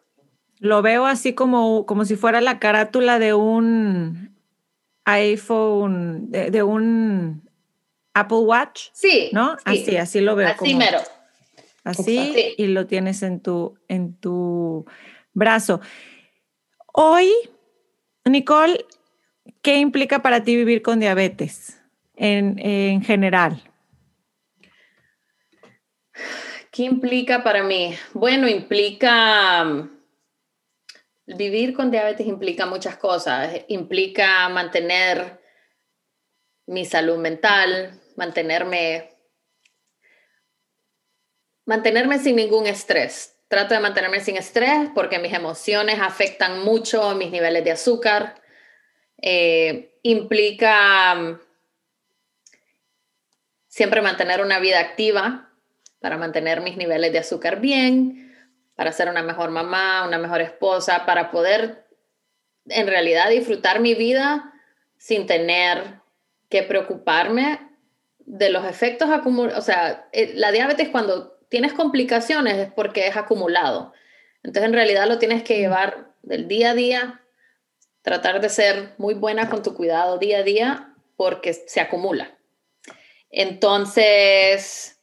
Lo 0.58 0.82
veo 0.82 1.06
así 1.06 1.34
como, 1.34 1.86
como 1.86 2.06
si 2.06 2.16
fuera 2.16 2.41
la 2.41 2.58
carátula 2.58 3.20
de 3.20 3.36
un 3.36 4.36
iPhone, 5.06 6.32
de, 6.32 6.50
de 6.50 6.64
un 6.64 7.47
Apple 8.16 8.38
Watch, 8.39 8.88
Sí. 8.93 9.30
¿no? 9.32 9.58
sí. 9.58 9.64
Así, 9.66 9.97
así 9.97 10.22
lo 10.22 10.36
veo. 10.36 10.47
Así 10.47 10.58
como- 10.58 10.78
mero. 10.80 11.00
Así 11.84 12.04
Sí. 12.34 12.56
y 12.58 12.68
lo 12.68 12.88
tienes 12.88 13.22
en 13.24 13.41
tu, 13.41 13.78
en 13.88 14.16
tu 14.16 14.86
brazo. 15.34 15.82
Hoy, 16.93 17.32
Nicole, 18.26 18.86
¿qué 19.62 19.78
implica 19.78 20.22
para 20.22 20.44
ti 20.44 20.56
vivir 20.56 20.82
con 20.82 21.00
diabetes 21.00 21.82
en, 22.16 22.60
en 22.60 23.02
general? 23.02 23.64
¿Qué 26.72 26.84
implica 26.84 27.44
para 27.44 27.64
mí? 27.64 27.96
Bueno, 28.14 28.48
implica 28.48 29.64
um, 29.64 29.90
vivir 31.26 31.74
con 31.74 31.92
diabetes 31.92 32.28
implica 32.28 32.66
muchas 32.66 32.98
cosas. 32.98 33.66
Implica 33.68 34.48
mantener 34.50 35.40
mi 36.68 36.86
salud 36.86 37.18
mental, 37.18 38.00
mantenerme 38.16 39.10
mantenerme 41.66 42.18
sin 42.18 42.36
ningún 42.36 42.66
estrés. 42.66 43.39
Trato 43.50 43.74
de 43.74 43.80
mantenerme 43.80 44.22
sin 44.22 44.38
estrés 44.38 44.89
porque 44.93 45.18
mis 45.18 45.34
emociones 45.34 46.00
afectan 46.00 46.64
mucho 46.64 47.16
mis 47.16 47.32
niveles 47.32 47.64
de 47.64 47.72
azúcar. 47.72 48.36
Eh, 49.22 49.97
implica 50.04 51.16
um, 51.18 51.39
siempre 53.68 54.04
mantener 54.04 54.41
una 54.41 54.60
vida 54.60 54.80
activa 54.80 55.50
para 56.00 56.18
mantener 56.18 56.62
mis 56.62 56.78
niveles 56.78 57.12
de 57.12 57.18
azúcar 57.18 57.60
bien, 57.60 58.38
para 58.76 58.91
ser 58.91 59.10
una 59.10 59.24
mejor 59.24 59.50
mamá, 59.50 60.08
una 60.08 60.20
mejor 60.20 60.41
esposa, 60.41 61.08
para 61.08 61.32
poder 61.32 61.88
en 62.68 62.86
realidad 62.86 63.30
disfrutar 63.30 63.80
mi 63.80 63.95
vida 63.95 64.54
sin 64.97 65.26
tener 65.26 66.02
que 66.50 66.62
preocuparme 66.62 67.60
de 68.20 68.52
los 68.52 68.64
efectos 68.64 69.10
acumulados. 69.10 69.58
O 69.58 69.64
sea, 69.64 70.08
eh, 70.12 70.34
la 70.36 70.52
diabetes 70.52 70.89
cuando 70.89 71.39
tienes 71.50 71.74
complicaciones 71.74 72.58
es 72.58 72.72
porque 72.72 73.08
es 73.08 73.18
acumulado. 73.18 73.93
Entonces 74.43 74.64
en 74.64 74.74
realidad 74.74 75.08
lo 75.08 75.20
tienes 75.20 75.43
que 75.43 75.58
llevar 75.58 76.14
del 76.22 76.47
día 76.47 76.72
a 76.72 76.76
día, 76.76 77.22
tratar 78.02 78.39
de 78.39 78.50
ser 78.50 78.93
muy 78.97 79.14
buena 79.14 79.50
con 79.50 79.62
tu 79.64 79.74
cuidado 79.74 80.18
día 80.18 80.39
a 80.39 80.43
día 80.43 80.95
porque 81.18 81.54
se 81.54 81.82
acumula. 81.82 82.38
Entonces, 83.30 85.00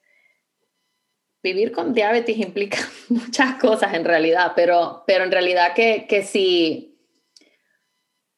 vivir 1.43 1.73
con 1.73 1.93
diabetes 1.93 2.39
implica 2.39 2.79
muchas 3.09 3.57
cosas 3.57 3.95
en 3.95 4.05
realidad, 4.05 4.53
pero, 4.57 5.05
pero 5.07 5.25
en 5.25 5.31
realidad 5.31 5.75
que, 5.75 6.07
que 6.09 6.23
si 6.23 6.99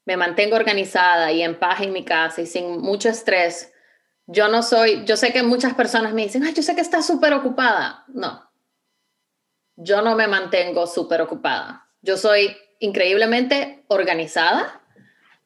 me 0.04 0.16
mantengo 0.16 0.56
organizada 0.56 1.32
y 1.32 1.42
en 1.42 1.58
paz 1.58 1.82
en 1.82 1.92
mi 1.92 2.04
casa 2.04 2.40
y 2.40 2.46
sin 2.46 2.80
mucho 2.80 3.10
estrés, 3.10 3.72
yo 4.30 4.48
no 4.48 4.62
soy, 4.62 5.04
yo 5.06 5.16
sé 5.16 5.32
que 5.32 5.42
muchas 5.42 5.74
personas 5.74 6.12
me 6.12 6.22
dicen, 6.22 6.44
ay, 6.44 6.52
yo 6.52 6.62
sé 6.62 6.74
que 6.74 6.82
estás 6.82 7.06
súper 7.06 7.32
ocupada. 7.32 8.04
No, 8.08 8.48
yo 9.74 10.02
no 10.02 10.14
me 10.14 10.28
mantengo 10.28 10.86
súper 10.86 11.22
ocupada. 11.22 11.88
Yo 12.02 12.18
soy 12.18 12.54
increíblemente 12.78 13.84
organizada, 13.88 14.82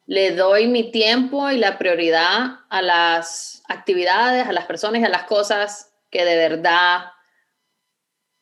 le 0.06 0.32
doy 0.32 0.66
mi 0.66 0.90
tiempo 0.90 1.48
y 1.50 1.58
la 1.58 1.78
prioridad 1.78 2.58
a 2.68 2.82
las 2.82 3.62
actividades, 3.68 4.48
a 4.48 4.52
las 4.52 4.66
personas 4.66 5.00
y 5.00 5.04
a 5.04 5.10
las 5.10 5.24
cosas 5.24 5.94
que 6.10 6.24
de 6.24 6.36
verdad 6.36 7.12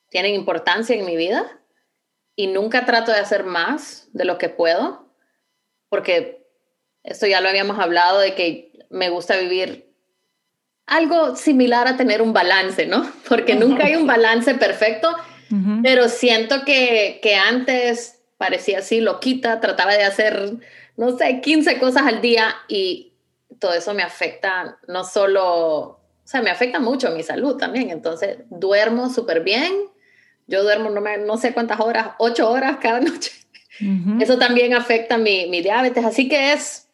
tienen 0.08 0.34
importancia 0.34 0.96
en 0.96 1.04
mi 1.04 1.16
vida 1.16 1.60
y 2.34 2.46
nunca 2.46 2.86
trato 2.86 3.12
de 3.12 3.18
hacer 3.18 3.44
más 3.44 4.08
de 4.12 4.24
lo 4.24 4.38
que 4.38 4.48
puedo, 4.48 5.14
porque 5.90 6.48
esto 7.02 7.26
ya 7.26 7.42
lo 7.42 7.50
habíamos 7.50 7.78
hablado 7.78 8.20
de 8.20 8.34
que 8.34 8.72
me 8.88 9.10
gusta 9.10 9.36
vivir 9.36 9.89
algo 10.90 11.36
similar 11.36 11.88
a 11.88 11.96
tener 11.96 12.20
un 12.20 12.32
balance, 12.32 12.86
¿no? 12.86 13.10
Porque 13.28 13.54
nunca 13.54 13.86
hay 13.86 13.96
un 13.96 14.06
balance 14.06 14.54
perfecto, 14.54 15.14
pero 15.82 16.08
siento 16.08 16.64
que, 16.64 17.18
que 17.22 17.34
antes 17.34 18.20
parecía 18.36 18.78
así 18.78 19.00
loquita, 19.00 19.60
trataba 19.60 19.94
de 19.94 20.04
hacer, 20.04 20.52
no 20.96 21.16
sé, 21.18 21.40
15 21.40 21.78
cosas 21.78 22.02
al 22.06 22.20
día 22.20 22.54
y 22.68 23.12
todo 23.58 23.72
eso 23.74 23.92
me 23.94 24.02
afecta, 24.04 24.78
no 24.86 25.02
solo, 25.04 25.44
o 25.46 26.00
sea, 26.24 26.40
me 26.40 26.50
afecta 26.50 26.78
mucho 26.78 27.10
mi 27.10 27.22
salud 27.24 27.56
también. 27.56 27.90
Entonces, 27.90 28.38
duermo 28.48 29.10
súper 29.10 29.40
bien. 29.42 29.72
Yo 30.46 30.62
duermo 30.62 30.88
no, 30.90 31.00
me- 31.00 31.18
no 31.18 31.36
sé 31.36 31.52
cuántas 31.52 31.80
horas, 31.80 32.10
8 32.18 32.48
horas 32.50 32.76
cada 32.80 33.00
noche. 33.10 33.32
Eso 34.20 34.38
también 34.38 34.74
afecta 34.74 35.18
mi, 35.18 35.48
mi 35.48 35.62
diabetes. 35.62 36.04
Así 36.04 36.28
que 36.28 36.52
es 36.52 36.86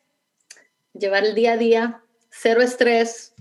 llevar 0.93 1.25
el 1.25 1.35
día 1.35 1.53
a 1.53 1.57
día, 1.57 2.01
cero 2.31 2.63
estrés, 2.63 3.35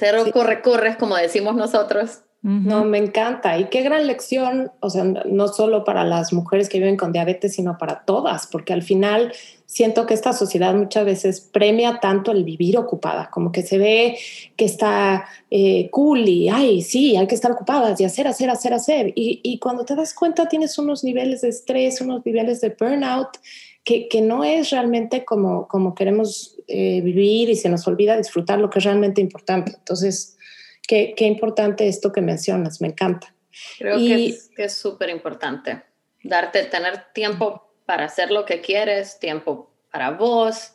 cero 0.00 0.22
Sí. 0.24 0.32
corre-corres, 0.32 0.96
como 0.96 1.14
decimos 1.14 1.54
nosotros. 1.54 2.22
No, 2.42 2.86
me 2.86 2.96
encanta. 2.96 3.58
Y 3.58 3.66
qué 3.68 3.82
gran 3.82 4.06
lección, 4.06 4.72
o 4.80 4.88
sea, 4.88 5.04
no 5.04 5.48
solo 5.48 5.84
para 5.84 6.04
las 6.04 6.32
mujeres 6.32 6.70
que 6.70 6.78
viven 6.78 6.96
con 6.96 7.12
diabetes, 7.12 7.52
sino 7.54 7.76
para 7.76 8.06
todas, 8.06 8.46
porque 8.46 8.72
al 8.72 8.82
final 8.82 9.34
siento 9.66 10.06
que 10.06 10.14
esta 10.14 10.32
sociedad 10.32 10.74
muchas 10.74 11.04
veces 11.04 11.42
premia 11.42 12.00
tanto 12.00 12.32
el 12.32 12.44
vivir 12.44 12.78
ocupada, 12.78 13.28
como 13.30 13.52
que 13.52 13.60
se 13.62 13.76
ve 13.76 14.16
que 14.56 14.64
está 14.64 15.26
eh, 15.50 15.90
cool 15.90 16.26
y, 16.26 16.48
ay, 16.48 16.80
sí, 16.80 17.14
hay 17.14 17.26
que 17.26 17.34
estar 17.34 17.52
ocupadas 17.52 18.00
y 18.00 18.04
hacer, 18.04 18.26
hacer, 18.26 18.48
hacer, 18.48 18.72
hacer. 18.72 19.12
Y, 19.14 19.40
y 19.42 19.58
cuando 19.58 19.84
te 19.84 19.94
das 19.94 20.14
cuenta 20.14 20.48
tienes 20.48 20.78
unos 20.78 21.04
niveles 21.04 21.42
de 21.42 21.50
estrés, 21.50 22.00
unos 22.00 22.24
niveles 22.24 22.62
de 22.62 22.70
burnout, 22.70 23.36
que, 23.84 24.08
que 24.08 24.22
no 24.22 24.44
es 24.44 24.70
realmente 24.70 25.26
como, 25.26 25.68
como 25.68 25.94
queremos 25.94 26.56
eh, 26.70 27.00
vivir 27.02 27.50
y 27.50 27.56
se 27.56 27.68
nos 27.68 27.86
olvida 27.86 28.16
disfrutar 28.16 28.58
lo 28.58 28.70
que 28.70 28.78
es 28.78 28.84
realmente 28.84 29.20
importante. 29.20 29.72
Entonces, 29.76 30.38
qué, 30.86 31.14
qué 31.16 31.26
importante 31.26 31.88
esto 31.88 32.12
que 32.12 32.20
mencionas, 32.20 32.80
me 32.80 32.88
encanta. 32.88 33.34
Creo 33.78 33.98
Y- 33.98 34.08
que 34.08 34.26
es 34.26 34.50
que 34.56 34.64
es 34.64 34.74
súper 34.74 35.10
importante 35.10 35.82
darte, 36.22 36.64
tener 36.64 37.12
tiempo 37.12 37.72
para 37.86 38.04
hacer 38.04 38.30
lo 38.30 38.44
que 38.44 38.60
quieres, 38.60 39.18
tiempo 39.18 39.70
para 39.90 40.12
vos, 40.12 40.72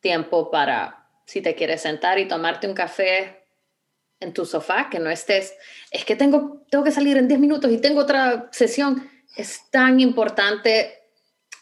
tiempo 0.00 0.50
para 0.50 1.08
si 1.24 1.40
te 1.40 1.54
quieres 1.56 1.82
sentar 1.82 2.18
y 2.20 2.28
tomarte 2.28 2.68
un 2.68 2.74
café 2.74 3.42
en 4.20 4.32
tu 4.32 4.46
sofá, 4.46 4.88
que 4.90 4.98
no 5.00 5.10
estés, 5.10 5.54
es 5.90 6.04
que 6.04 6.14
tengo, 6.16 6.62
tengo 6.70 6.84
que 6.84 6.92
salir 6.92 7.16
en 7.16 7.26
10 7.28 7.40
minutos 7.40 7.70
y 7.72 7.78
tengo 7.78 8.00
otra 8.00 8.48
sesión. 8.52 9.10
Es 9.36 9.68
tan 9.70 9.98
importante 10.00 10.94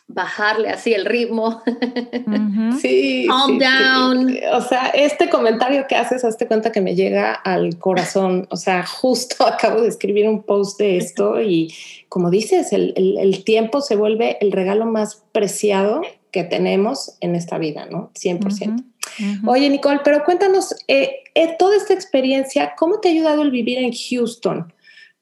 bajarle 0.06 0.68
así 0.70 0.92
el 0.92 1.04
ritmo. 1.06 1.62
Sí, 2.80 3.26
Calm 3.28 3.58
down. 3.58 4.36
O 4.52 4.60
sea, 4.60 4.88
este 4.88 5.28
comentario 5.30 5.86
que 5.88 5.94
haces, 5.96 6.24
hazte 6.24 6.46
cuenta 6.46 6.72
que 6.72 6.80
me 6.80 6.94
llega 6.94 7.32
al 7.32 7.78
corazón. 7.78 8.46
O 8.50 8.56
sea, 8.56 8.84
justo 9.00 9.46
acabo 9.46 9.80
de 9.80 9.88
escribir 9.88 10.28
un 10.28 10.42
post 10.42 10.78
de 10.78 10.96
esto 10.98 11.40
y 11.40 11.72
como 12.08 12.30
dices, 12.30 12.72
el, 12.72 12.92
el- 12.96 13.18
el 13.18 13.44
tiempo 13.44 13.80
se 13.80 13.96
vuelve 13.96 14.36
el 14.40 14.52
regalo 14.52 14.86
más 14.86 15.24
preciado 15.32 16.02
que 16.30 16.44
tenemos 16.44 17.16
en 17.20 17.36
esta 17.36 17.58
vida, 17.58 17.86
¿no? 17.90 18.10
100%. 18.14 18.42
Ujú. 18.74 18.84
Ujú. 19.20 19.50
Oye, 19.50 19.70
Nicole, 19.70 20.00
pero 20.04 20.24
cuéntanos, 20.24 20.74
eh, 20.88 21.18
eh, 21.36 21.54
toda 21.58 21.76
esta 21.76 21.94
experiencia, 21.94 22.74
¿cómo 22.76 22.98
te 23.00 23.08
ha 23.08 23.12
ayudado 23.12 23.42
el 23.42 23.50
vivir 23.52 23.78
en 23.78 23.92
Houston 23.92 24.72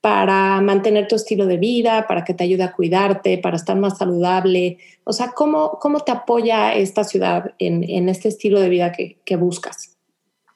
para 0.03 0.61
mantener 0.61 1.07
tu 1.07 1.15
estilo 1.15 1.47
de 1.47 1.57
vida, 1.57 2.07
para 2.09 2.25
que 2.25 2.35
te 2.35 2.43
ayude 2.45 2.65
a 2.65 2.73
cuidarte, 2.73 3.39
para 3.39 3.57
estar 3.57 3.77
más 3.77 3.99
saludable? 3.99 4.79
O 5.05 5.13
sea, 5.13 5.31
¿cómo, 5.31 5.79
cómo 5.79 6.01
te 6.01 6.11
apoya 6.11 6.75
esta 6.75 7.05
ciudad 7.05 7.55
en, 7.61 7.89
en 7.89 8.09
este 8.09 8.29
estilo 8.29 8.61
de 8.61 8.69
vida 8.69 8.91
que, 8.91 9.19
que 9.25 9.37
buscas? 9.37 9.97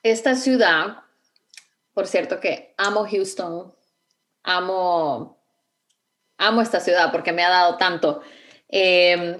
Esta 0.02 0.34
ciudad, 0.34 0.98
por 1.94 2.08
cierto 2.08 2.40
que 2.40 2.74
amo 2.76 3.06
Houston, 3.08 3.72
amo, 4.42 5.38
amo 6.38 6.60
esta 6.60 6.80
ciudad 6.80 7.12
porque 7.12 7.32
me 7.32 7.44
ha 7.44 7.50
dado 7.50 7.76
tanto. 7.76 8.22
Eh, 8.68 9.38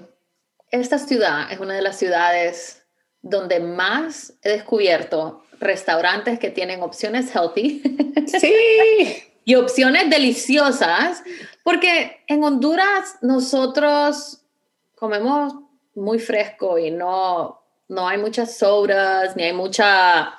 esta 0.71 0.99
ciudad 0.99 1.51
es 1.51 1.59
una 1.59 1.75
de 1.75 1.81
las 1.81 1.97
ciudades 1.97 2.85
donde 3.21 3.59
más 3.59 4.35
he 4.41 4.49
descubierto 4.49 5.43
restaurantes 5.59 6.39
que 6.39 6.49
tienen 6.49 6.81
opciones 6.81 7.35
healthy 7.35 7.81
Sí, 8.39 9.23
y 9.47 9.55
opciones 9.55 10.09
deliciosas, 10.09 11.23
porque 11.63 12.21
en 12.27 12.43
Honduras 12.43 13.15
nosotros 13.21 14.41
comemos 14.93 15.53
muy 15.95 16.19
fresco 16.19 16.77
y 16.77 16.91
no, 16.91 17.57
no 17.87 18.05
hay 18.05 18.17
muchas 18.17 18.57
sodas, 18.57 19.37
ni 19.37 19.43
hay 19.43 19.53
mucha, 19.53 20.33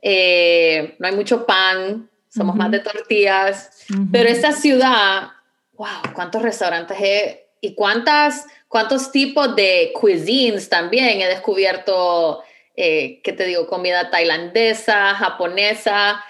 eh, 0.00 0.94
no 1.00 1.08
hay 1.08 1.16
mucho 1.16 1.44
pan, 1.44 2.08
somos 2.28 2.54
más 2.54 2.70
de 2.70 2.78
tortillas, 2.78 3.84
pero 4.12 4.28
esta 4.28 4.52
ciudad 4.52 5.32
wow, 5.72 6.14
cuántos 6.14 6.40
restaurantes 6.40 6.96
he 7.00 7.48
y 7.60 7.74
cuántas, 7.74 8.46
cuántos 8.68 9.10
tipos 9.10 9.56
de 9.56 9.90
cuisines 9.92 10.68
también 10.68 11.20
he 11.20 11.26
descubierto, 11.26 12.44
eh, 12.76 13.20
¿qué 13.24 13.32
te 13.32 13.44
digo? 13.44 13.66
Comida 13.66 14.08
tailandesa, 14.08 15.16
japonesa, 15.16 16.24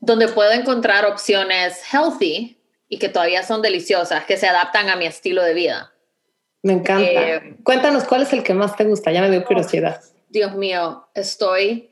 donde 0.00 0.28
puedo 0.28 0.52
encontrar 0.52 1.06
opciones 1.06 1.80
healthy 1.92 2.60
y 2.88 2.98
que 2.98 3.08
todavía 3.08 3.42
son 3.42 3.62
deliciosas, 3.62 4.24
que 4.24 4.36
se 4.36 4.46
adaptan 4.46 4.88
a 4.88 4.96
mi 4.96 5.06
estilo 5.06 5.42
de 5.42 5.54
vida. 5.54 5.92
Me 6.62 6.74
encanta. 6.74 7.04
Eh, 7.04 7.56
Cuéntanos 7.62 8.04
cuál 8.04 8.22
es 8.22 8.32
el 8.32 8.42
que 8.42 8.54
más 8.54 8.76
te 8.76 8.84
gusta, 8.84 9.12
ya 9.12 9.20
me 9.20 9.30
dio 9.30 9.44
curiosidad. 9.44 10.02
Dios 10.28 10.54
mío, 10.54 11.08
estoy, 11.14 11.90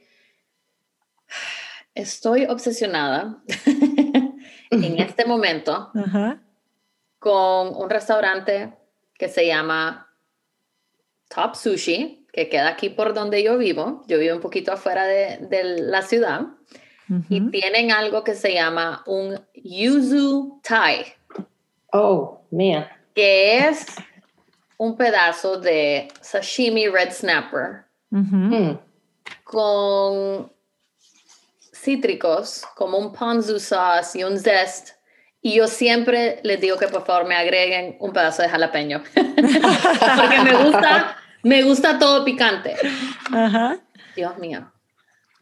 estoy 1.94 2.46
obsesionada 2.46 3.42
en 4.70 4.98
este 4.98 5.24
momento 5.26 5.92
con 7.18 7.76
un 7.76 7.90
restaurante 7.90 8.72
que 9.14 9.28
se 9.28 9.46
llama 9.46 10.12
Top 11.28 11.54
Sushi, 11.54 12.26
que 12.32 12.48
queda 12.48 12.68
aquí 12.68 12.88
por 12.88 13.14
donde 13.14 13.42
yo 13.42 13.58
vivo. 13.58 14.02
Yo 14.08 14.18
vivo 14.18 14.34
un 14.34 14.40
poquito 14.40 14.72
afuera 14.72 15.04
de, 15.04 15.38
de 15.48 15.62
la 15.62 16.02
ciudad. 16.02 16.46
Y 17.28 17.50
tienen 17.50 17.92
algo 17.92 18.24
que 18.24 18.34
se 18.34 18.54
llama 18.54 19.02
un 19.06 19.38
yuzu 19.54 20.60
Thai. 20.62 21.04
Oh, 21.92 22.40
man. 22.50 22.86
Que 23.14 23.58
es 23.58 23.86
un 24.78 24.96
pedazo 24.96 25.58
de 25.58 26.08
sashimi 26.20 26.88
red 26.88 27.12
snapper 27.12 27.84
mm. 28.10 28.72
con 29.44 30.50
cítricos 31.72 32.64
como 32.76 32.98
un 32.98 33.12
ponzu 33.12 33.58
sauce 33.58 34.18
y 34.18 34.24
un 34.24 34.38
zest. 34.38 34.90
Y 35.40 35.54
yo 35.54 35.66
siempre 35.66 36.40
les 36.44 36.60
digo 36.60 36.78
que 36.78 36.86
por 36.88 37.04
favor 37.04 37.26
me 37.26 37.34
agreguen 37.34 37.96
un 38.00 38.12
pedazo 38.12 38.42
de 38.42 38.48
jalapeño. 38.48 39.02
Porque 39.14 40.40
me 40.44 40.64
gusta, 40.64 41.16
me 41.42 41.62
gusta 41.62 41.98
todo 41.98 42.24
picante. 42.24 42.76
Dios 44.14 44.38
mío. 44.38 44.72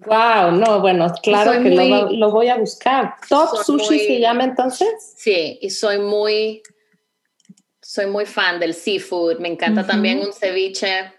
Wow, 0.07 0.53
no, 0.53 0.80
bueno, 0.80 1.12
claro 1.22 1.62
que 1.62 1.70
lo, 1.70 2.30
voy 2.30 2.48
a 2.48 2.57
buscar. 2.57 3.16
Top 3.28 3.57
Sushi 3.64 3.98
se 3.98 4.20
llama 4.20 4.44
entonces. 4.44 5.14
Sí, 5.16 5.59
y 5.61 5.70
soy 5.70 5.98
muy, 5.98 6.62
soy 7.82 8.07
muy 8.07 8.24
fan 8.26 8.59
del 8.61 8.74
seafood. 8.74 9.38
Me 9.38 9.48
encanta 9.48 9.86
también 9.86 10.20
un 10.20 10.32
ceviche 10.32 11.12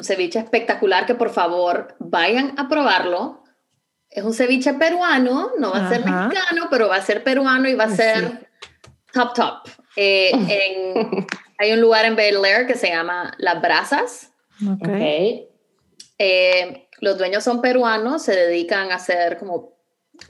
un 0.00 0.04
ceviche 0.04 0.38
espectacular 0.38 1.04
que 1.04 1.14
por 1.14 1.28
favor 1.30 1.94
vayan 1.98 2.54
a 2.58 2.68
probarlo. 2.68 3.44
Es 4.08 4.24
un 4.24 4.32
ceviche 4.32 4.72
peruano, 4.74 5.52
no 5.58 5.72
va 5.72 5.86
a 5.86 5.88
ser 5.90 6.04
mexicano, 6.04 6.68
pero 6.70 6.88
va 6.88 6.96
a 6.96 7.02
ser 7.02 7.22
peruano 7.22 7.68
y 7.68 7.74
va 7.74 7.84
a 7.84 7.90
ser 7.90 8.48
top 9.12 9.34
top. 9.34 9.68
Eh, 9.96 10.32
hay 11.58 11.72
un 11.72 11.80
lugar 11.82 12.06
en 12.06 12.16
Bel 12.16 12.42
Air 12.42 12.66
que 12.66 12.76
se 12.76 12.88
llama 12.88 13.34
Las 13.36 13.60
Brasas. 13.60 14.32
Okay. 14.82 15.49
Eh, 16.22 16.86
los 17.00 17.16
dueños 17.16 17.42
son 17.42 17.62
peruanos, 17.62 18.22
se 18.22 18.36
dedican 18.36 18.92
a 18.92 18.96
hacer 18.96 19.38
como 19.38 19.72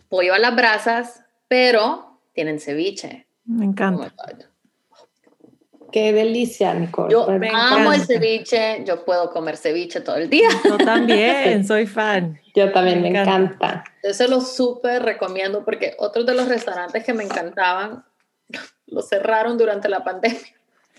pollo 0.09 0.35
a 0.35 0.39
las 0.39 0.55
brasas, 0.55 1.25
pero 1.49 2.21
tienen 2.33 2.61
ceviche. 2.61 3.27
Me 3.45 3.65
encanta. 3.65 4.15
Oh 4.17 5.91
Qué 5.91 6.13
delicia, 6.13 6.73
Nicole. 6.75 7.11
Yo 7.11 7.27
me 7.27 7.51
amo 7.53 7.93
el 7.93 8.03
ceviche, 8.03 8.85
yo 8.85 9.05
puedo 9.05 9.33
comer 9.33 9.57
ceviche 9.57 10.01
todo 10.01 10.15
el 10.15 10.31
día. 10.31 10.49
Yo 10.63 10.79
también, 10.79 11.65
soy 11.67 11.89
fan. 11.89 12.39
Yo 12.55 12.71
también, 12.71 13.03
me, 13.03 13.09
encanta. 13.09 13.83
Yo 14.05 14.15
se 14.15 14.29
lo 14.29 14.41
súper 14.41 15.03
recomiendo 15.03 15.65
porque 15.65 15.97
otros 15.99 16.25
de 16.25 16.37
los 16.37 16.47
restaurantes 16.47 17.03
que 17.03 17.15
me 17.15 17.25
encantaban 17.25 18.05
lo 18.87 19.03
cerraron 19.03 19.59
durante 19.59 19.89
la 19.89 20.05
pandemia. 20.05 20.39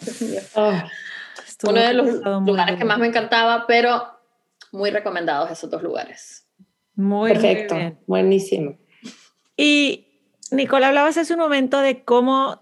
Oh, 0.55 0.73
Uno 1.69 1.79
de 1.79 1.93
los 1.93 2.43
lugares 2.43 2.77
que 2.77 2.85
más 2.85 2.97
me 2.97 3.05
encantaba, 3.05 3.65
pero 3.67 4.20
muy 4.71 4.89
recomendados 4.89 5.51
esos 5.51 5.69
dos 5.69 5.83
lugares. 5.83 6.47
Muy 6.95 7.31
Perfecto, 7.31 7.75
buenísimo. 8.07 8.77
Y 9.57 10.07
Nicole, 10.51 10.85
hablabas 10.85 11.17
hace 11.17 11.33
un 11.33 11.39
momento 11.39 11.79
de 11.79 12.03
cómo 12.03 12.61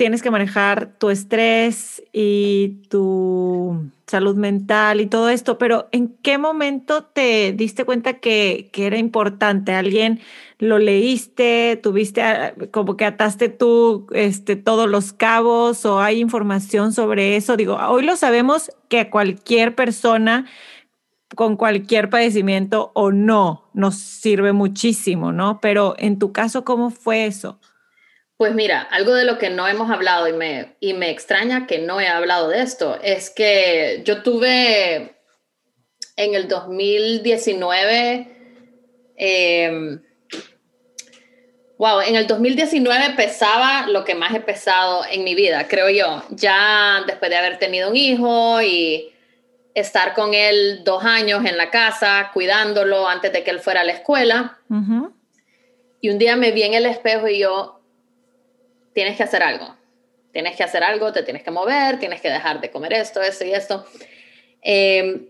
tienes 0.00 0.22
que 0.22 0.30
manejar 0.30 0.96
tu 0.98 1.10
estrés 1.10 2.02
y 2.10 2.80
tu 2.88 3.90
salud 4.06 4.34
mental 4.34 5.02
y 5.02 5.06
todo 5.06 5.28
esto, 5.28 5.58
pero 5.58 5.90
¿en 5.92 6.08
qué 6.22 6.38
momento 6.38 7.04
te 7.04 7.52
diste 7.52 7.84
cuenta 7.84 8.14
que, 8.14 8.70
era 8.74 8.96
importante? 8.96 9.74
¿Alguien 9.74 10.20
lo 10.58 10.78
leíste? 10.78 11.78
¿Tuviste 11.82 12.22
ah, 12.22 12.54
como 12.70 12.96
que 12.96 13.04
ataste 13.04 13.50
tú 13.50 14.06
este, 14.12 14.56
todos 14.56 14.88
los 14.88 15.12
cabos 15.12 15.84
o 15.84 16.00
hay 16.00 16.18
información 16.18 16.94
sobre 16.94 17.36
eso? 17.36 17.58
Digo, 17.58 17.76
hoy 17.76 18.02
lo 18.02 18.16
sabemos 18.16 18.72
que 18.88 19.10
cualquier 19.10 19.74
persona 19.74 20.46
con 21.34 21.56
cualquier 21.56 22.10
padecimiento 22.10 22.90
o 22.94 23.12
no 23.12 23.70
nos 23.72 23.96
sirve 23.96 24.52
muchísimo, 24.52 25.32
¿no? 25.32 25.60
Pero 25.60 25.94
en 25.98 26.18
tu 26.18 26.32
caso, 26.32 26.64
¿cómo 26.64 26.90
fue 26.90 27.26
eso? 27.26 27.60
Pues 28.36 28.54
mira, 28.54 28.80
algo 28.80 29.14
de 29.14 29.24
lo 29.24 29.38
que 29.38 29.50
no 29.50 29.68
hemos 29.68 29.90
hablado 29.90 30.26
y 30.26 30.32
me, 30.32 30.76
y 30.80 30.94
me 30.94 31.10
extraña 31.10 31.66
que 31.66 31.78
no 31.78 32.00
he 32.00 32.08
hablado 32.08 32.48
de 32.48 32.62
esto 32.62 32.98
es 33.02 33.30
que 33.30 34.02
yo 34.04 34.22
tuve 34.22 35.14
en 36.16 36.34
el 36.34 36.48
2019, 36.48 38.26
wow, 41.76 42.00
em, 42.00 42.08
en 42.08 42.16
el 42.16 42.26
2019 42.26 43.10
pesaba 43.10 43.86
lo 43.86 44.04
que 44.04 44.14
más 44.14 44.34
he 44.34 44.40
pesado 44.40 45.02
en 45.10 45.22
mi 45.22 45.34
vida, 45.34 45.68
creo 45.68 45.90
yo. 45.90 46.22
Ya 46.30 47.04
después 47.06 47.30
de 47.30 47.36
haber 47.36 47.58
tenido 47.58 47.90
un 47.90 47.96
hijo 47.96 48.60
y 48.62 49.12
estar 49.74 50.14
con 50.14 50.34
él 50.34 50.82
dos 50.84 51.04
años 51.04 51.44
en 51.44 51.56
la 51.56 51.70
casa, 51.70 52.30
cuidándolo 52.32 53.08
antes 53.08 53.32
de 53.32 53.44
que 53.44 53.50
él 53.50 53.60
fuera 53.60 53.82
a 53.82 53.84
la 53.84 53.92
escuela. 53.92 54.58
Y 56.00 56.10
un 56.10 56.18
día 56.18 56.36
me 56.36 56.52
vi 56.52 56.62
en 56.62 56.74
el 56.74 56.86
espejo 56.86 57.28
y 57.28 57.38
yo, 57.40 57.80
tienes 58.94 59.16
que 59.16 59.22
hacer 59.22 59.42
algo. 59.42 59.76
Tienes 60.32 60.56
que 60.56 60.62
hacer 60.62 60.82
algo, 60.82 61.12
te 61.12 61.22
tienes 61.22 61.42
que 61.42 61.50
mover, 61.50 61.98
tienes 61.98 62.20
que 62.20 62.30
dejar 62.30 62.60
de 62.60 62.70
comer 62.70 62.92
esto, 62.92 63.20
esto 63.20 63.44
y 63.44 63.52
esto. 63.52 63.84
Em, 64.62 65.26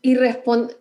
y 0.00 0.16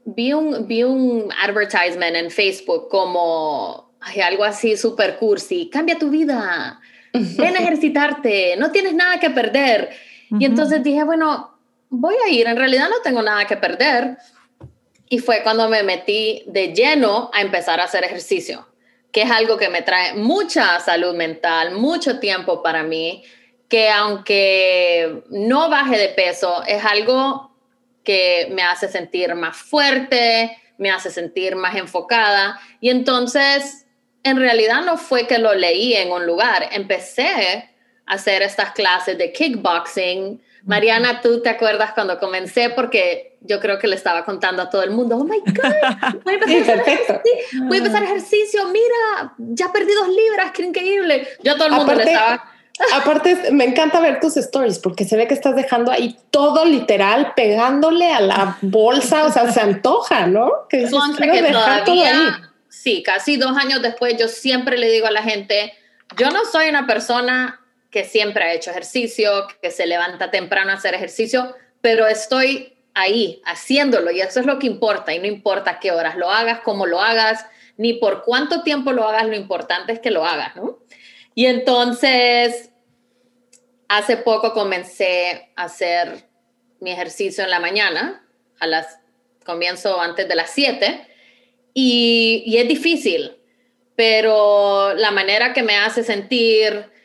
vi 0.06 0.34
un, 0.34 0.68
vi 0.68 0.84
un 0.84 1.30
advertisement 1.44 2.16
en 2.16 2.32
Facebook 2.32 2.88
como 2.90 3.92
algo 4.24 4.44
así 4.44 4.78
super 4.78 5.18
cursi, 5.18 5.70
cambia 5.70 5.98
tu 5.98 6.10
vida, 6.10 6.80
ven 7.14 7.56
a 7.56 7.60
ejercitarte, 7.64 8.56
no 8.58 8.72
tienes 8.72 8.94
nada 8.94 9.20
que 9.20 9.30
perder. 9.30 9.90
Y 10.40 10.46
entonces 10.46 10.84
dije, 10.84 11.04
bueno, 11.04 11.57
voy 11.90 12.16
a 12.26 12.30
ir, 12.30 12.48
en 12.48 12.58
realidad 12.58 12.90
no 12.90 13.02
tengo 13.02 13.22
nada 13.22 13.46
que 13.46 13.58
perder. 13.58 14.18
Y 15.10 15.20
fue 15.20 15.42
cuando 15.42 15.70
me 15.70 15.84
metí 15.84 16.44
de 16.48 16.74
lleno 16.74 17.30
a 17.34 17.42
empezar 17.42 17.80
a 17.80 17.86
hacer 17.86 18.04
ejercicio 18.04 18.68
que 19.12 19.24
es 19.24 19.32
algo 19.32 19.58
que 19.58 19.70
me 19.70 19.82
trae 19.82 20.14
mucha 20.14 20.80
salud 20.80 21.16
mental, 21.16 21.72
mucho 21.72 22.20
tiempo 22.20 22.62
para 22.62 22.84
mí, 22.84 23.24
que 23.68 23.90
aunque 23.90 25.24
no 25.30 25.70
baje 25.70 25.98
de 25.98 26.10
peso, 26.10 26.64
es 26.68 26.84
algo 26.86 27.52
que 28.04 28.48
me 28.52 28.62
hace 28.62 28.88
sentir 28.88 29.34
más 29.36 29.58
fuerte, 29.58 30.58
me 30.78 30.92
hace 30.92 31.10
sentir 31.10 31.56
más 31.56 31.76
enfocada. 31.76 32.60
Y 32.80 32.90
entonces, 32.90 33.88
en 34.24 34.38
realidad 34.38 34.84
no 34.84 34.98
fue 34.98 35.28
que 35.28 35.40
lo 35.40 35.56
leí 35.56 35.96
en 35.96 36.12
un 36.12 36.26
lugar, 36.26 36.70
empecé 36.72 37.72
a 38.06 38.14
hacer 38.14 38.42
estas 38.42 38.72
clases 38.74 39.18
de 39.18 39.34
kickboxing. 39.34 40.42
Mariana, 40.68 41.22
¿tú 41.22 41.42
te 41.42 41.48
acuerdas 41.48 41.94
cuando 41.94 42.20
comencé? 42.20 42.70
Porque 42.70 43.38
yo 43.40 43.62
creo 43.62 43.80
que 43.80 43.88
le 43.88 43.96
estaba 43.96 44.26
contando 44.26 44.62
a 44.62 44.70
todo 44.70 44.84
el 44.84 44.92
mundo, 44.92 45.16
oh 45.16 45.24
my 45.24 45.40
God, 45.40 46.22
voy 46.26 46.34
a 46.34 46.38
empezar, 46.38 46.80
ejercicio, 46.80 47.22
voy 47.64 47.78
a 47.78 47.80
empezar 47.80 48.04
ejercicio, 48.04 48.68
mira, 48.68 49.34
ya 49.38 49.72
perdí 49.72 49.94
dos 49.94 50.10
libras, 50.10 50.52
qué 50.52 50.64
increíble. 50.64 51.26
Yo 51.42 51.54
a 51.54 51.56
todo 51.56 51.68
el 51.68 51.74
mundo 51.74 51.96
le 51.96 52.04
estaba... 52.04 52.52
Aparte, 52.94 53.52
me 53.52 53.64
encanta 53.64 54.02
ver 54.02 54.20
tus 54.20 54.36
stories 54.36 54.78
porque 54.78 55.06
se 55.06 55.16
ve 55.16 55.26
que 55.28 55.34
estás 55.34 55.56
dejando 55.56 55.90
ahí 55.90 56.18
todo 56.32 56.66
literal 56.66 57.34
pegándole 57.34 58.12
a 58.12 58.20
la 58.20 58.58
bolsa, 58.62 59.24
o 59.24 59.32
sea, 59.32 59.50
se 59.52 59.62
antoja, 59.62 60.28
¿no? 60.28 60.52
Que, 60.70 60.84
que 60.84 60.90
todavía, 60.90 62.52
sí, 62.68 63.02
casi 63.04 63.38
dos 63.38 63.56
años 63.56 63.82
después, 63.82 64.18
yo 64.20 64.28
siempre 64.28 64.78
le 64.78 64.92
digo 64.92 65.08
a 65.08 65.12
la 65.12 65.24
gente, 65.24 65.74
yo 66.18 66.30
no 66.30 66.44
soy 66.52 66.68
una 66.68 66.86
persona 66.86 67.62
que 67.90 68.04
siempre 68.04 68.44
ha 68.44 68.54
hecho 68.54 68.72
ejercicio, 68.72 69.48
que 69.62 69.72
se 69.72 69.88
levanta 69.88 70.32
temprano 70.32 70.72
a 70.72 70.76
hacer 70.76 70.94
ejercicio, 70.94 71.56
pero 71.82 72.08
estoy 72.08 72.78
ahí, 72.94 73.42
haciéndolo, 73.46 74.12
y 74.12 74.22
eso 74.22 74.40
es 74.40 74.46
lo 74.46 74.60
que 74.60 74.68
importa, 74.68 75.14
y 75.14 75.20
no 75.20 75.28
importa 75.28 75.80
qué 75.80 75.92
horas 75.92 76.18
lo 76.18 76.30
hagas, 76.30 76.62
cómo 76.62 76.86
lo 76.86 77.00
hagas, 77.00 77.46
ni 77.78 77.94
por 77.94 78.24
cuánto 78.24 78.64
tiempo 78.64 78.92
lo 78.92 79.08
hagas, 79.08 79.28
lo 79.28 79.36
importante 79.36 79.94
es 79.94 80.00
que 80.00 80.12
lo 80.12 80.26
hagas, 80.26 80.56
¿no? 80.56 80.80
Y 81.36 81.46
entonces, 81.46 82.72
hace 83.88 84.18
poco 84.18 84.54
comencé 84.54 85.52
a 85.56 85.66
hacer 85.66 86.28
mi 86.80 86.92
ejercicio 86.92 87.44
en 87.44 87.52
la 87.52 87.60
mañana, 87.60 88.28
a 88.60 88.66
las, 88.66 89.00
comienzo 89.46 90.02
antes 90.02 90.28
de 90.28 90.36
las 90.36 90.50
7, 90.50 91.08
y, 91.76 92.44
y 92.48 92.58
es 92.58 92.68
difícil, 92.68 93.38
pero 93.96 94.96
la 94.96 95.12
manera 95.12 95.54
que 95.54 95.62
me 95.62 95.78
hace 95.78 96.04
sentir 96.04 96.97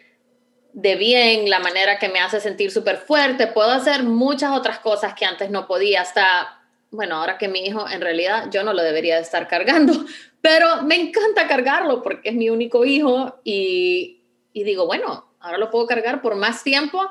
de 0.72 0.96
bien, 0.96 1.50
la 1.50 1.58
manera 1.58 1.98
que 1.98 2.08
me 2.08 2.20
hace 2.20 2.40
sentir 2.40 2.70
súper 2.70 2.98
fuerte, 2.98 3.46
puedo 3.46 3.70
hacer 3.70 4.02
muchas 4.02 4.52
otras 4.52 4.78
cosas 4.78 5.14
que 5.14 5.24
antes 5.24 5.50
no 5.50 5.66
podía, 5.66 6.00
hasta, 6.00 6.62
bueno, 6.90 7.16
ahora 7.16 7.38
que 7.38 7.48
mi 7.48 7.60
hijo, 7.66 7.88
en 7.88 8.00
realidad 8.00 8.48
yo 8.50 8.62
no 8.62 8.72
lo 8.72 8.82
debería 8.82 9.16
de 9.16 9.22
estar 9.22 9.48
cargando, 9.48 9.92
pero 10.40 10.82
me 10.82 10.96
encanta 10.96 11.46
cargarlo 11.46 12.02
porque 12.02 12.30
es 12.30 12.34
mi 12.34 12.50
único 12.50 12.84
hijo 12.84 13.40
y, 13.44 14.22
y 14.52 14.64
digo, 14.64 14.86
bueno, 14.86 15.26
ahora 15.40 15.58
lo 15.58 15.70
puedo 15.70 15.86
cargar 15.86 16.22
por 16.22 16.34
más 16.36 16.64
tiempo 16.64 17.02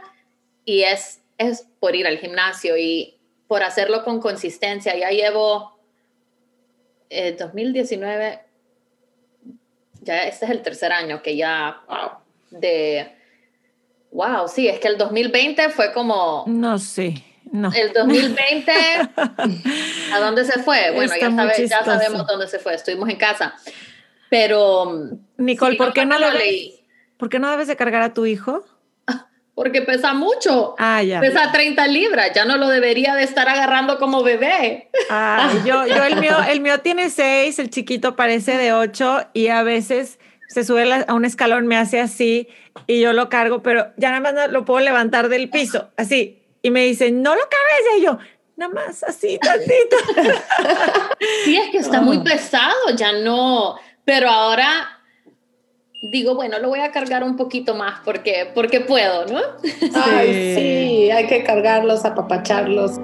y 0.65 0.83
es, 0.83 1.21
es 1.37 1.67
por 1.79 1.95
ir 1.95 2.07
al 2.07 2.17
gimnasio 2.17 2.77
y 2.77 3.17
por 3.47 3.63
hacerlo 3.63 4.03
con 4.03 4.19
consistencia. 4.19 4.95
Ya 4.95 5.09
llevo 5.09 5.77
eh, 7.09 7.35
2019 7.37 8.51
ya 10.01 10.23
este 10.23 10.45
es 10.45 10.51
el 10.51 10.61
tercer 10.61 10.91
año 10.91 11.21
que 11.21 11.35
ya 11.35 11.81
de 12.49 13.15
wow, 14.11 14.47
sí, 14.47 14.67
es 14.67 14.79
que 14.79 14.87
el 14.87 14.97
2020 14.97 15.69
fue 15.69 15.91
como 15.93 16.45
no 16.47 16.77
sé. 16.77 17.23
No. 17.51 17.69
El 17.73 17.91
2020 17.91 18.71
¿a 20.13 20.19
dónde 20.19 20.45
se 20.45 20.61
fue? 20.63 20.91
Bueno, 20.91 21.13
ya, 21.19 21.65
ya, 21.65 21.83
sabemos 21.83 22.25
dónde 22.25 22.47
se 22.47 22.59
fue, 22.59 22.75
estuvimos 22.75 23.09
en 23.09 23.17
casa. 23.17 23.55
Pero 24.29 25.09
Nicole, 25.37 25.75
¿por 25.75 25.91
qué 25.91 26.05
no 26.05 26.17
lo 26.17 26.31
leí? 26.31 26.81
¿Por 27.17 27.29
qué 27.29 27.37
no 27.37 27.51
debes 27.51 27.67
de 27.67 27.75
cargar 27.75 28.01
a 28.01 28.13
tu 28.13 28.25
hijo? 28.25 28.63
Porque 29.53 29.81
pesa 29.81 30.13
mucho. 30.13 30.75
Ah, 30.79 31.03
ya. 31.03 31.19
Pesa 31.19 31.51
30 31.51 31.85
libras, 31.87 32.31
ya 32.33 32.45
no 32.45 32.55
lo 32.55 32.69
debería 32.69 33.13
de 33.15 33.23
estar 33.23 33.49
agarrando 33.49 33.99
como 33.99 34.23
bebé. 34.23 34.89
Ah, 35.09 35.51
yo, 35.65 35.85
yo 35.85 36.05
el 36.05 36.15
mío, 36.15 36.37
el 36.47 36.61
mío 36.61 36.79
tiene 36.79 37.09
6, 37.09 37.59
el 37.59 37.69
chiquito 37.69 38.15
parece 38.15 38.57
de 38.57 38.71
8 38.71 39.27
y 39.33 39.47
a 39.47 39.63
veces 39.63 40.17
se 40.51 40.65
sube 40.65 40.83
a 41.07 41.13
un 41.13 41.23
escalón, 41.23 41.65
me 41.65 41.77
hace 41.77 42.01
así 42.01 42.49
y 42.85 42.99
yo 42.99 43.13
lo 43.13 43.29
cargo, 43.29 43.63
pero 43.63 43.87
ya 43.97 44.09
nada 44.09 44.31
más 44.31 44.51
lo 44.51 44.65
puedo 44.65 44.81
levantar 44.81 45.29
del 45.29 45.49
piso, 45.49 45.89
así. 45.95 46.43
Y 46.61 46.71
me 46.71 46.85
dice, 46.85 47.11
no 47.11 47.33
lo 47.35 47.41
cargues, 47.41 47.99
y 47.99 48.03
yo, 48.03 48.17
nada 48.57 48.73
más 48.73 49.03
así, 49.03 49.39
tantito. 49.39 49.95
sí, 51.45 51.55
es 51.55 51.69
que 51.69 51.77
está 51.77 52.01
muy 52.01 52.19
pesado, 52.19 52.89
ya 52.95 53.13
no, 53.13 53.77
pero 54.03 54.29
ahora 54.29 54.99
digo, 56.11 56.35
bueno, 56.35 56.59
lo 56.59 56.67
voy 56.67 56.81
a 56.81 56.91
cargar 56.91 57.23
un 57.23 57.37
poquito 57.37 57.73
más 57.75 58.01
porque, 58.03 58.51
porque 58.53 58.81
puedo, 58.81 59.25
¿no? 59.27 59.39
Ay, 59.95 60.55
sí, 60.55 61.11
hay 61.11 61.27
que 61.27 61.43
cargarlos, 61.43 62.03
apapacharlos. 62.03 62.99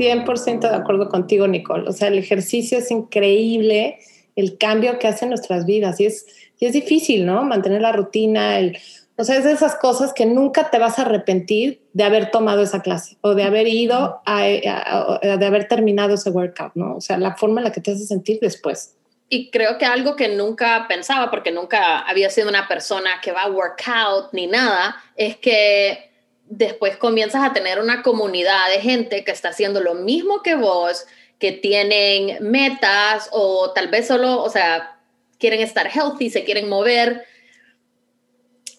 ...100% 0.00 0.60
de 0.60 0.76
acuerdo 0.76 1.08
contigo, 1.08 1.46
Nicole. 1.46 1.88
O 1.88 1.92
sea, 1.92 2.08
el 2.08 2.18
ejercicio 2.18 2.78
es 2.78 2.90
increíble, 2.90 3.98
el 4.34 4.56
cambio 4.56 4.98
que 4.98 5.08
hace 5.08 5.26
en 5.26 5.30
nuestras 5.30 5.66
vidas. 5.66 6.00
Y 6.00 6.06
es, 6.06 6.26
y 6.58 6.66
es 6.66 6.72
difícil, 6.72 7.26
¿no? 7.26 7.44
Mantener 7.44 7.82
la 7.82 7.92
rutina, 7.92 8.58
el 8.58 8.78
o 9.20 9.24
sea, 9.24 9.36
es 9.36 9.44
de 9.44 9.52
esas 9.52 9.76
cosas 9.76 10.14
que 10.14 10.24
nunca 10.24 10.70
te 10.70 10.78
vas 10.78 10.98
a 10.98 11.02
arrepentir 11.02 11.82
de 11.92 12.04
haber 12.04 12.30
tomado 12.30 12.62
esa 12.62 12.80
clase 12.80 13.18
o 13.20 13.34
de 13.34 13.42
haber 13.42 13.68
ido 13.68 14.22
a, 14.24 14.44
de 14.44 15.46
haber 15.46 15.68
terminado 15.68 16.14
ese 16.14 16.30
workout, 16.30 16.72
¿no? 16.74 16.96
O 16.96 17.02
sea, 17.02 17.18
la 17.18 17.36
forma 17.36 17.60
en 17.60 17.64
la 17.64 17.72
que 17.72 17.82
te 17.82 17.90
hace 17.90 18.06
sentir 18.06 18.38
después. 18.40 18.96
Y 19.28 19.50
creo 19.50 19.76
que 19.76 19.84
algo 19.84 20.16
que 20.16 20.34
nunca 20.34 20.86
pensaba, 20.88 21.30
porque 21.30 21.52
nunca 21.52 21.98
había 21.98 22.30
sido 22.30 22.48
una 22.48 22.66
persona 22.66 23.20
que 23.22 23.32
va 23.32 23.42
a 23.42 23.50
workout 23.50 24.32
ni 24.32 24.46
nada, 24.46 24.96
es 25.16 25.36
que 25.36 26.09
después 26.50 26.96
comienzas 26.96 27.42
a 27.48 27.52
tener 27.52 27.78
una 27.78 28.02
comunidad 28.02 28.68
de 28.74 28.80
gente 28.80 29.24
que 29.24 29.30
está 29.30 29.50
haciendo 29.50 29.80
lo 29.80 29.94
mismo 29.94 30.42
que 30.42 30.56
vos, 30.56 31.06
que 31.38 31.52
tienen 31.52 32.36
metas 32.40 33.30
o 33.32 33.72
tal 33.72 33.88
vez 33.88 34.08
solo, 34.08 34.42
o 34.42 34.50
sea, 34.50 34.98
quieren 35.38 35.60
estar 35.60 35.88
healthy, 35.88 36.28
se 36.28 36.44
quieren 36.44 36.68
mover. 36.68 37.24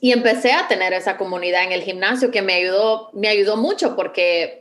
Y 0.02 0.12
empecé 0.12 0.52
a 0.52 0.68
tener 0.68 0.94
esa 0.94 1.18
comunidad 1.18 1.64
en 1.64 1.72
el 1.72 1.82
gimnasio 1.82 2.30
que 2.30 2.42
me 2.42 2.54
ayudó, 2.54 3.10
me 3.14 3.30
ayudó 3.30 3.56
mucho 3.56 3.96
porque 3.96 4.61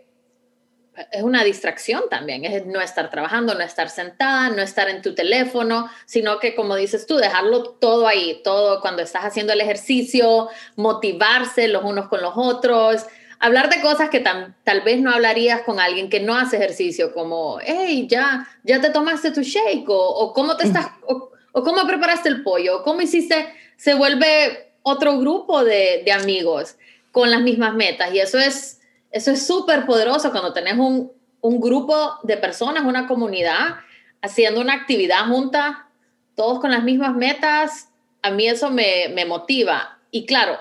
es 1.12 1.22
una 1.22 1.45
distracción 1.45 2.03
también, 2.11 2.45
es 2.45 2.66
no 2.66 2.80
estar 2.80 3.11
trabajando, 3.11 3.55
no 3.55 3.61
estar 3.61 3.88
sentada, 3.88 4.51
no 4.51 4.62
estar 4.62 4.88
en 4.88 5.03
tu 5.03 5.14
teléfono, 5.14 5.91
sino 6.05 6.38
que 6.38 6.55
como 6.55 6.76
dices 6.76 7.07
tú, 7.07 7.16
dejarlo 7.16 7.62
todo 7.62 8.07
ahí, 8.07 8.41
todo 8.45 8.80
cuando 8.80 9.03
estás 9.03 9.24
haciendo 9.24 9.53
el 9.53 9.61
ejercicio, 9.61 10.49
motivarse 10.76 11.68
los 11.68 11.84
unos 11.84 12.09
con 12.09 12.20
los 12.20 12.32
otros, 12.36 13.07
hablar 13.38 13.70
de 13.70 13.80
cosas 13.80 14.11
que 14.11 14.20
tal 14.20 14.80
vez 14.82 15.01
no 15.01 15.11
hablarías 15.11 15.62
con 15.62 15.80
alguien 15.80 16.11
que 16.11 16.20
no 16.20 16.36
hace 16.36 16.57
ejercicio, 16.57 17.14
como, 17.14 17.59
hey, 17.64 18.07
ya, 18.09 18.47
ya 18.64 18.80
te 18.80 18.91
tomaste 18.91 19.30
tu 19.30 19.43
shake, 19.43 19.86
o, 19.88 20.32
cómo 20.34 20.57
te 20.57 20.66
estás, 20.66 20.88
o, 21.07 21.30
o 21.53 21.62
cómo 21.62 21.86
preparaste 21.86 22.28
el 22.28 22.43
pollo, 22.43 22.78
o 22.78 22.82
cómo 22.82 23.01
hiciste, 23.01 23.47
se 23.76 23.95
vuelve 23.95 24.72
otro 24.82 25.18
grupo 25.18 25.64
de, 25.64 26.03
de 26.05 26.12
amigos 26.12 26.76
con 27.12 27.30
las 27.30 27.41
mismas 27.41 27.74
metas. 27.74 28.12
Y 28.12 28.20
eso 28.20 28.38
es 28.38 28.80
eso 29.11 29.31
es 29.31 29.47
súper 29.47 29.87
poderoso 29.87 30.31
cuando 30.31 30.53
tenés 30.53 30.75
un, 30.75 31.13
un, 31.41 31.61
grupo 31.61 32.19
de 32.23 32.37
personas, 32.37 32.85
una 32.85 33.07
comunidad, 33.07 33.77
haciendo 34.23 34.61
una 34.61 34.75
actividad 34.75 35.27
junta, 35.27 35.89
todos 36.35 36.61
con 36.61 36.71
las 36.71 36.83
mismas 36.83 37.15
metas. 37.15 37.89
A 38.23 38.31
mí 38.31 38.47
eso 38.47 38.71
me, 38.71 39.09
me 39.15 39.25
motiva. 39.25 39.99
Y 40.11 40.27
claro, 40.27 40.59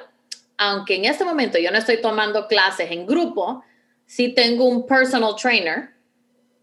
aunque 0.57 0.95
en 0.95 1.05
este 1.05 1.23
momento 1.23 1.57
yo 1.57 1.71
no 1.71 1.77
estoy 1.77 2.01
tomando 2.01 2.47
clases 2.47 2.91
en 2.91 3.05
grupo, 3.05 3.63
sí 4.05 4.33
tengo 4.33 4.65
un 4.65 4.85
personal 4.87 5.35
trainer 5.35 5.91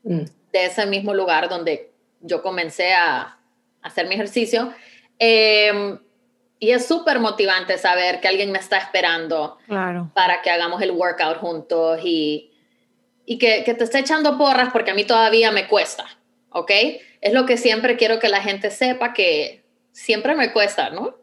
mm. 0.03 0.24
de 0.53 0.66
ese 0.66 0.87
mismo 0.87 1.14
lugar 1.14 1.49
donde 1.49 1.93
yo 2.20 2.43
comencé 2.43 2.93
a, 2.93 3.39
hacer 3.82 4.09
mi 4.09 4.16
ejercicio. 4.16 4.72
Eh, 5.18 5.99
y 6.59 6.70
es 6.70 6.86
súper 6.86 7.20
motivante 7.20 7.78
saber 7.78 8.20
que 8.20 8.28
alguien 8.28 8.50
me 8.50 8.59
está 8.59 8.78
esperando 8.78 9.59
para 10.14 10.42
que 10.42 10.50
hagamos 10.50 10.80
el 10.82 10.90
workout 10.92 11.38
juntos 11.38 12.00
y, 12.02 12.52
y 13.26 13.38
que, 13.38 13.62
que, 13.64 13.74
te 13.74 13.84
esté 13.84 13.98
echando 13.98 14.38
porras 14.38 14.70
porque 14.72 14.90
a 14.90 14.94
mí 14.94 15.04
todavía 15.04 15.52
me 15.52 15.68
cuesta, 15.68 16.07
¿ok? 16.50 16.70
Es 17.20 17.32
lo 17.32 17.44
que 17.44 17.57
siempre 17.57 17.96
quiero 17.96 18.18
que 18.18 18.28
la 18.28 18.40
gente 18.40 18.70
sepa 18.70 19.12
que 19.12 19.64
siempre 19.92 20.34
me 20.34 20.52
cuesta, 20.52 20.90
¿no? 20.90 21.14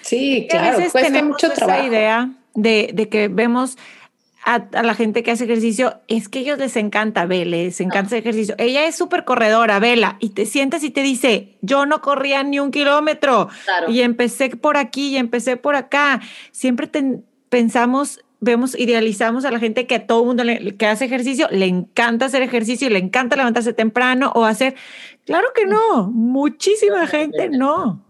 Sí, 0.00 0.46
claro, 0.50 0.78
cuesta 0.90 1.22
mucho 1.22 1.50
trabajo. 1.50 1.86
idea 1.86 2.30
de, 2.54 2.90
de 2.92 3.08
que 3.08 3.28
vemos 3.28 3.76
a, 4.48 4.82
la 4.82 4.94
gente 4.94 5.22
que 5.22 5.30
hace 5.30 5.44
ejercicio 5.44 6.00
es 6.08 6.30
que 6.30 6.38
ellos 6.38 6.58
les 6.58 6.74
encanta, 6.76 7.26
ve, 7.26 7.44
les 7.44 7.82
encanta 7.82 8.06
ese 8.06 8.18
ejercicio. 8.18 8.54
Ella 8.56 8.86
es 8.86 8.96
súper 8.96 9.26
corredora, 9.26 9.78
vela, 9.78 10.16
y 10.20 10.30
te 10.30 10.46
sientas 10.46 10.82
y 10.84 10.90
te 10.90 11.02
dice, 11.02 11.58
yo 11.60 11.84
no 11.84 12.00
corría 12.00 12.42
ni 12.44 12.58
un 12.58 12.70
kilómetro 12.70 13.50
y 13.88 14.00
empecé 14.00 14.48
por 14.56 14.78
aquí 14.78 15.10
y 15.10 15.16
empecé 15.18 15.58
por 15.58 15.76
acá. 15.76 16.22
Siempre 16.50 16.88
pensamos, 17.50 18.24
vemos, 18.40 18.74
idealizamos 18.78 19.44
a 19.44 19.50
la 19.50 19.58
gente 19.58 19.86
que 19.86 19.96
a 19.96 20.06
todo 20.06 20.24
mundo 20.24 20.44
que 20.78 20.86
hace 20.86 21.04
ejercicio 21.04 21.46
le 21.50 21.66
encanta 21.66 22.24
hacer 22.24 22.40
ejercicio 22.40 22.88
y 22.88 22.90
le 22.90 23.00
encanta 23.00 23.36
levantarse 23.36 23.74
temprano 23.74 24.32
o 24.34 24.46
hacer. 24.46 24.76
Claro 25.26 25.48
que 25.54 25.66
no, 25.66 26.10
muchísima 26.10 27.06
gente 27.06 27.50
no, 27.50 28.02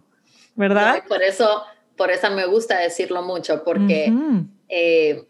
¿verdad? 0.55 1.03
por 1.09 1.21
eso, 1.21 1.65
por 1.97 2.13
eso 2.13 2.31
me 2.31 2.47
gusta 2.47 2.79
decirlo 2.79 3.23
mucho, 3.23 3.65
porque 3.65 4.13
eh, 4.69 5.25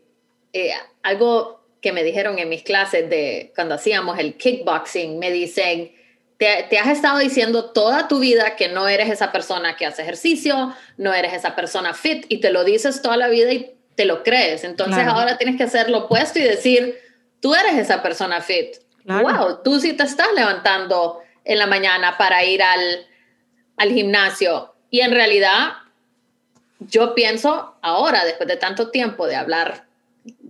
algo 1.03 1.59
que 1.81 1.93
me 1.93 2.03
dijeron 2.03 2.39
en 2.39 2.49
mis 2.49 2.63
clases 2.63 3.09
de 3.09 3.53
cuando 3.55 3.75
hacíamos 3.75 4.19
el 4.19 4.37
kickboxing, 4.37 5.19
me 5.19 5.31
dicen, 5.31 5.93
te, 6.39 6.79
has 6.79 6.89
estado 6.89 7.19
diciendo 7.19 7.71
toda 7.71 8.09
tu 8.09 8.21
vida 8.21 8.57
que 8.57 8.69
no 8.69 8.89
eres 8.89 9.11
esa 9.11 9.33
persona 9.33 9.77
que 9.77 9.87
hace 9.87 10.03
ejercicio, 10.03 10.75
no 10.97 11.13
eres 11.13 11.35
esa 11.35 11.57
persona 11.57 11.95
fit 11.95 12.27
y 12.29 12.39
te 12.39 12.51
lo 12.51 12.65
dices 12.65 13.03
toda 13.03 13.17
la 13.17 13.29
vida 13.29 13.53
y 13.53 13.75
te 13.97 14.05
lo 14.05 14.23
crees. 14.23 14.65
Entonces 14.65 15.05
ahora 15.07 15.37
tienes 15.37 15.57
que 15.57 15.65
hacer 15.65 15.91
lo 15.91 16.05
opuesto 16.05 16.39
y 16.39 16.43
decir, 16.43 16.97
tú 17.41 17.55
eres 17.55 17.77
esa 17.77 18.03
persona 18.03 18.41
fit. 18.41 18.77
Wow, 19.05 19.63
tú 19.65 19.81
sí 19.81 19.95
te 19.95 20.05
estás 20.05 20.29
levantando 20.35 21.21
en 21.45 21.59
la 21.59 21.67
mañana 21.67 22.17
para 22.19 22.45
ir 22.45 22.63
al, 22.63 23.07
al 23.77 23.91
gimnasio. 23.91 24.75
Y 24.91 25.01
en 25.01 25.13
realidad, 25.13 25.73
yo 26.79 27.15
pienso 27.15 27.77
ahora, 27.83 28.25
después 28.25 28.49
de 28.49 28.57
tanto 28.57 28.91
tiempo 28.91 29.27
de 29.27 29.37
hablar 29.37 29.88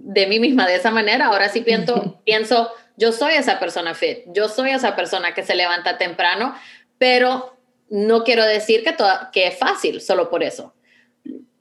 de 0.08 0.26
mí 0.26 0.40
misma 0.40 0.66
de 0.66 0.74
esa 0.74 0.90
manera, 0.90 1.26
ahora 1.26 1.50
sí 1.50 1.60
pienso, 1.60 2.18
pienso, 2.24 2.70
yo 2.96 3.12
soy 3.12 3.34
esa 3.34 3.60
persona 3.60 3.94
fit, 3.94 4.20
yo 4.28 4.48
soy 4.48 4.70
esa 4.70 4.96
persona 4.96 5.34
que 5.34 5.44
se 5.44 5.54
levanta 5.54 5.98
temprano, 5.98 6.54
pero 6.96 7.54
no 7.90 8.24
quiero 8.24 8.42
decir 8.46 8.82
que, 8.82 8.96
que 9.32 9.48
es 9.48 9.58
fácil 9.58 10.00
solo 10.00 10.30
por 10.30 10.42
eso. 10.42 10.72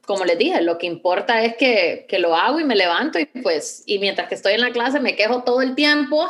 Como 0.06 0.24
les 0.24 0.38
dije, 0.38 0.62
lo 0.62 0.78
que 0.78 0.86
importa 0.86 1.42
es 1.42 1.56
que, 1.56 2.06
que, 2.08 2.18
lo 2.18 2.34
hago 2.34 2.58
y 2.58 2.64
me 2.64 2.74
levanto 2.74 3.18
y 3.18 3.26
pues, 3.26 3.82
y 3.84 3.98
mientras 3.98 4.30
que 4.30 4.34
estoy 4.34 4.54
en 4.54 4.62
la 4.62 4.72
clase 4.72 4.98
me 4.98 5.14
quejo 5.14 5.44
todo 5.44 5.60
el 5.60 5.74
tiempo, 5.74 6.26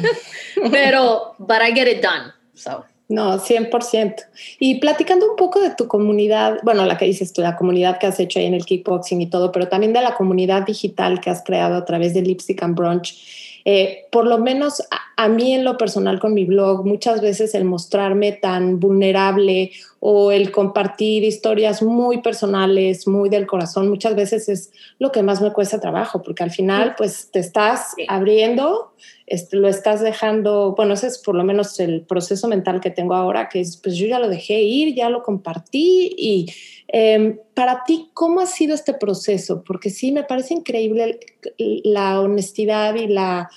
pero, 0.72 1.34
but 1.38 1.58
I 1.60 1.74
get 1.74 1.86
it 1.86 2.02
done. 2.02 2.32
So. 2.54 2.86
No, 3.12 3.38
100%. 3.38 4.14
Y 4.58 4.80
platicando 4.80 5.28
un 5.28 5.36
poco 5.36 5.60
de 5.60 5.74
tu 5.74 5.86
comunidad, 5.86 6.60
bueno, 6.62 6.86
la 6.86 6.96
que 6.96 7.04
dices 7.04 7.34
tú, 7.34 7.42
la 7.42 7.56
comunidad 7.56 7.98
que 7.98 8.06
has 8.06 8.18
hecho 8.18 8.38
ahí 8.38 8.46
en 8.46 8.54
el 8.54 8.64
kickboxing 8.64 9.20
y 9.20 9.26
todo, 9.26 9.52
pero 9.52 9.68
también 9.68 9.92
de 9.92 10.00
la 10.00 10.14
comunidad 10.14 10.62
digital 10.62 11.20
que 11.20 11.28
has 11.28 11.44
creado 11.44 11.76
a 11.76 11.84
través 11.84 12.14
de 12.14 12.22
Lipstick 12.22 12.62
and 12.62 12.74
Brunch. 12.74 13.51
Eh, 13.64 14.06
por 14.10 14.26
lo 14.26 14.38
menos 14.38 14.82
a, 15.16 15.28
mí 15.28 15.54
en 15.54 15.64
lo 15.64 15.76
personal 15.76 16.18
con 16.18 16.34
mi 16.34 16.44
blog, 16.44 16.84
muchas 16.84 17.20
veces 17.20 17.54
el 17.54 17.64
mostrarme 17.64 18.32
tan 18.32 18.80
vulnerable 18.80 19.70
o 20.00 20.32
el 20.32 20.50
compartir 20.50 21.22
historias 21.22 21.80
muy 21.80 22.22
personales, 22.22 23.06
muy 23.06 23.28
del 23.28 23.46
corazón, 23.46 23.88
muchas 23.88 24.16
veces 24.16 24.48
es 24.48 24.72
lo 24.98 25.12
que 25.12 25.22
más 25.22 25.40
me 25.40 25.52
cuesta 25.52 25.80
trabajo, 25.80 26.22
porque 26.22 26.42
al 26.42 26.50
final 26.50 26.94
pues 26.96 27.30
te 27.30 27.38
estás 27.38 27.94
abriendo, 28.08 28.94
este, 29.26 29.56
lo 29.56 29.68
estás 29.68 30.00
dejando, 30.00 30.74
bueno, 30.76 30.94
ese 30.94 31.06
es 31.06 31.18
por 31.18 31.36
lo 31.36 31.44
menos 31.44 31.78
el 31.78 32.02
proceso 32.02 32.48
mental 32.48 32.80
que 32.80 32.90
tengo 32.90 33.14
ahora, 33.14 33.48
que 33.48 33.60
es 33.60 33.76
pues 33.76 33.96
yo 33.96 34.08
ya 34.08 34.18
lo 34.18 34.28
dejé 34.28 34.60
ir, 34.60 34.94
ya 34.96 35.08
lo 35.08 35.22
compartí 35.22 36.12
y 36.18 36.46
em, 36.92 37.38
para 37.54 37.82
ti, 37.84 38.10
¿cómo 38.14 38.40
ha 38.40 38.46
sido 38.46 38.74
este 38.74 38.94
proceso? 38.94 39.64
Porque 39.64 39.90
sí, 39.90 40.12
me 40.12 40.22
parece 40.22 40.54
increíble 40.54 41.18
la 41.58 42.20
honestidad 42.20 42.94
y 42.94 43.08
la 43.08 43.50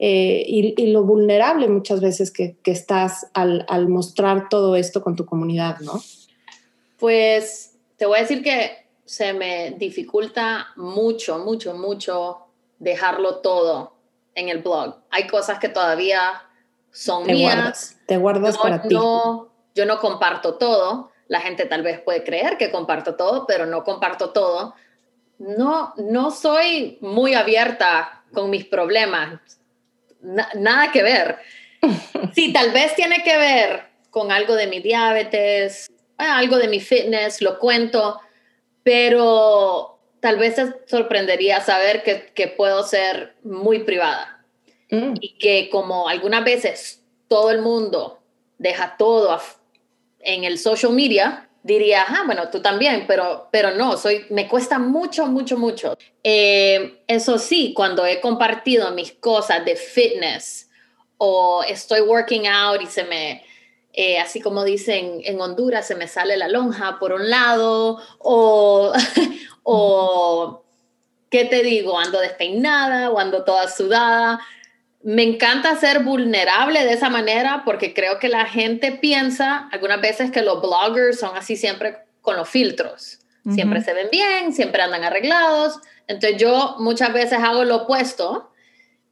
eh, 0.00 0.44
y, 0.46 0.86
lo 0.92 1.02
vulnerable 1.02 1.66
muchas 1.66 2.00
veces 2.00 2.30
que, 2.30 2.56
estás 2.64 3.26
al, 3.34 3.88
mostrar 3.88 4.48
todo 4.48 4.76
esto 4.76 5.02
con 5.02 5.16
tu 5.16 5.26
comunidad, 5.26 5.80
¿no? 5.80 6.00
Pues 6.98 7.74
te 7.96 8.06
voy 8.06 8.18
a 8.18 8.22
decir 8.22 8.42
que 8.42 8.86
se 9.04 9.32
me 9.32 9.72
dificulta 9.72 10.68
mucho, 10.76 11.38
mucho, 11.40 11.74
mucho 11.74 12.38
dejarlo 12.78 13.36
todo 13.38 13.92
en 14.36 14.48
el 14.48 14.62
blog. 14.62 14.98
Hay 15.10 15.26
cosas 15.26 15.58
que 15.58 15.68
todavía 15.68 16.42
son 16.92 17.26
mías. 17.26 17.98
te 18.06 18.18
guardas 18.18 18.56
para 18.56 18.82
ti. 18.82 18.94
yo 18.94 19.50
no 19.86 19.98
comparto 19.98 20.54
todo. 20.54 21.07
La 21.28 21.40
gente 21.40 21.66
tal 21.66 21.82
vez 21.82 22.00
puede 22.00 22.24
creer 22.24 22.56
que 22.56 22.70
comparto 22.70 23.14
todo, 23.14 23.46
pero 23.46 23.66
no 23.66 23.84
comparto 23.84 24.30
todo. 24.30 24.74
No, 25.38 25.94
no 25.96 26.30
soy 26.30 26.98
muy 27.00 27.34
abierta 27.34 28.24
con 28.32 28.50
mis 28.50 28.64
problemas 28.64 29.40
nada 30.20 30.92
que 30.92 31.02
ver. 31.02 31.38
Sí, 32.34 32.52
tal 32.52 32.72
vez 32.72 32.94
tiene 32.96 33.22
que 33.22 33.36
ver 33.36 33.84
con 34.10 34.32
algo 34.32 34.56
de 34.56 34.66
mi 34.66 34.80
diabetes, 34.80 35.88
ah, 36.16 36.38
algo 36.38 36.56
de 36.56 36.66
mi 36.66 36.80
fitness, 36.80 37.40
lo 37.40 37.58
cuento, 37.60 38.20
pero 38.82 40.00
tal 40.20 40.38
vez 40.38 40.56
te 40.56 40.74
sorprendería 40.86 41.60
saber 41.60 42.02
que, 42.02 42.48
puedo 42.48 42.82
ser 42.82 43.36
muy 43.44 43.80
privada 43.80 44.44
mm. 44.90 45.14
y 45.20 45.38
que 45.38 45.70
como 45.70 46.08
algunas 46.08 46.44
veces 46.44 47.04
todo 47.28 47.52
el 47.52 47.62
mundo 47.62 48.20
deja 48.58 48.96
todo 48.96 49.30
en 50.20 50.44
el 50.44 50.58
social 50.58 50.92
media, 50.92 51.48
diría, 51.62 52.04
ah, 52.08 52.22
bueno, 52.24 52.48
tú 52.50 52.60
también, 52.60 53.04
pero, 53.06 53.48
pero 53.50 53.72
no, 53.72 53.96
soy, 53.96 54.24
me 54.30 54.48
cuesta 54.48 54.78
mucho, 54.78 55.26
mucho, 55.26 55.56
mucho. 55.58 55.96
Eh, 56.22 57.02
eso 57.06 57.38
sí, 57.38 57.72
cuando 57.74 58.06
he 58.06 58.20
compartido 58.20 58.90
mis 58.92 59.12
cosas 59.12 59.64
de 59.64 59.76
fitness 59.76 60.70
o 61.18 61.62
estoy 61.62 62.00
working 62.00 62.46
out 62.46 62.80
y 62.80 62.86
se 62.86 63.04
me, 63.04 63.44
eh, 63.92 64.18
así 64.18 64.40
como 64.40 64.64
dicen 64.64 65.20
en 65.24 65.40
Honduras, 65.40 65.86
se 65.86 65.94
me 65.94 66.08
sale 66.08 66.36
la 66.36 66.48
lonja 66.48 66.98
por 66.98 67.12
un 67.12 67.28
lado 67.28 68.00
o, 68.18 68.92
o 69.64 70.64
¿qué 71.30 71.44
te 71.44 71.62
digo? 71.62 71.98
Ando 71.98 72.20
despeinada 72.20 73.10
o 73.10 73.18
ando 73.18 73.44
toda 73.44 73.68
sudada 73.68 74.40
me 75.02 75.22
encanta 75.22 75.76
ser 75.76 76.02
vulnerable 76.02 76.84
de 76.84 76.92
esa 76.92 77.08
manera 77.08 77.62
porque 77.64 77.94
creo 77.94 78.18
que 78.18 78.28
la 78.28 78.46
gente 78.46 78.92
piensa 78.92 79.68
algunas 79.70 80.00
veces 80.00 80.30
que 80.30 80.42
los 80.42 80.60
bloggers 80.60 81.20
son 81.20 81.36
así 81.36 81.56
siempre 81.56 81.98
con 82.20 82.36
los 82.36 82.48
filtros. 82.48 83.20
Siempre 83.54 83.80
se 83.80 83.94
ven 83.94 84.08
bien, 84.12 84.52
siempre 84.52 84.82
andan 84.82 85.04
arreglados. 85.04 85.80
Entonces 86.06 86.38
yo 86.38 86.76
muchas 86.80 87.14
veces 87.14 87.38
hago 87.38 87.64
lo 87.64 87.76
opuesto 87.76 88.52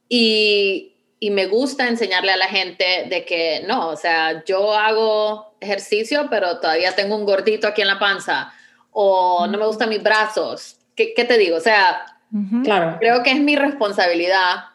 y, 0.07 0.93
y 1.19 1.31
me 1.31 1.47
gusta 1.47 1.87
enseñarle 1.87 2.33
a 2.33 2.37
la 2.37 2.45
gente 2.45 3.07
de 3.09 3.25
que 3.25 3.63
no, 3.65 3.87
o 3.87 3.95
sea, 3.95 4.43
yo 4.45 4.75
hago 4.75 5.55
ejercicio, 5.59 6.27
pero 6.29 6.59
todavía 6.59 6.93
tengo 6.93 7.15
un 7.15 7.25
gordito 7.25 7.67
aquí 7.67 7.81
en 7.81 7.87
la 7.87 7.97
panza 7.97 8.53
o 8.91 9.47
no 9.47 9.57
me 9.57 9.65
gustan 9.65 9.89
mis 9.89 10.03
brazos. 10.03 10.77
¿Qué, 10.95 11.15
qué 11.15 11.23
te 11.23 11.39
digo? 11.39 11.57
O 11.57 11.61
sea, 11.61 12.19
claro. 12.63 12.97
creo 12.99 13.23
que 13.23 13.31
es 13.31 13.39
mi 13.39 13.55
responsabilidad 13.55 14.65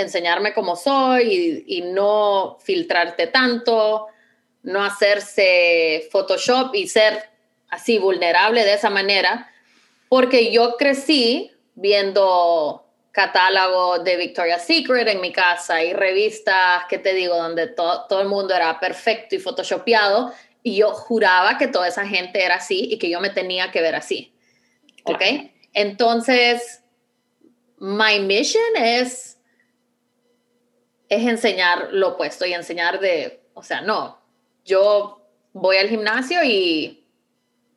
enseñarme 0.00 0.52
como 0.52 0.76
soy 0.76 1.64
y, 1.66 1.82
no 1.82 2.58
filtrarte 2.60 3.26
tanto, 3.26 4.08
no 4.62 4.84
hacerse 4.84 6.08
Photoshop 6.10 6.74
y 6.74 6.88
ser 6.88 7.28
así 7.68 7.98
vulnerable 7.98 8.64
de 8.64 8.74
esa 8.74 8.90
manera, 8.90 9.50
porque 10.08 10.52
yo 10.52 10.76
crecí 10.76 11.52
viendo 11.74 12.84
catálogo 13.12 13.98
de 14.00 14.16
Victoria's 14.16 14.64
Secret 14.64 15.08
en 15.08 15.20
mi 15.20 15.32
casa 15.32 15.82
y 15.82 15.92
revistas, 15.92 16.84
que 16.88 16.98
te 16.98 17.14
digo, 17.14 17.36
donde 17.36 17.68
todo 17.68 18.20
el 18.20 18.28
mundo 18.28 18.54
era 18.54 18.78
perfecto 18.78 19.34
y 19.34 19.38
photoshopeado, 19.38 20.32
y 20.62 20.76
yo 20.76 20.92
juraba 20.92 21.58
que 21.58 21.68
toda 21.68 21.88
esa 21.88 22.06
gente 22.06 22.44
era 22.44 22.56
así 22.56 22.88
y 22.90 22.98
que 22.98 23.08
yo 23.08 23.20
me 23.20 23.30
tenía 23.30 23.70
que 23.70 23.80
ver 23.80 23.94
así. 23.94 24.34
¿Ok? 25.04 25.22
Entonces, 25.72 26.82
my 27.78 28.20
mission 28.20 28.76
es 28.76 29.38
es 31.10 31.26
enseñar 31.26 31.88
lo 31.90 32.10
opuesto 32.10 32.46
y 32.46 32.54
enseñar 32.54 33.00
de, 33.00 33.40
o 33.52 33.62
sea, 33.62 33.82
no, 33.82 34.18
yo 34.64 35.20
voy 35.52 35.76
al 35.76 35.88
gimnasio 35.88 36.42
y, 36.44 37.04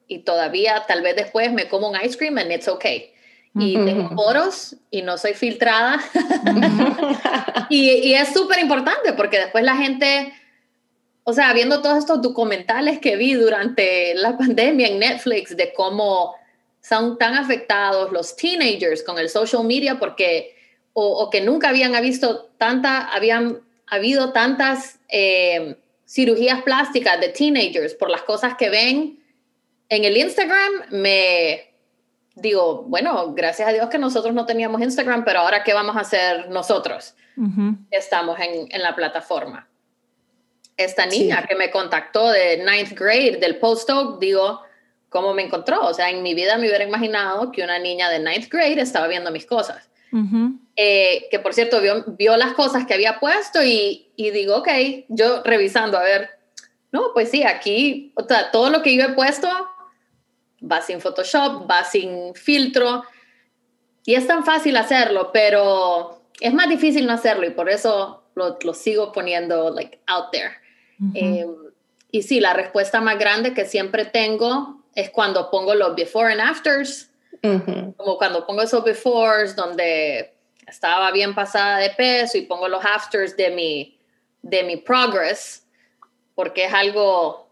y 0.08 0.20
todavía 0.20 0.86
tal 0.88 1.02
vez 1.02 1.16
después 1.16 1.52
me 1.52 1.68
como 1.68 1.90
un 1.90 1.98
ice 2.02 2.18
cream 2.18 2.38
and 2.38 2.52
it's 2.52 2.68
okay. 2.68 3.10
Y 3.56 3.76
tengo 3.86 4.16
poros 4.16 4.76
y 4.90 5.04
no 5.04 5.16
soy 5.20 5.36
filtrada. 5.36 6.00
y, 7.70 7.88
y, 7.88 8.16
es 8.16 8.34
súper 8.34 8.58
importante 8.58 9.14
porque 9.14 9.38
después 9.38 9.64
la 9.64 9.76
gente, 9.76 10.34
o 11.24 11.34
sea, 11.34 11.54
viendo 11.54 11.80
todos 11.84 12.00
estos 12.00 12.20
documentales 12.20 12.98
que 12.98 13.16
vi 13.16 13.34
durante 13.34 14.16
la 14.16 14.40
pandemia 14.40 14.88
en 14.88 14.98
Netflix 14.98 15.56
de 15.56 15.72
cómo 15.72 16.34
son 16.82 17.20
tan 17.20 17.36
afectados 17.36 18.12
los 18.12 18.36
teenagers 18.36 19.04
con 19.04 19.20
el 19.20 19.30
social 19.30 19.64
media 19.64 20.00
porque 20.00 20.56
o, 20.94 21.30
que 21.30 21.42
nunca 21.42 21.70
habían 21.70 22.00
visto 22.02 22.52
tanta, 22.58 23.08
habían 23.08 23.62
habido 23.88 24.32
tantas 24.32 25.00
eh, 25.10 25.76
cirugías 26.08 26.62
plásticas 26.62 27.20
de 27.20 27.30
teenagers 27.30 27.96
por 27.96 28.10
las 28.10 28.22
cosas 28.22 28.56
que 28.56 28.70
ven 28.70 29.20
en 29.90 30.06
el 30.06 30.18
Instagram, 30.18 30.86
me 30.92 31.74
digo, 32.36 32.84
bueno, 32.88 33.34
gracias 33.34 33.68
a 33.68 33.72
Dios 33.72 33.90
que 33.90 33.98
nosotros 33.98 34.34
no 34.34 34.46
teníamos 34.46 34.82
Instagram, 34.82 35.24
pero 35.24 35.40
ahora 35.40 35.64
qué 35.64 35.74
vamos 35.74 35.96
a 35.96 36.02
hacer 36.02 36.50
nosotros? 36.50 37.16
Estamos 37.90 38.40
en, 38.40 38.68
en, 38.72 38.82
la 38.82 38.96
plataforma. 38.96 39.68
Esta 40.78 41.06
niña 41.06 41.46
que 41.48 41.56
me 41.56 41.72
contactó 41.72 42.30
de 42.30 42.58
ninth 42.58 42.98
grade 42.98 43.38
del 43.38 43.58
postdoc, 43.58 44.20
digo, 44.20 44.62
¿cómo 45.10 45.34
me 45.34 45.44
encontró? 45.44 45.82
O 45.88 45.94
sea, 45.94 46.10
en 46.10 46.22
mi 46.22 46.34
vida 46.34 46.58
me 46.58 46.68
hubiera 46.68 46.84
imaginado 46.84 47.52
que 47.52 47.64
una 47.64 47.80
niña 47.80 48.10
de 48.10 48.20
ninth 48.20 48.50
grade 48.50 48.82
estaba 48.82 49.08
viendo 49.08 49.32
mis 49.32 49.46
cosas. 49.46 49.90
Eh, 50.76 51.28
que 51.32 51.40
por 51.40 51.54
cierto 51.54 51.82
vio, 51.82 52.04
vio, 52.18 52.38
las 52.38 52.54
cosas 52.54 52.86
que 52.86 52.94
había 52.94 53.20
puesto 53.20 53.64
y, 53.64 54.12
y, 54.16 54.32
digo, 54.32 54.58
ok, 54.58 54.70
yo 55.10 55.44
revisando, 55.44 55.98
a 55.98 56.04
ver, 56.04 56.30
no, 56.92 57.12
pues 57.14 57.30
sí, 57.30 57.44
aquí, 57.44 58.12
o 58.16 58.24
sea, 58.24 58.52
todo 58.52 58.70
lo 58.70 58.82
que 58.82 58.96
yo 58.96 59.04
he 59.04 59.14
puesto 59.14 59.48
va 60.62 60.82
sin 60.82 61.02
Photoshop, 61.02 61.70
va 61.70 61.84
sin 61.84 62.34
filtro, 62.36 63.04
y 64.06 64.16
es 64.16 64.28
tan 64.28 64.44
fácil 64.44 64.76
hacerlo, 64.78 65.32
pero 65.32 66.22
es 66.40 66.54
más 66.54 66.68
difícil 66.68 67.06
no 67.06 67.14
hacerlo 67.14 67.46
y 67.46 67.52
por 67.52 67.70
eso 67.70 68.24
lo, 68.36 68.58
lo 68.64 68.74
sigo 68.74 69.12
poniendo 69.12 69.70
like 69.70 70.00
out 70.08 70.32
there. 70.32 70.52
Em, 71.16 71.50
y 72.12 72.22
sí, 72.24 72.40
la 72.40 72.54
respuesta 72.54 73.02
más 73.02 73.18
grande 73.18 73.54
que 73.54 73.66
siempre 73.66 74.06
tengo 74.06 74.84
es 74.96 75.10
cuando 75.10 75.50
pongo 75.50 75.74
los 75.74 75.96
before 75.96 76.32
and 76.32 76.42
afters 76.42 77.10
como 77.98 78.18
cuando 78.18 78.46
pongo 78.46 78.62
esos 78.62 78.84
befores 78.84 79.56
donde 79.56 80.34
estaba 80.66 81.12
bien 81.12 81.36
pasada 81.36 81.78
de 81.78 81.90
peso 81.90 82.38
y 82.38 82.44
pongo 82.44 82.70
los 82.70 82.84
afters 82.86 83.36
de 83.36 83.52
mi, 83.52 84.00
de 84.42 84.64
mi 84.64 84.78
progress, 84.78 85.66
porque 86.36 86.66
es 86.66 86.74
algo 86.74 87.50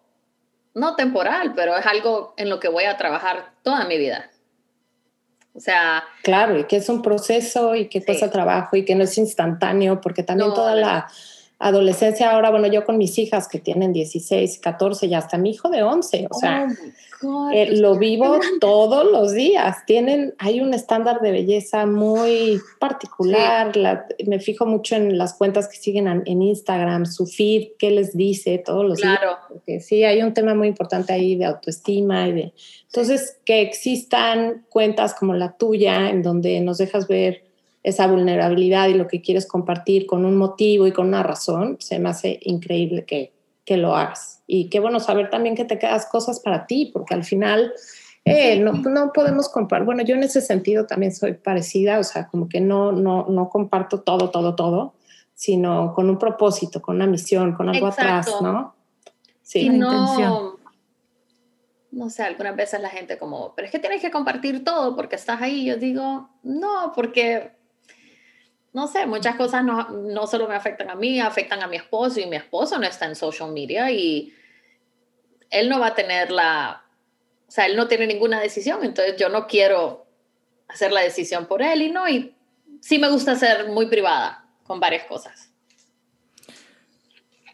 no 0.73 0.95
temporal, 0.95 1.53
pero 1.55 1.75
es 1.75 1.85
algo 1.85 2.33
en 2.37 2.49
lo 2.49 2.59
que 2.59 2.69
voy 2.69 2.85
a 2.85 2.95
trabajar 2.95 3.51
toda 3.63 3.85
mi 3.85 3.97
vida. 3.97 4.29
O 5.53 5.59
sea... 5.59 6.05
Claro, 6.23 6.57
y 6.57 6.63
que 6.63 6.77
es 6.77 6.87
un 6.87 7.01
proceso 7.01 7.75
y 7.75 7.89
que 7.89 7.99
pasa 7.99 8.31
trabajo 8.31 8.77
y 8.77 8.85
que 8.85 8.95
no 8.95 9.03
es 9.03 9.17
instantáneo, 9.17 9.99
porque 9.99 10.23
también 10.23 10.53
toda 10.53 10.75
la 10.75 11.09
adolescencia 11.59 12.31
ahora, 12.31 12.49
bueno, 12.49 12.67
yo 12.67 12.85
con 12.85 12.97
mis 12.97 13.17
hijas 13.17 13.49
que 13.49 13.59
tienen 13.59 13.91
16, 13.91 14.59
14 14.59 15.07
y 15.07 15.13
hasta 15.13 15.37
mi 15.37 15.51
hijo 15.51 15.69
de 15.69 15.83
11, 15.83 16.27
o 16.29 16.39
sea, 16.39 16.67
Oh 16.69 17.10
eh, 17.53 17.77
lo 17.77 17.97
vivo 17.97 18.39
todos 18.59 19.09
los 19.11 19.33
días. 19.33 19.77
Tienen, 19.85 20.33
hay 20.37 20.61
un 20.61 20.73
estándar 20.73 21.21
de 21.21 21.31
belleza 21.31 21.85
muy 21.85 22.59
particular. 22.79 23.75
La- 23.75 24.05
me 24.25 24.39
fijo 24.39 24.65
mucho 24.65 24.95
en 24.95 25.17
las 25.17 25.33
cuentas 25.33 25.67
que 25.67 25.77
siguen 25.77 26.07
en, 26.07 26.23
en 26.25 26.41
Instagram, 26.41 27.05
su 27.05 27.25
feed, 27.25 27.69
qué 27.77 27.91
les 27.91 28.15
dice 28.15 28.57
todos 28.57 28.85
los 28.85 28.97
días. 28.97 29.17
Claro. 29.19 29.37
Porque 29.47 29.79
sí, 29.79 30.03
hay 30.03 30.21
un 30.21 30.33
tema 30.33 30.55
muy 30.55 30.67
importante 30.67 31.13
ahí 31.13 31.35
de 31.35 31.45
autoestima 31.45 32.27
y 32.27 32.31
de... 32.33 32.53
Entonces, 32.85 33.37
que 33.45 33.61
existan 33.61 34.65
cuentas 34.69 35.13
como 35.13 35.33
la 35.33 35.57
tuya 35.57 36.09
en 36.09 36.23
donde 36.23 36.59
nos 36.59 36.77
dejas 36.77 37.07
ver 37.07 37.43
esa 37.83 38.05
vulnerabilidad 38.05 38.89
y 38.89 38.93
lo 38.93 39.07
que 39.07 39.21
quieres 39.21 39.47
compartir 39.47 40.05
con 40.05 40.23
un 40.25 40.35
motivo 40.35 40.85
y 40.85 40.91
con 40.91 41.07
una 41.07 41.23
razón, 41.23 41.77
se 41.79 41.97
me 41.97 42.09
hace 42.09 42.39
increíble 42.43 43.05
que, 43.05 43.31
que 43.71 43.77
lo 43.77 43.95
hagas. 43.95 44.43
Y 44.47 44.69
qué 44.69 44.81
bueno 44.81 44.99
saber 44.99 45.29
también 45.29 45.55
que 45.55 45.63
te 45.63 45.79
quedas 45.79 46.05
cosas 46.05 46.41
para 46.41 46.67
ti, 46.67 46.91
porque 46.91 47.13
al 47.13 47.23
final 47.23 47.71
eh, 48.25 48.59
no, 48.59 48.73
no 48.73 49.13
podemos 49.13 49.47
comparar. 49.47 49.85
Bueno, 49.85 50.03
yo 50.03 50.13
en 50.15 50.23
ese 50.23 50.41
sentido 50.41 50.87
también 50.87 51.15
soy 51.15 51.35
parecida, 51.35 51.97
o 51.97 52.03
sea, 52.03 52.27
como 52.27 52.49
que 52.49 52.59
no, 52.59 52.91
no, 52.91 53.27
no 53.29 53.47
comparto 53.47 54.01
todo, 54.01 54.29
todo, 54.29 54.55
todo, 54.55 54.95
sino 55.33 55.93
con 55.93 56.09
un 56.09 56.19
propósito, 56.19 56.81
con 56.81 56.97
una 56.97 57.07
misión, 57.07 57.53
con 57.53 57.69
algo 57.69 57.87
atrás, 57.87 58.27
Exacto. 58.27 58.45
¿no? 58.45 58.75
Y 59.05 59.41
Sí. 59.43 59.69
No, 59.69 59.89
intención. 59.89 60.49
no 61.91 62.09
sé, 62.09 62.23
algunas 62.23 62.57
veces 62.57 62.81
la 62.81 62.89
gente 62.89 63.17
como, 63.17 63.53
pero 63.55 63.67
es 63.67 63.71
que 63.71 63.79
tienes 63.79 64.01
que 64.01 64.11
compartir 64.11 64.65
todo 64.65 64.97
porque 64.97 65.15
estás 65.15 65.41
ahí. 65.41 65.63
Yo 65.63 65.77
digo, 65.77 66.29
no, 66.43 66.91
porque, 66.93 67.53
no 68.73 68.87
sé, 68.87 69.05
muchas 69.05 69.35
cosas 69.35 69.63
no, 69.63 69.89
no 69.89 70.27
solo 70.27 70.47
me 70.47 70.55
afectan 70.55 70.89
a 70.89 70.95
mí, 70.95 71.19
afectan 71.19 71.61
a 71.61 71.67
mi 71.67 71.77
esposo 71.77 72.19
y 72.19 72.25
mi 72.25 72.37
esposo 72.37 72.79
no 72.79 72.87
está 72.87 73.05
en 73.05 73.15
social 73.15 73.51
media 73.51 73.91
y 73.91 74.33
él 75.49 75.67
no 75.67 75.79
va 75.79 75.87
a 75.87 75.95
tener 75.95 76.31
la, 76.31 76.83
o 77.47 77.51
sea, 77.51 77.65
él 77.65 77.75
no 77.75 77.87
tiene 77.87 78.07
ninguna 78.07 78.39
decisión, 78.39 78.83
entonces 78.83 79.17
yo 79.17 79.27
no 79.27 79.45
quiero 79.45 80.05
hacer 80.69 80.93
la 80.93 81.01
decisión 81.01 81.47
por 81.47 81.61
él 81.61 81.81
y 81.81 81.91
no, 81.91 82.07
y 82.07 82.33
sí 82.79 82.97
me 82.97 83.09
gusta 83.09 83.35
ser 83.35 83.67
muy 83.67 83.87
privada 83.87 84.45
con 84.63 84.79
varias 84.79 85.03
cosas. 85.03 85.51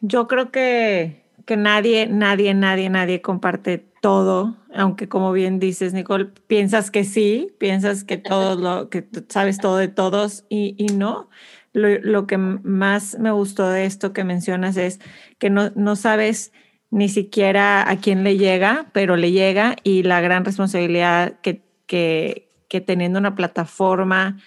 Yo 0.02 0.28
creo 0.28 0.52
que, 0.52 1.24
que 1.48 1.56
nadie, 1.56 2.08
nadie, 2.08 2.54
nadie, 2.54 2.90
nadie 2.90 3.22
comparte 3.22 3.78
todo, 4.02 4.58
aunque 4.76 5.08
como 5.08 5.32
bien 5.32 5.60
dices, 5.60 5.94
Nicole, 5.94 6.26
piensas 6.48 6.92
que 6.92 7.06
sí, 7.06 7.56
piensas 7.58 8.04
que 8.04 8.18
todo 8.18 8.58
lo, 8.58 8.90
que 8.90 9.08
sabes 9.30 9.58
todo 9.58 9.78
de 9.78 9.88
todos 9.88 10.46
y, 10.50 10.76
y 10.78 10.88
no. 10.94 11.30
Lo, 11.72 11.88
lo 12.00 12.28
que 12.28 12.38
más 12.38 13.18
me 13.18 13.32
gustó 13.32 13.70
de 13.70 13.86
esto 13.86 14.12
que 14.12 14.26
mencionas 14.26 14.76
es 14.76 15.00
que 15.40 15.50
no, 15.50 15.72
no 15.76 15.96
sabes 15.96 16.52
ni 16.90 17.08
siquiera 17.08 17.90
a 17.90 17.96
quién 17.96 18.26
le 18.26 18.38
llega, 18.38 18.88
pero 18.92 19.16
le 19.16 19.32
llega 19.32 19.78
y 19.84 20.04
la 20.04 20.20
gran 20.20 20.44
responsabilidad 20.44 21.40
que, 21.40 21.64
que, 21.86 22.50
que 22.68 22.82
teniendo 22.82 23.20
una 23.20 23.36
plataforma 23.36 24.38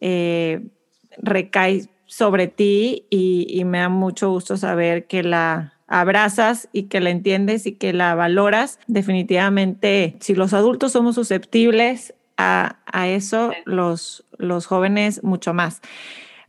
eh, 0.00 0.66
recae 1.18 1.82
sobre 2.06 2.48
ti 2.48 3.06
y, 3.10 3.46
y 3.50 3.64
me 3.66 3.80
da 3.80 3.90
mucho 3.90 4.30
gusto 4.30 4.56
saber 4.56 5.06
que 5.06 5.22
la 5.22 5.75
abrazas 5.86 6.68
y 6.72 6.84
que 6.84 7.00
la 7.00 7.10
entiendes 7.10 7.66
y 7.66 7.72
que 7.72 7.92
la 7.92 8.14
valoras. 8.14 8.78
Definitivamente, 8.86 10.16
si 10.20 10.34
los 10.34 10.52
adultos 10.52 10.92
somos 10.92 11.14
susceptibles 11.14 12.14
a, 12.36 12.76
a 12.86 13.08
eso, 13.08 13.52
los, 13.64 14.24
los 14.38 14.66
jóvenes 14.66 15.22
mucho 15.22 15.54
más. 15.54 15.80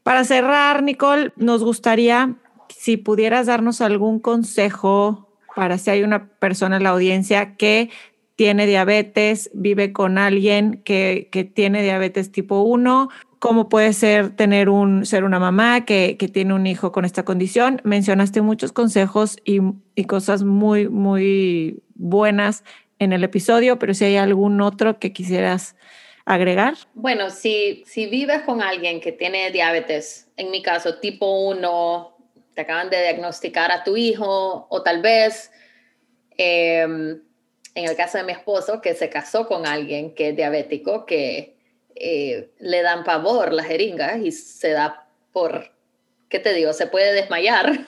Para 0.04 0.24
cerrar, 0.24 0.84
Nicole, 0.84 1.34
nos 1.36 1.64
gustaría 1.64 2.36
si 2.70 2.98
pudieras 2.98 3.48
darnos 3.48 3.82
algún 3.82 4.20
consejo 4.20 5.28
para 5.56 5.78
si 5.78 5.90
hay 5.90 6.04
una 6.04 6.28
persona 6.28 6.78
en 6.78 6.84
la 6.84 6.90
audiencia 6.90 7.56
que 7.56 7.90
tiene 8.36 8.68
diabetes, 8.68 9.50
vive 9.54 9.92
con 9.92 10.20
alguien 10.20 10.84
que, 10.86 11.30
que 11.32 11.44
tiene 11.44 11.82
diabetes 11.82 12.32
tipo 12.32 12.62
1, 12.62 13.10
cómo 13.40 13.70
puede 13.70 13.94
ser 13.94 14.36
tener 14.36 14.70
un, 14.70 15.06
ser 15.06 15.24
una 15.24 15.40
mamá 15.40 15.86
que, 15.86 16.18
que 16.18 16.28
tiene 16.28 16.54
un 16.54 16.68
hijo 16.68 16.92
con 16.92 17.06
esta 17.06 17.24
condición. 17.24 17.82
Mencionaste 17.84 18.42
muchos 18.42 18.72
consejos 18.72 19.38
y, 19.46 19.60
y 19.96 20.06
cosas 20.06 20.44
muy, 20.44 20.90
muy 20.90 21.82
buenas 21.96 22.64
en 23.00 23.14
el 23.14 23.24
episodio, 23.24 23.78
pero 23.80 23.94
si 23.94 24.06
hay 24.06 24.18
algún 24.18 24.62
otro 24.62 25.00
que 25.00 25.14
quisieras 25.14 25.76
agregar. 26.26 26.76
Bueno, 26.94 27.30
si, 27.30 27.84
si 27.86 28.08
vives 28.08 28.42
con 28.42 28.62
alguien 28.62 29.00
que 29.00 29.12
tiene 29.12 29.52
diabetes, 29.52 30.28
en 30.36 30.52
mi 30.52 30.62
caso 30.62 31.00
tipo 31.00 31.48
1, 31.48 32.18
te 32.54 32.62
acaban 32.62 32.90
de 32.90 33.02
diagnosticar 33.02 33.72
a 33.72 33.84
tu 33.84 33.96
hijo 33.96 34.68
o 34.70 34.84
tal 34.84 35.02
vez, 35.02 35.52
eh, 36.38 36.82
en 36.82 37.22
el 37.76 37.96
caso 37.96 38.18
de 38.18 38.24
mi 38.24 38.32
esposo, 38.32 38.82
que 38.82 38.96
se 38.96 39.10
casó 39.10 39.48
con 39.48 39.68
alguien 39.68 40.16
que 40.16 40.30
es 40.30 40.36
diabético, 40.36 41.06
que 41.06 41.57
eh, 42.00 42.52
le 42.60 42.82
dan 42.82 43.04
pavor 43.04 43.54
las 43.54 43.68
jeringas 43.68 44.20
y 44.20 44.32
se 44.32 44.72
da 44.72 45.08
por, 45.32 45.72
¿qué 46.30 46.40
te 46.40 46.54
digo? 46.54 46.74
Se 46.74 46.88
puede 46.88 47.14
desmayar. 47.14 47.86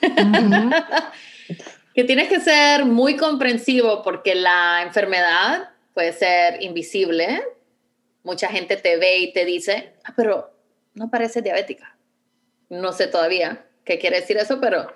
que 1.94 2.04
tienes 2.04 2.28
que 2.28 2.40
ser 2.40 2.84
muy 2.84 3.16
comprensivo 3.16 4.02
porque 4.02 4.34
la 4.34 4.82
enfermedad 4.82 5.70
puede 5.94 6.12
ser 6.12 6.62
invisible. 6.62 7.42
Mucha 8.22 8.48
gente 8.48 8.76
te 8.76 8.96
ve 8.96 9.18
y 9.18 9.32
te 9.32 9.44
dice, 9.44 9.94
ah, 10.04 10.12
pero 10.16 10.54
no 10.94 11.10
pareces 11.10 11.42
diabética. 11.42 11.96
No 12.68 12.92
sé 12.92 13.06
todavía 13.06 13.66
qué 13.84 13.98
quiere 13.98 14.20
decir 14.20 14.36
eso, 14.36 14.60
pero 14.60 14.92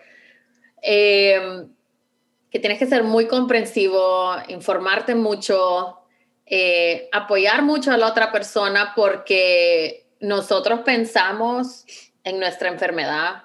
eh, 0.83 1.67
que 2.51 2.59
tienes 2.61 2.79
que 2.79 2.87
ser 2.87 3.03
muy 3.03 3.27
comprensivo, 3.27 4.37
informarte 4.49 5.17
mucho, 5.17 6.04
eh, 6.47 7.09
apoyar 7.13 7.63
mucho 7.63 7.91
a 7.91 7.97
la 7.97 8.07
otra 8.07 8.31
persona 8.31 8.93
porque 8.95 10.07
nosotros 10.21 10.81
pensamos 10.81 11.85
en 12.23 12.39
nuestra 12.39 12.69
enfermedad 12.69 13.45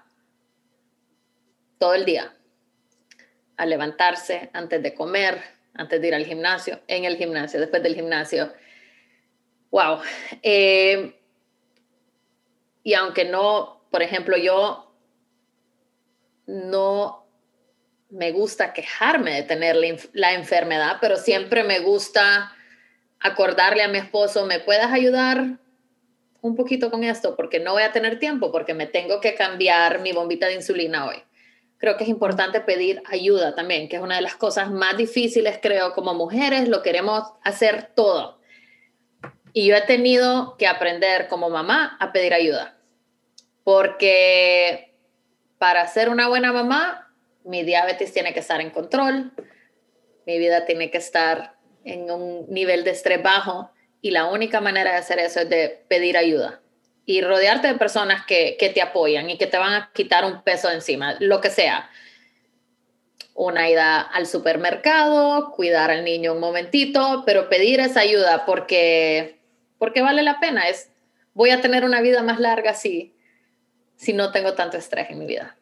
todo 1.77 1.93
el 1.93 2.05
día 2.05 2.33
al 3.57 3.69
levantarse, 3.69 4.49
antes 4.53 4.81
de 4.81 4.93
comer, 4.93 5.41
antes 5.73 6.01
de 6.01 6.07
ir 6.07 6.15
al 6.15 6.25
gimnasio, 6.25 6.79
en 6.87 7.03
el 7.03 7.17
gimnasio, 7.17 7.59
después 7.59 7.83
del 7.83 7.95
gimnasio. 7.95 8.53
Wow. 9.69 9.99
Eh, 10.41 11.19
y 12.83 12.93
aunque 12.93 13.25
no, 13.25 13.85
por 13.91 14.01
ejemplo, 14.01 14.37
yo 14.37 14.93
no 16.47 17.27
me 18.09 18.31
gusta 18.31 18.73
quejarme 18.73 19.35
de 19.35 19.43
tener 19.43 19.75
la, 20.13 20.33
enfermedad, 20.33 20.97
pero 20.99 21.17
siempre 21.17 21.63
me 21.63 21.79
gusta 21.79 22.51
acordarle 23.19 23.83
a 23.83 23.87
mi 23.87 23.97
esposo, 23.97 24.45
¿me 24.45 24.59
puedes 24.59 24.87
ayudar 24.87 25.59
un 26.41 26.55
poquito 26.55 26.89
con 26.89 27.03
esto? 27.03 27.35
Porque 27.35 27.59
no 27.59 27.73
voy 27.73 27.83
a 27.83 27.91
tener 27.91 28.19
tiempo, 28.19 28.51
porque 28.51 28.73
me 28.73 28.87
tengo 28.87 29.19
que 29.19 29.35
cambiar 29.35 29.99
mi 29.99 30.11
bombita 30.13 30.47
de 30.47 30.55
insulina 30.55 31.07
hoy 31.07 31.23
creo 31.79 31.95
que 31.97 32.03
es 32.03 32.09
importante 32.09 32.59
pedir 32.59 33.01
ayuda 33.05 33.55
también, 33.55 33.89
que 33.89 33.95
es 33.95 34.01
una 34.01 34.17
de 34.17 34.21
las 34.21 34.35
cosas 34.35 34.69
más 34.69 34.97
difíciles, 34.97 35.59
creo, 35.61 35.93
como 35.93 36.13
mujeres, 36.13 36.67
lo 36.67 36.83
queremos 36.83 37.23
hacer 37.41 37.91
todo. 37.95 38.39
Y 39.53 39.67
yo 39.67 39.75
he 39.75 39.81
tenido 39.81 40.57
que 40.57 40.67
aprender 40.67 41.27
como 41.27 41.49
mamá 41.49 41.97
a 41.99 42.11
pedir 42.11 42.33
ayuda, 42.33 42.77
porque 43.63 44.93
para 45.57 45.87
ser 45.87 46.09
una 46.09 46.27
buena 46.27 46.51
mamá, 46.51 47.13
mi 47.45 47.63
diabetes 47.63 48.13
tiene 48.13 48.33
que 48.33 48.41
estar 48.41 48.59
en 48.59 48.69
control, 48.69 49.31
mi 50.27 50.37
vida 50.37 50.65
tiene 50.65 50.91
que 50.91 50.97
estar 50.97 51.55
en 51.83 52.09
un 52.11 52.45
nivel 52.49 52.83
de 52.83 52.91
estrés 52.91 53.21
bajo, 53.21 53.71
y 54.01 54.11
la 54.11 54.25
única 54.25 54.61
manera 54.61 54.91
de 54.91 54.97
hacer 54.97 55.19
eso 55.19 55.41
es 55.41 55.49
de 55.49 55.83
pedir 55.87 56.17
ayuda 56.17 56.61
y 57.05 57.21
rodearte 57.21 57.67
de 57.67 57.73
personas 57.73 58.23
que, 58.25 58.55
que, 58.59 58.69
te 58.69 58.83
apoyan 58.83 59.29
y 59.31 59.37
que 59.37 59.47
te 59.47 59.57
van 59.57 59.73
a 59.73 59.91
quitar 59.93 60.25
un 60.25 60.43
peso 60.43 60.67
de 60.69 60.75
encima, 60.75 61.15
lo 61.19 61.41
que 61.41 61.49
sea. 61.49 61.89
Una 63.33 63.67
ida 63.67 64.01
al 64.01 64.27
supermercado, 64.27 65.51
cuidar 65.51 65.89
al 65.89 66.03
niño 66.03 66.33
un 66.33 66.39
momentito, 66.39 67.23
pero 67.25 67.49
pedir 67.49 67.79
esa 67.79 68.01
ayuda 68.01 68.45
porque, 68.45 69.39
porque 69.79 70.03
vale 70.03 70.21
la 70.21 70.39
pena. 70.39 70.69
Es, 70.69 70.91
voy 71.33 71.49
a 71.49 71.61
tener 71.61 71.83
una 71.83 71.99
vida 71.99 72.21
más 72.21 72.39
larga 72.39 72.75
si, 72.75 73.15
si 73.95 74.13
no 74.13 74.31
tengo 74.31 74.53
tanto 74.53 74.77
estrés 74.77 75.09
en 75.09 75.17
mi 75.17 75.25
vida. 75.25 75.57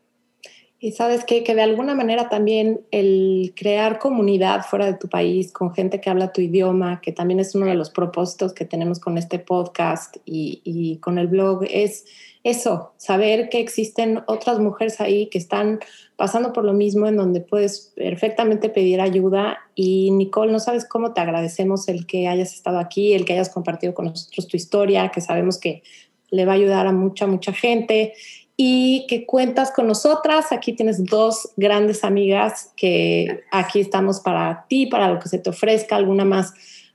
Y 0.79 0.91
sabes 0.91 1.25
que 1.25 1.41
de 1.41 1.61
alguna 1.61 1.95
manera 1.95 2.29
también 2.29 2.81
el 2.91 3.53
crear 3.55 3.97
comunidad 3.97 4.61
fuera 4.63 4.85
de 4.85 4.93
tu 4.93 5.09
país 5.09 5.51
con 5.51 5.73
gente 5.73 5.99
que 5.99 6.09
habla 6.09 6.31
tu 6.31 6.41
idioma, 6.41 7.01
que 7.01 7.11
también 7.11 7.39
es 7.39 7.55
uno 7.55 7.65
de 7.65 7.73
los 7.73 7.89
propósitos 7.89 8.53
que 8.53 8.63
tenemos 8.63 8.99
con 8.99 9.17
este 9.17 9.39
podcast 9.39 10.17
y, 10.23 10.61
y 10.63 10.97
con 10.97 11.17
el 11.17 11.27
blog, 11.27 11.63
es 11.67 12.05
eso, 12.43 12.93
saber 12.97 13.49
que 13.49 13.59
existen 13.59 14.21
otras 14.27 14.59
mujeres 14.59 15.01
ahí 15.01 15.27
que 15.27 15.37
están 15.37 15.79
pasando 16.15 16.53
por 16.53 16.63
lo 16.63 16.73
mismo, 16.73 17.07
en 17.07 17.17
donde 17.17 17.41
puedes 17.41 17.91
perfectamente 17.95 18.69
pedir 18.69 19.01
ayuda. 19.01 19.57
Y 19.75 20.11
Nicole, 20.11 20.51
no 20.51 20.59
sabes 20.59 20.85
cómo 20.85 21.11
te 21.11 21.21
agradecemos 21.21 21.89
el 21.89 22.05
que 22.05 22.27
hayas 22.27 22.53
estado 22.53 22.79
aquí, 22.79 23.13
el 23.13 23.25
que 23.25 23.33
hayas 23.33 23.49
compartido 23.49 23.93
con 23.93 24.05
nosotros 24.05 24.47
tu 24.47 24.55
historia, 24.55 25.09
que 25.09 25.21
sabemos 25.21 25.57
que 25.57 25.83
le 26.29 26.45
va 26.45 26.53
a 26.53 26.55
ayudar 26.55 26.87
a 26.87 26.91
mucha, 26.91 27.27
mucha 27.27 27.51
gente 27.51 28.13
y 28.59 29.05
que 29.07 29.27
cuentas 29.27 29.71
con 29.71 29.87
nosotras. 29.87 30.51
Aquí 30.51 30.73
tienes 30.73 31.05
dos 31.05 31.51
grandes 31.55 32.03
amigas 32.03 32.73
que 32.75 33.43
aquí 33.51 33.79
estamos 33.79 34.19
para 34.19 34.65
ti, 34.67 34.87
para 34.87 35.09
lo 35.09 35.19
que 35.19 35.29
se 35.29 35.37
te 35.37 35.51
ofrezca, 35.51 35.95
alguna 35.95 36.25
más, 36.25 36.53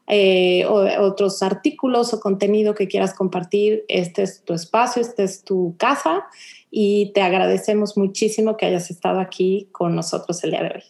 eh, 0.09 0.67
o, 0.67 1.05
otros 1.05 1.41
artículos 1.43 2.13
o 2.13 2.21
contenido 2.21 2.75
que 2.75 2.89
quieras 2.89 3.15
compartir. 3.15 3.85
Este 3.87 4.25
es 4.25 4.43
tu 4.43 4.55
espacio, 4.55 5.01
esta 5.01 5.23
es 5.23 5.45
tu 5.45 5.77
casa 5.79 6.25
y 6.69 7.13
te 7.15 7.23
agradecemos 7.23 7.97
muchísimo 7.97 8.57
que 8.57 8.67
hayas 8.67 8.91
estado 8.91 9.21
aquí 9.21 9.69
con 9.71 9.95
nosotros 9.95 10.43
el 10.43 10.51
día 10.51 10.65
de 10.65 10.71
hoy. 10.75 10.83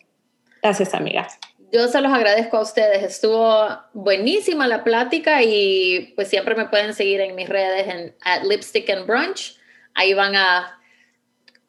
Gracias, 0.62 0.94
amiga. 0.94 1.28
Yo 1.70 1.86
se 1.88 2.00
los 2.00 2.12
agradezco 2.12 2.56
a 2.56 2.62
ustedes. 2.62 3.02
Estuvo 3.02 3.68
buenísima 3.92 4.66
la 4.68 4.84
plática 4.84 5.42
y 5.42 6.12
pues 6.16 6.28
siempre 6.28 6.54
me 6.54 6.66
pueden 6.66 6.94
seguir 6.94 7.20
en 7.20 7.34
mis 7.34 7.48
redes 7.48 7.88
en 7.88 8.14
at 8.22 8.44
Lipstick 8.44 8.88
and 8.88 9.06
Brunch 9.06 9.58
Ahí 9.94 10.14
van 10.14 10.36
a 10.36 10.78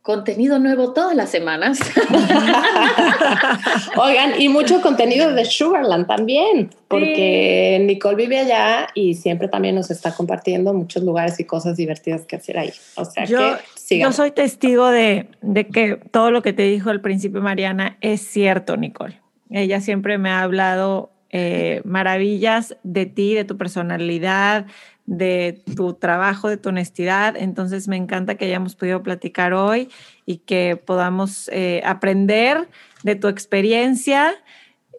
contenido 0.03 0.59
nuevo 0.59 0.91
todas 0.91 1.15
las 1.15 1.31
semanas. 1.31 1.79
Oigan, 3.95 4.39
y 4.39 4.49
mucho 4.49 4.81
contenido 4.81 5.33
de 5.33 5.45
Sugarland 5.45 6.05
también, 6.05 6.71
porque 6.89 7.79
Nicole 7.81 8.17
vive 8.17 8.39
allá 8.39 8.89
y 8.93 9.15
siempre 9.15 9.47
también 9.47 9.75
nos 9.75 9.89
está 9.89 10.13
compartiendo 10.13 10.73
muchos 10.73 11.03
lugares 11.03 11.39
y 11.39 11.45
cosas 11.45 11.77
divertidas 11.77 12.25
que 12.25 12.35
hacer 12.35 12.59
ahí. 12.59 12.73
O 12.95 13.05
sea 13.05 13.23
yo, 13.23 13.39
que 13.87 13.99
Yo 13.99 14.11
soy 14.11 14.31
testigo 14.31 14.89
de, 14.89 15.29
de 15.41 15.67
que 15.67 15.97
todo 16.11 16.31
lo 16.31 16.41
que 16.41 16.51
te 16.51 16.63
dijo 16.63 16.89
al 16.89 16.99
principio 16.99 17.41
Mariana 17.41 17.97
es 18.01 18.21
cierto, 18.21 18.75
Nicole. 18.75 19.21
Ella 19.49 19.79
siempre 19.79 20.17
me 20.17 20.31
ha 20.31 20.41
hablado 20.41 21.13
eh, 21.35 21.81
maravillas 21.83 22.77
de 22.83 23.07
ti, 23.07 23.33
de 23.33 23.43
tu 23.43 23.57
personalidad, 23.57 24.67
de 25.05 25.61
tu 25.75 25.93
trabajo, 25.93 26.49
de 26.49 26.57
tu 26.57 26.69
honestidad. 26.69 27.35
Entonces 27.35 27.87
me 27.87 27.97
encanta 27.97 28.35
que 28.35 28.45
hayamos 28.45 28.75
podido 28.75 29.03
platicar 29.03 29.53
hoy 29.53 29.89
y 30.25 30.37
que 30.37 30.75
podamos 30.77 31.49
eh, 31.51 31.81
aprender 31.85 32.69
de 33.03 33.15
tu 33.15 33.27
experiencia, 33.27 34.33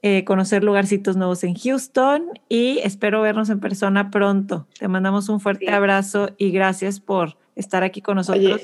eh, 0.02 0.24
conocer 0.24 0.62
lugarcitos 0.62 1.16
nuevos 1.16 1.42
en 1.44 1.54
Houston 1.54 2.38
y 2.48 2.78
espero 2.82 3.22
vernos 3.22 3.48
en 3.48 3.60
persona 3.60 4.10
pronto. 4.10 4.66
Te 4.78 4.88
mandamos 4.88 5.28
un 5.28 5.40
fuerte 5.40 5.70
abrazo 5.70 6.30
y 6.36 6.50
gracias 6.50 7.00
por 7.00 7.38
estar 7.56 7.82
aquí 7.82 8.02
con 8.02 8.16
nosotros 8.16 8.62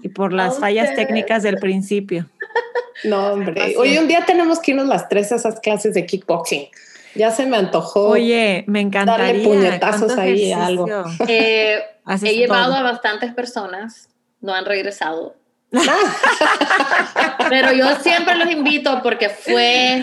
y 0.00 0.10
por 0.10 0.32
las 0.32 0.58
fallas 0.58 0.94
técnicas 0.94 1.42
del 1.42 1.56
principio. 1.56 2.28
No, 3.02 3.32
hombre. 3.32 3.76
Hoy 3.78 3.96
un 3.96 4.08
día 4.08 4.26
tenemos 4.26 4.58
que 4.58 4.72
irnos 4.72 4.86
las 4.86 5.08
tres 5.08 5.32
a 5.32 5.36
esas 5.36 5.58
clases 5.60 5.94
de 5.94 6.04
kickboxing. 6.04 6.68
Ya 7.14 7.30
se 7.30 7.46
me 7.46 7.56
antojó. 7.56 8.08
Oye, 8.08 8.64
me 8.66 8.80
encantaría. 8.80 9.26
Darle 9.26 9.44
puñetazos 9.44 10.16
ahí 10.16 10.52
a 10.52 10.66
algo. 10.66 10.86
Eh, 11.26 11.80
he 12.22 12.34
llevado 12.34 12.74
a 12.74 12.82
bastantes 12.82 13.34
personas, 13.34 14.08
no 14.40 14.54
han 14.54 14.64
regresado. 14.64 15.36
Pero 17.48 17.72
yo 17.72 17.94
siempre 17.96 18.34
los 18.34 18.50
invito 18.50 19.00
porque 19.02 19.28
fue, 19.28 20.02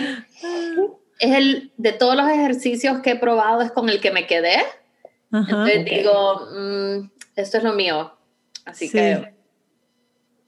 es 1.18 1.36
el, 1.36 1.72
de 1.76 1.92
todos 1.92 2.16
los 2.16 2.28
ejercicios 2.28 3.00
que 3.00 3.10
he 3.10 3.16
probado, 3.16 3.60
es 3.62 3.70
con 3.72 3.88
el 3.88 4.00
que 4.00 4.10
me 4.10 4.26
quedé. 4.26 4.56
Entonces 5.30 5.84
digo, 5.84 6.46
mm, 6.52 7.10
esto 7.36 7.58
es 7.58 7.64
lo 7.64 7.74
mío. 7.74 8.14
Así 8.64 8.90
que. 8.90 9.34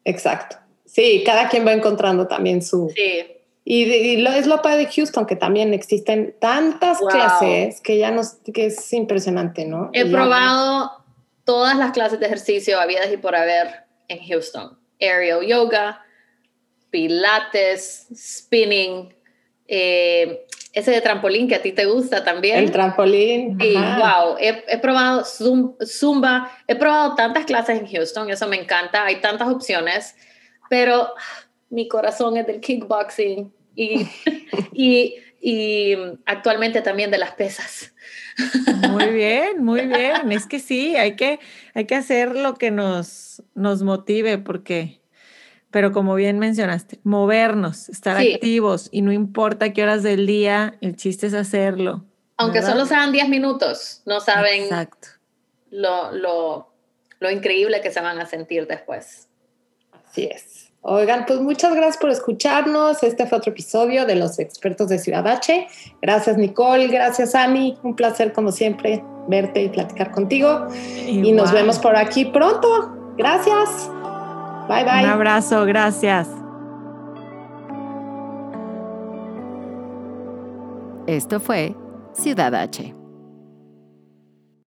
Exacto. 0.04 0.56
Sí, 0.86 1.22
cada 1.24 1.48
quien 1.48 1.66
va 1.66 1.72
encontrando 1.72 2.26
también 2.26 2.62
su, 2.62 2.90
sí. 2.94 3.26
Y, 3.72 4.16
lo, 4.16 4.32
es 4.32 4.48
lo 4.48 4.62
padre 4.62 4.86
de 4.86 4.92
Houston, 4.92 5.26
que 5.26 5.36
también 5.36 5.72
existen 5.72 6.34
tantas 6.40 6.98
clases 6.98 7.80
que 7.80 7.98
ya 7.98 8.10
nos, 8.10 8.38
que 8.52 8.66
es 8.66 8.92
impresionante, 8.92 9.64
¿no? 9.64 9.90
He 9.92 10.06
probado 10.06 11.04
todas 11.44 11.78
las 11.78 11.92
clases 11.92 12.18
de 12.18 12.26
ejercicio 12.26 12.80
habidas 12.80 13.12
y 13.12 13.16
por 13.16 13.36
haber 13.36 13.84
en 14.08 14.26
Houston. 14.26 14.76
Aerial 15.00 15.46
yoga, 15.46 16.04
pilates, 16.90 18.08
spinning, 18.12 19.14
eh, 19.68 20.46
ese 20.72 20.90
de 20.90 21.00
trampolín 21.00 21.46
que 21.46 21.54
a 21.54 21.62
ti 21.62 21.70
te 21.70 21.84
gusta 21.84 22.24
también. 22.24 22.58
El 22.58 22.72
trampolín. 22.72 23.56
Y 23.60 23.74
wow, 23.74 24.36
he, 24.40 24.64
he, 24.66 24.78
probado 24.78 25.24
zumba, 25.24 26.50
he 26.66 26.74
probado 26.74 27.14
tantas 27.14 27.44
clases 27.44 27.78
en 27.78 27.86
Houston, 27.86 28.30
eso 28.30 28.48
me 28.48 28.60
encanta, 28.60 29.04
hay 29.04 29.20
tantas 29.20 29.46
opciones, 29.46 30.16
pero 30.68 31.14
mi 31.68 31.86
corazón 31.86 32.36
es 32.36 32.48
del 32.48 32.58
kickboxing 32.58 33.59
y, 33.74 34.06
y, 34.72 35.14
y 35.40 35.96
actualmente 36.26 36.82
también 36.82 37.10
de 37.10 37.18
las 37.18 37.32
pesas. 37.32 37.92
Muy 38.88 39.10
bien, 39.10 39.64
muy 39.64 39.86
bien. 39.86 40.32
Es 40.32 40.46
que 40.46 40.58
sí, 40.58 40.96
hay 40.96 41.16
que, 41.16 41.40
hay 41.74 41.86
que 41.86 41.94
hacer 41.94 42.36
lo 42.36 42.54
que 42.54 42.70
nos, 42.70 43.42
nos 43.54 43.82
motive 43.82 44.38
porque, 44.38 45.00
pero 45.70 45.92
como 45.92 46.14
bien 46.14 46.38
mencionaste, 46.38 47.00
movernos, 47.02 47.88
estar 47.88 48.16
activos 48.16 48.88
y 48.92 49.02
no 49.02 49.12
importa 49.12 49.72
qué 49.72 49.82
horas 49.82 50.02
del 50.02 50.26
día, 50.26 50.76
el 50.80 50.96
chiste 50.96 51.26
es 51.26 51.34
hacerlo. 51.34 52.04
Aunque 52.36 52.62
solo 52.62 52.86
sean 52.86 53.12
10 53.12 53.28
minutos, 53.28 54.02
no 54.06 54.20
saben 54.20 54.62
Exacto. 54.62 55.08
Lo, 55.70 56.10
lo, 56.12 56.72
lo 57.20 57.30
increíble 57.30 57.80
que 57.80 57.90
se 57.90 58.00
van 58.00 58.18
a 58.18 58.26
sentir 58.26 58.66
después. 58.66 59.28
Así 59.92 60.24
es. 60.24 60.69
Oigan, 60.82 61.26
pues 61.26 61.40
muchas 61.40 61.74
gracias 61.74 61.98
por 61.98 62.10
escucharnos. 62.10 63.02
Este 63.02 63.26
fue 63.26 63.38
otro 63.38 63.52
episodio 63.52 64.06
de 64.06 64.16
los 64.16 64.38
expertos 64.38 64.88
de 64.88 64.98
Ciudad 64.98 65.26
H. 65.26 65.66
Gracias 66.00 66.38
Nicole, 66.38 66.88
gracias 66.88 67.34
Ani. 67.34 67.78
Un 67.82 67.94
placer 67.94 68.32
como 68.32 68.50
siempre 68.50 69.04
verte 69.28 69.62
y 69.62 69.68
platicar 69.68 70.10
contigo. 70.10 70.68
Y 71.06 71.32
nos 71.32 71.52
vemos 71.52 71.78
por 71.78 71.96
aquí 71.96 72.24
pronto. 72.24 72.96
Gracias. 73.18 73.90
Bye 74.68 74.84
bye. 74.84 75.04
Un 75.04 75.10
abrazo, 75.10 75.64
gracias. 75.66 76.28
Esto 81.06 81.40
fue 81.40 81.74
Ciudad 82.14 82.54
H 82.54 82.99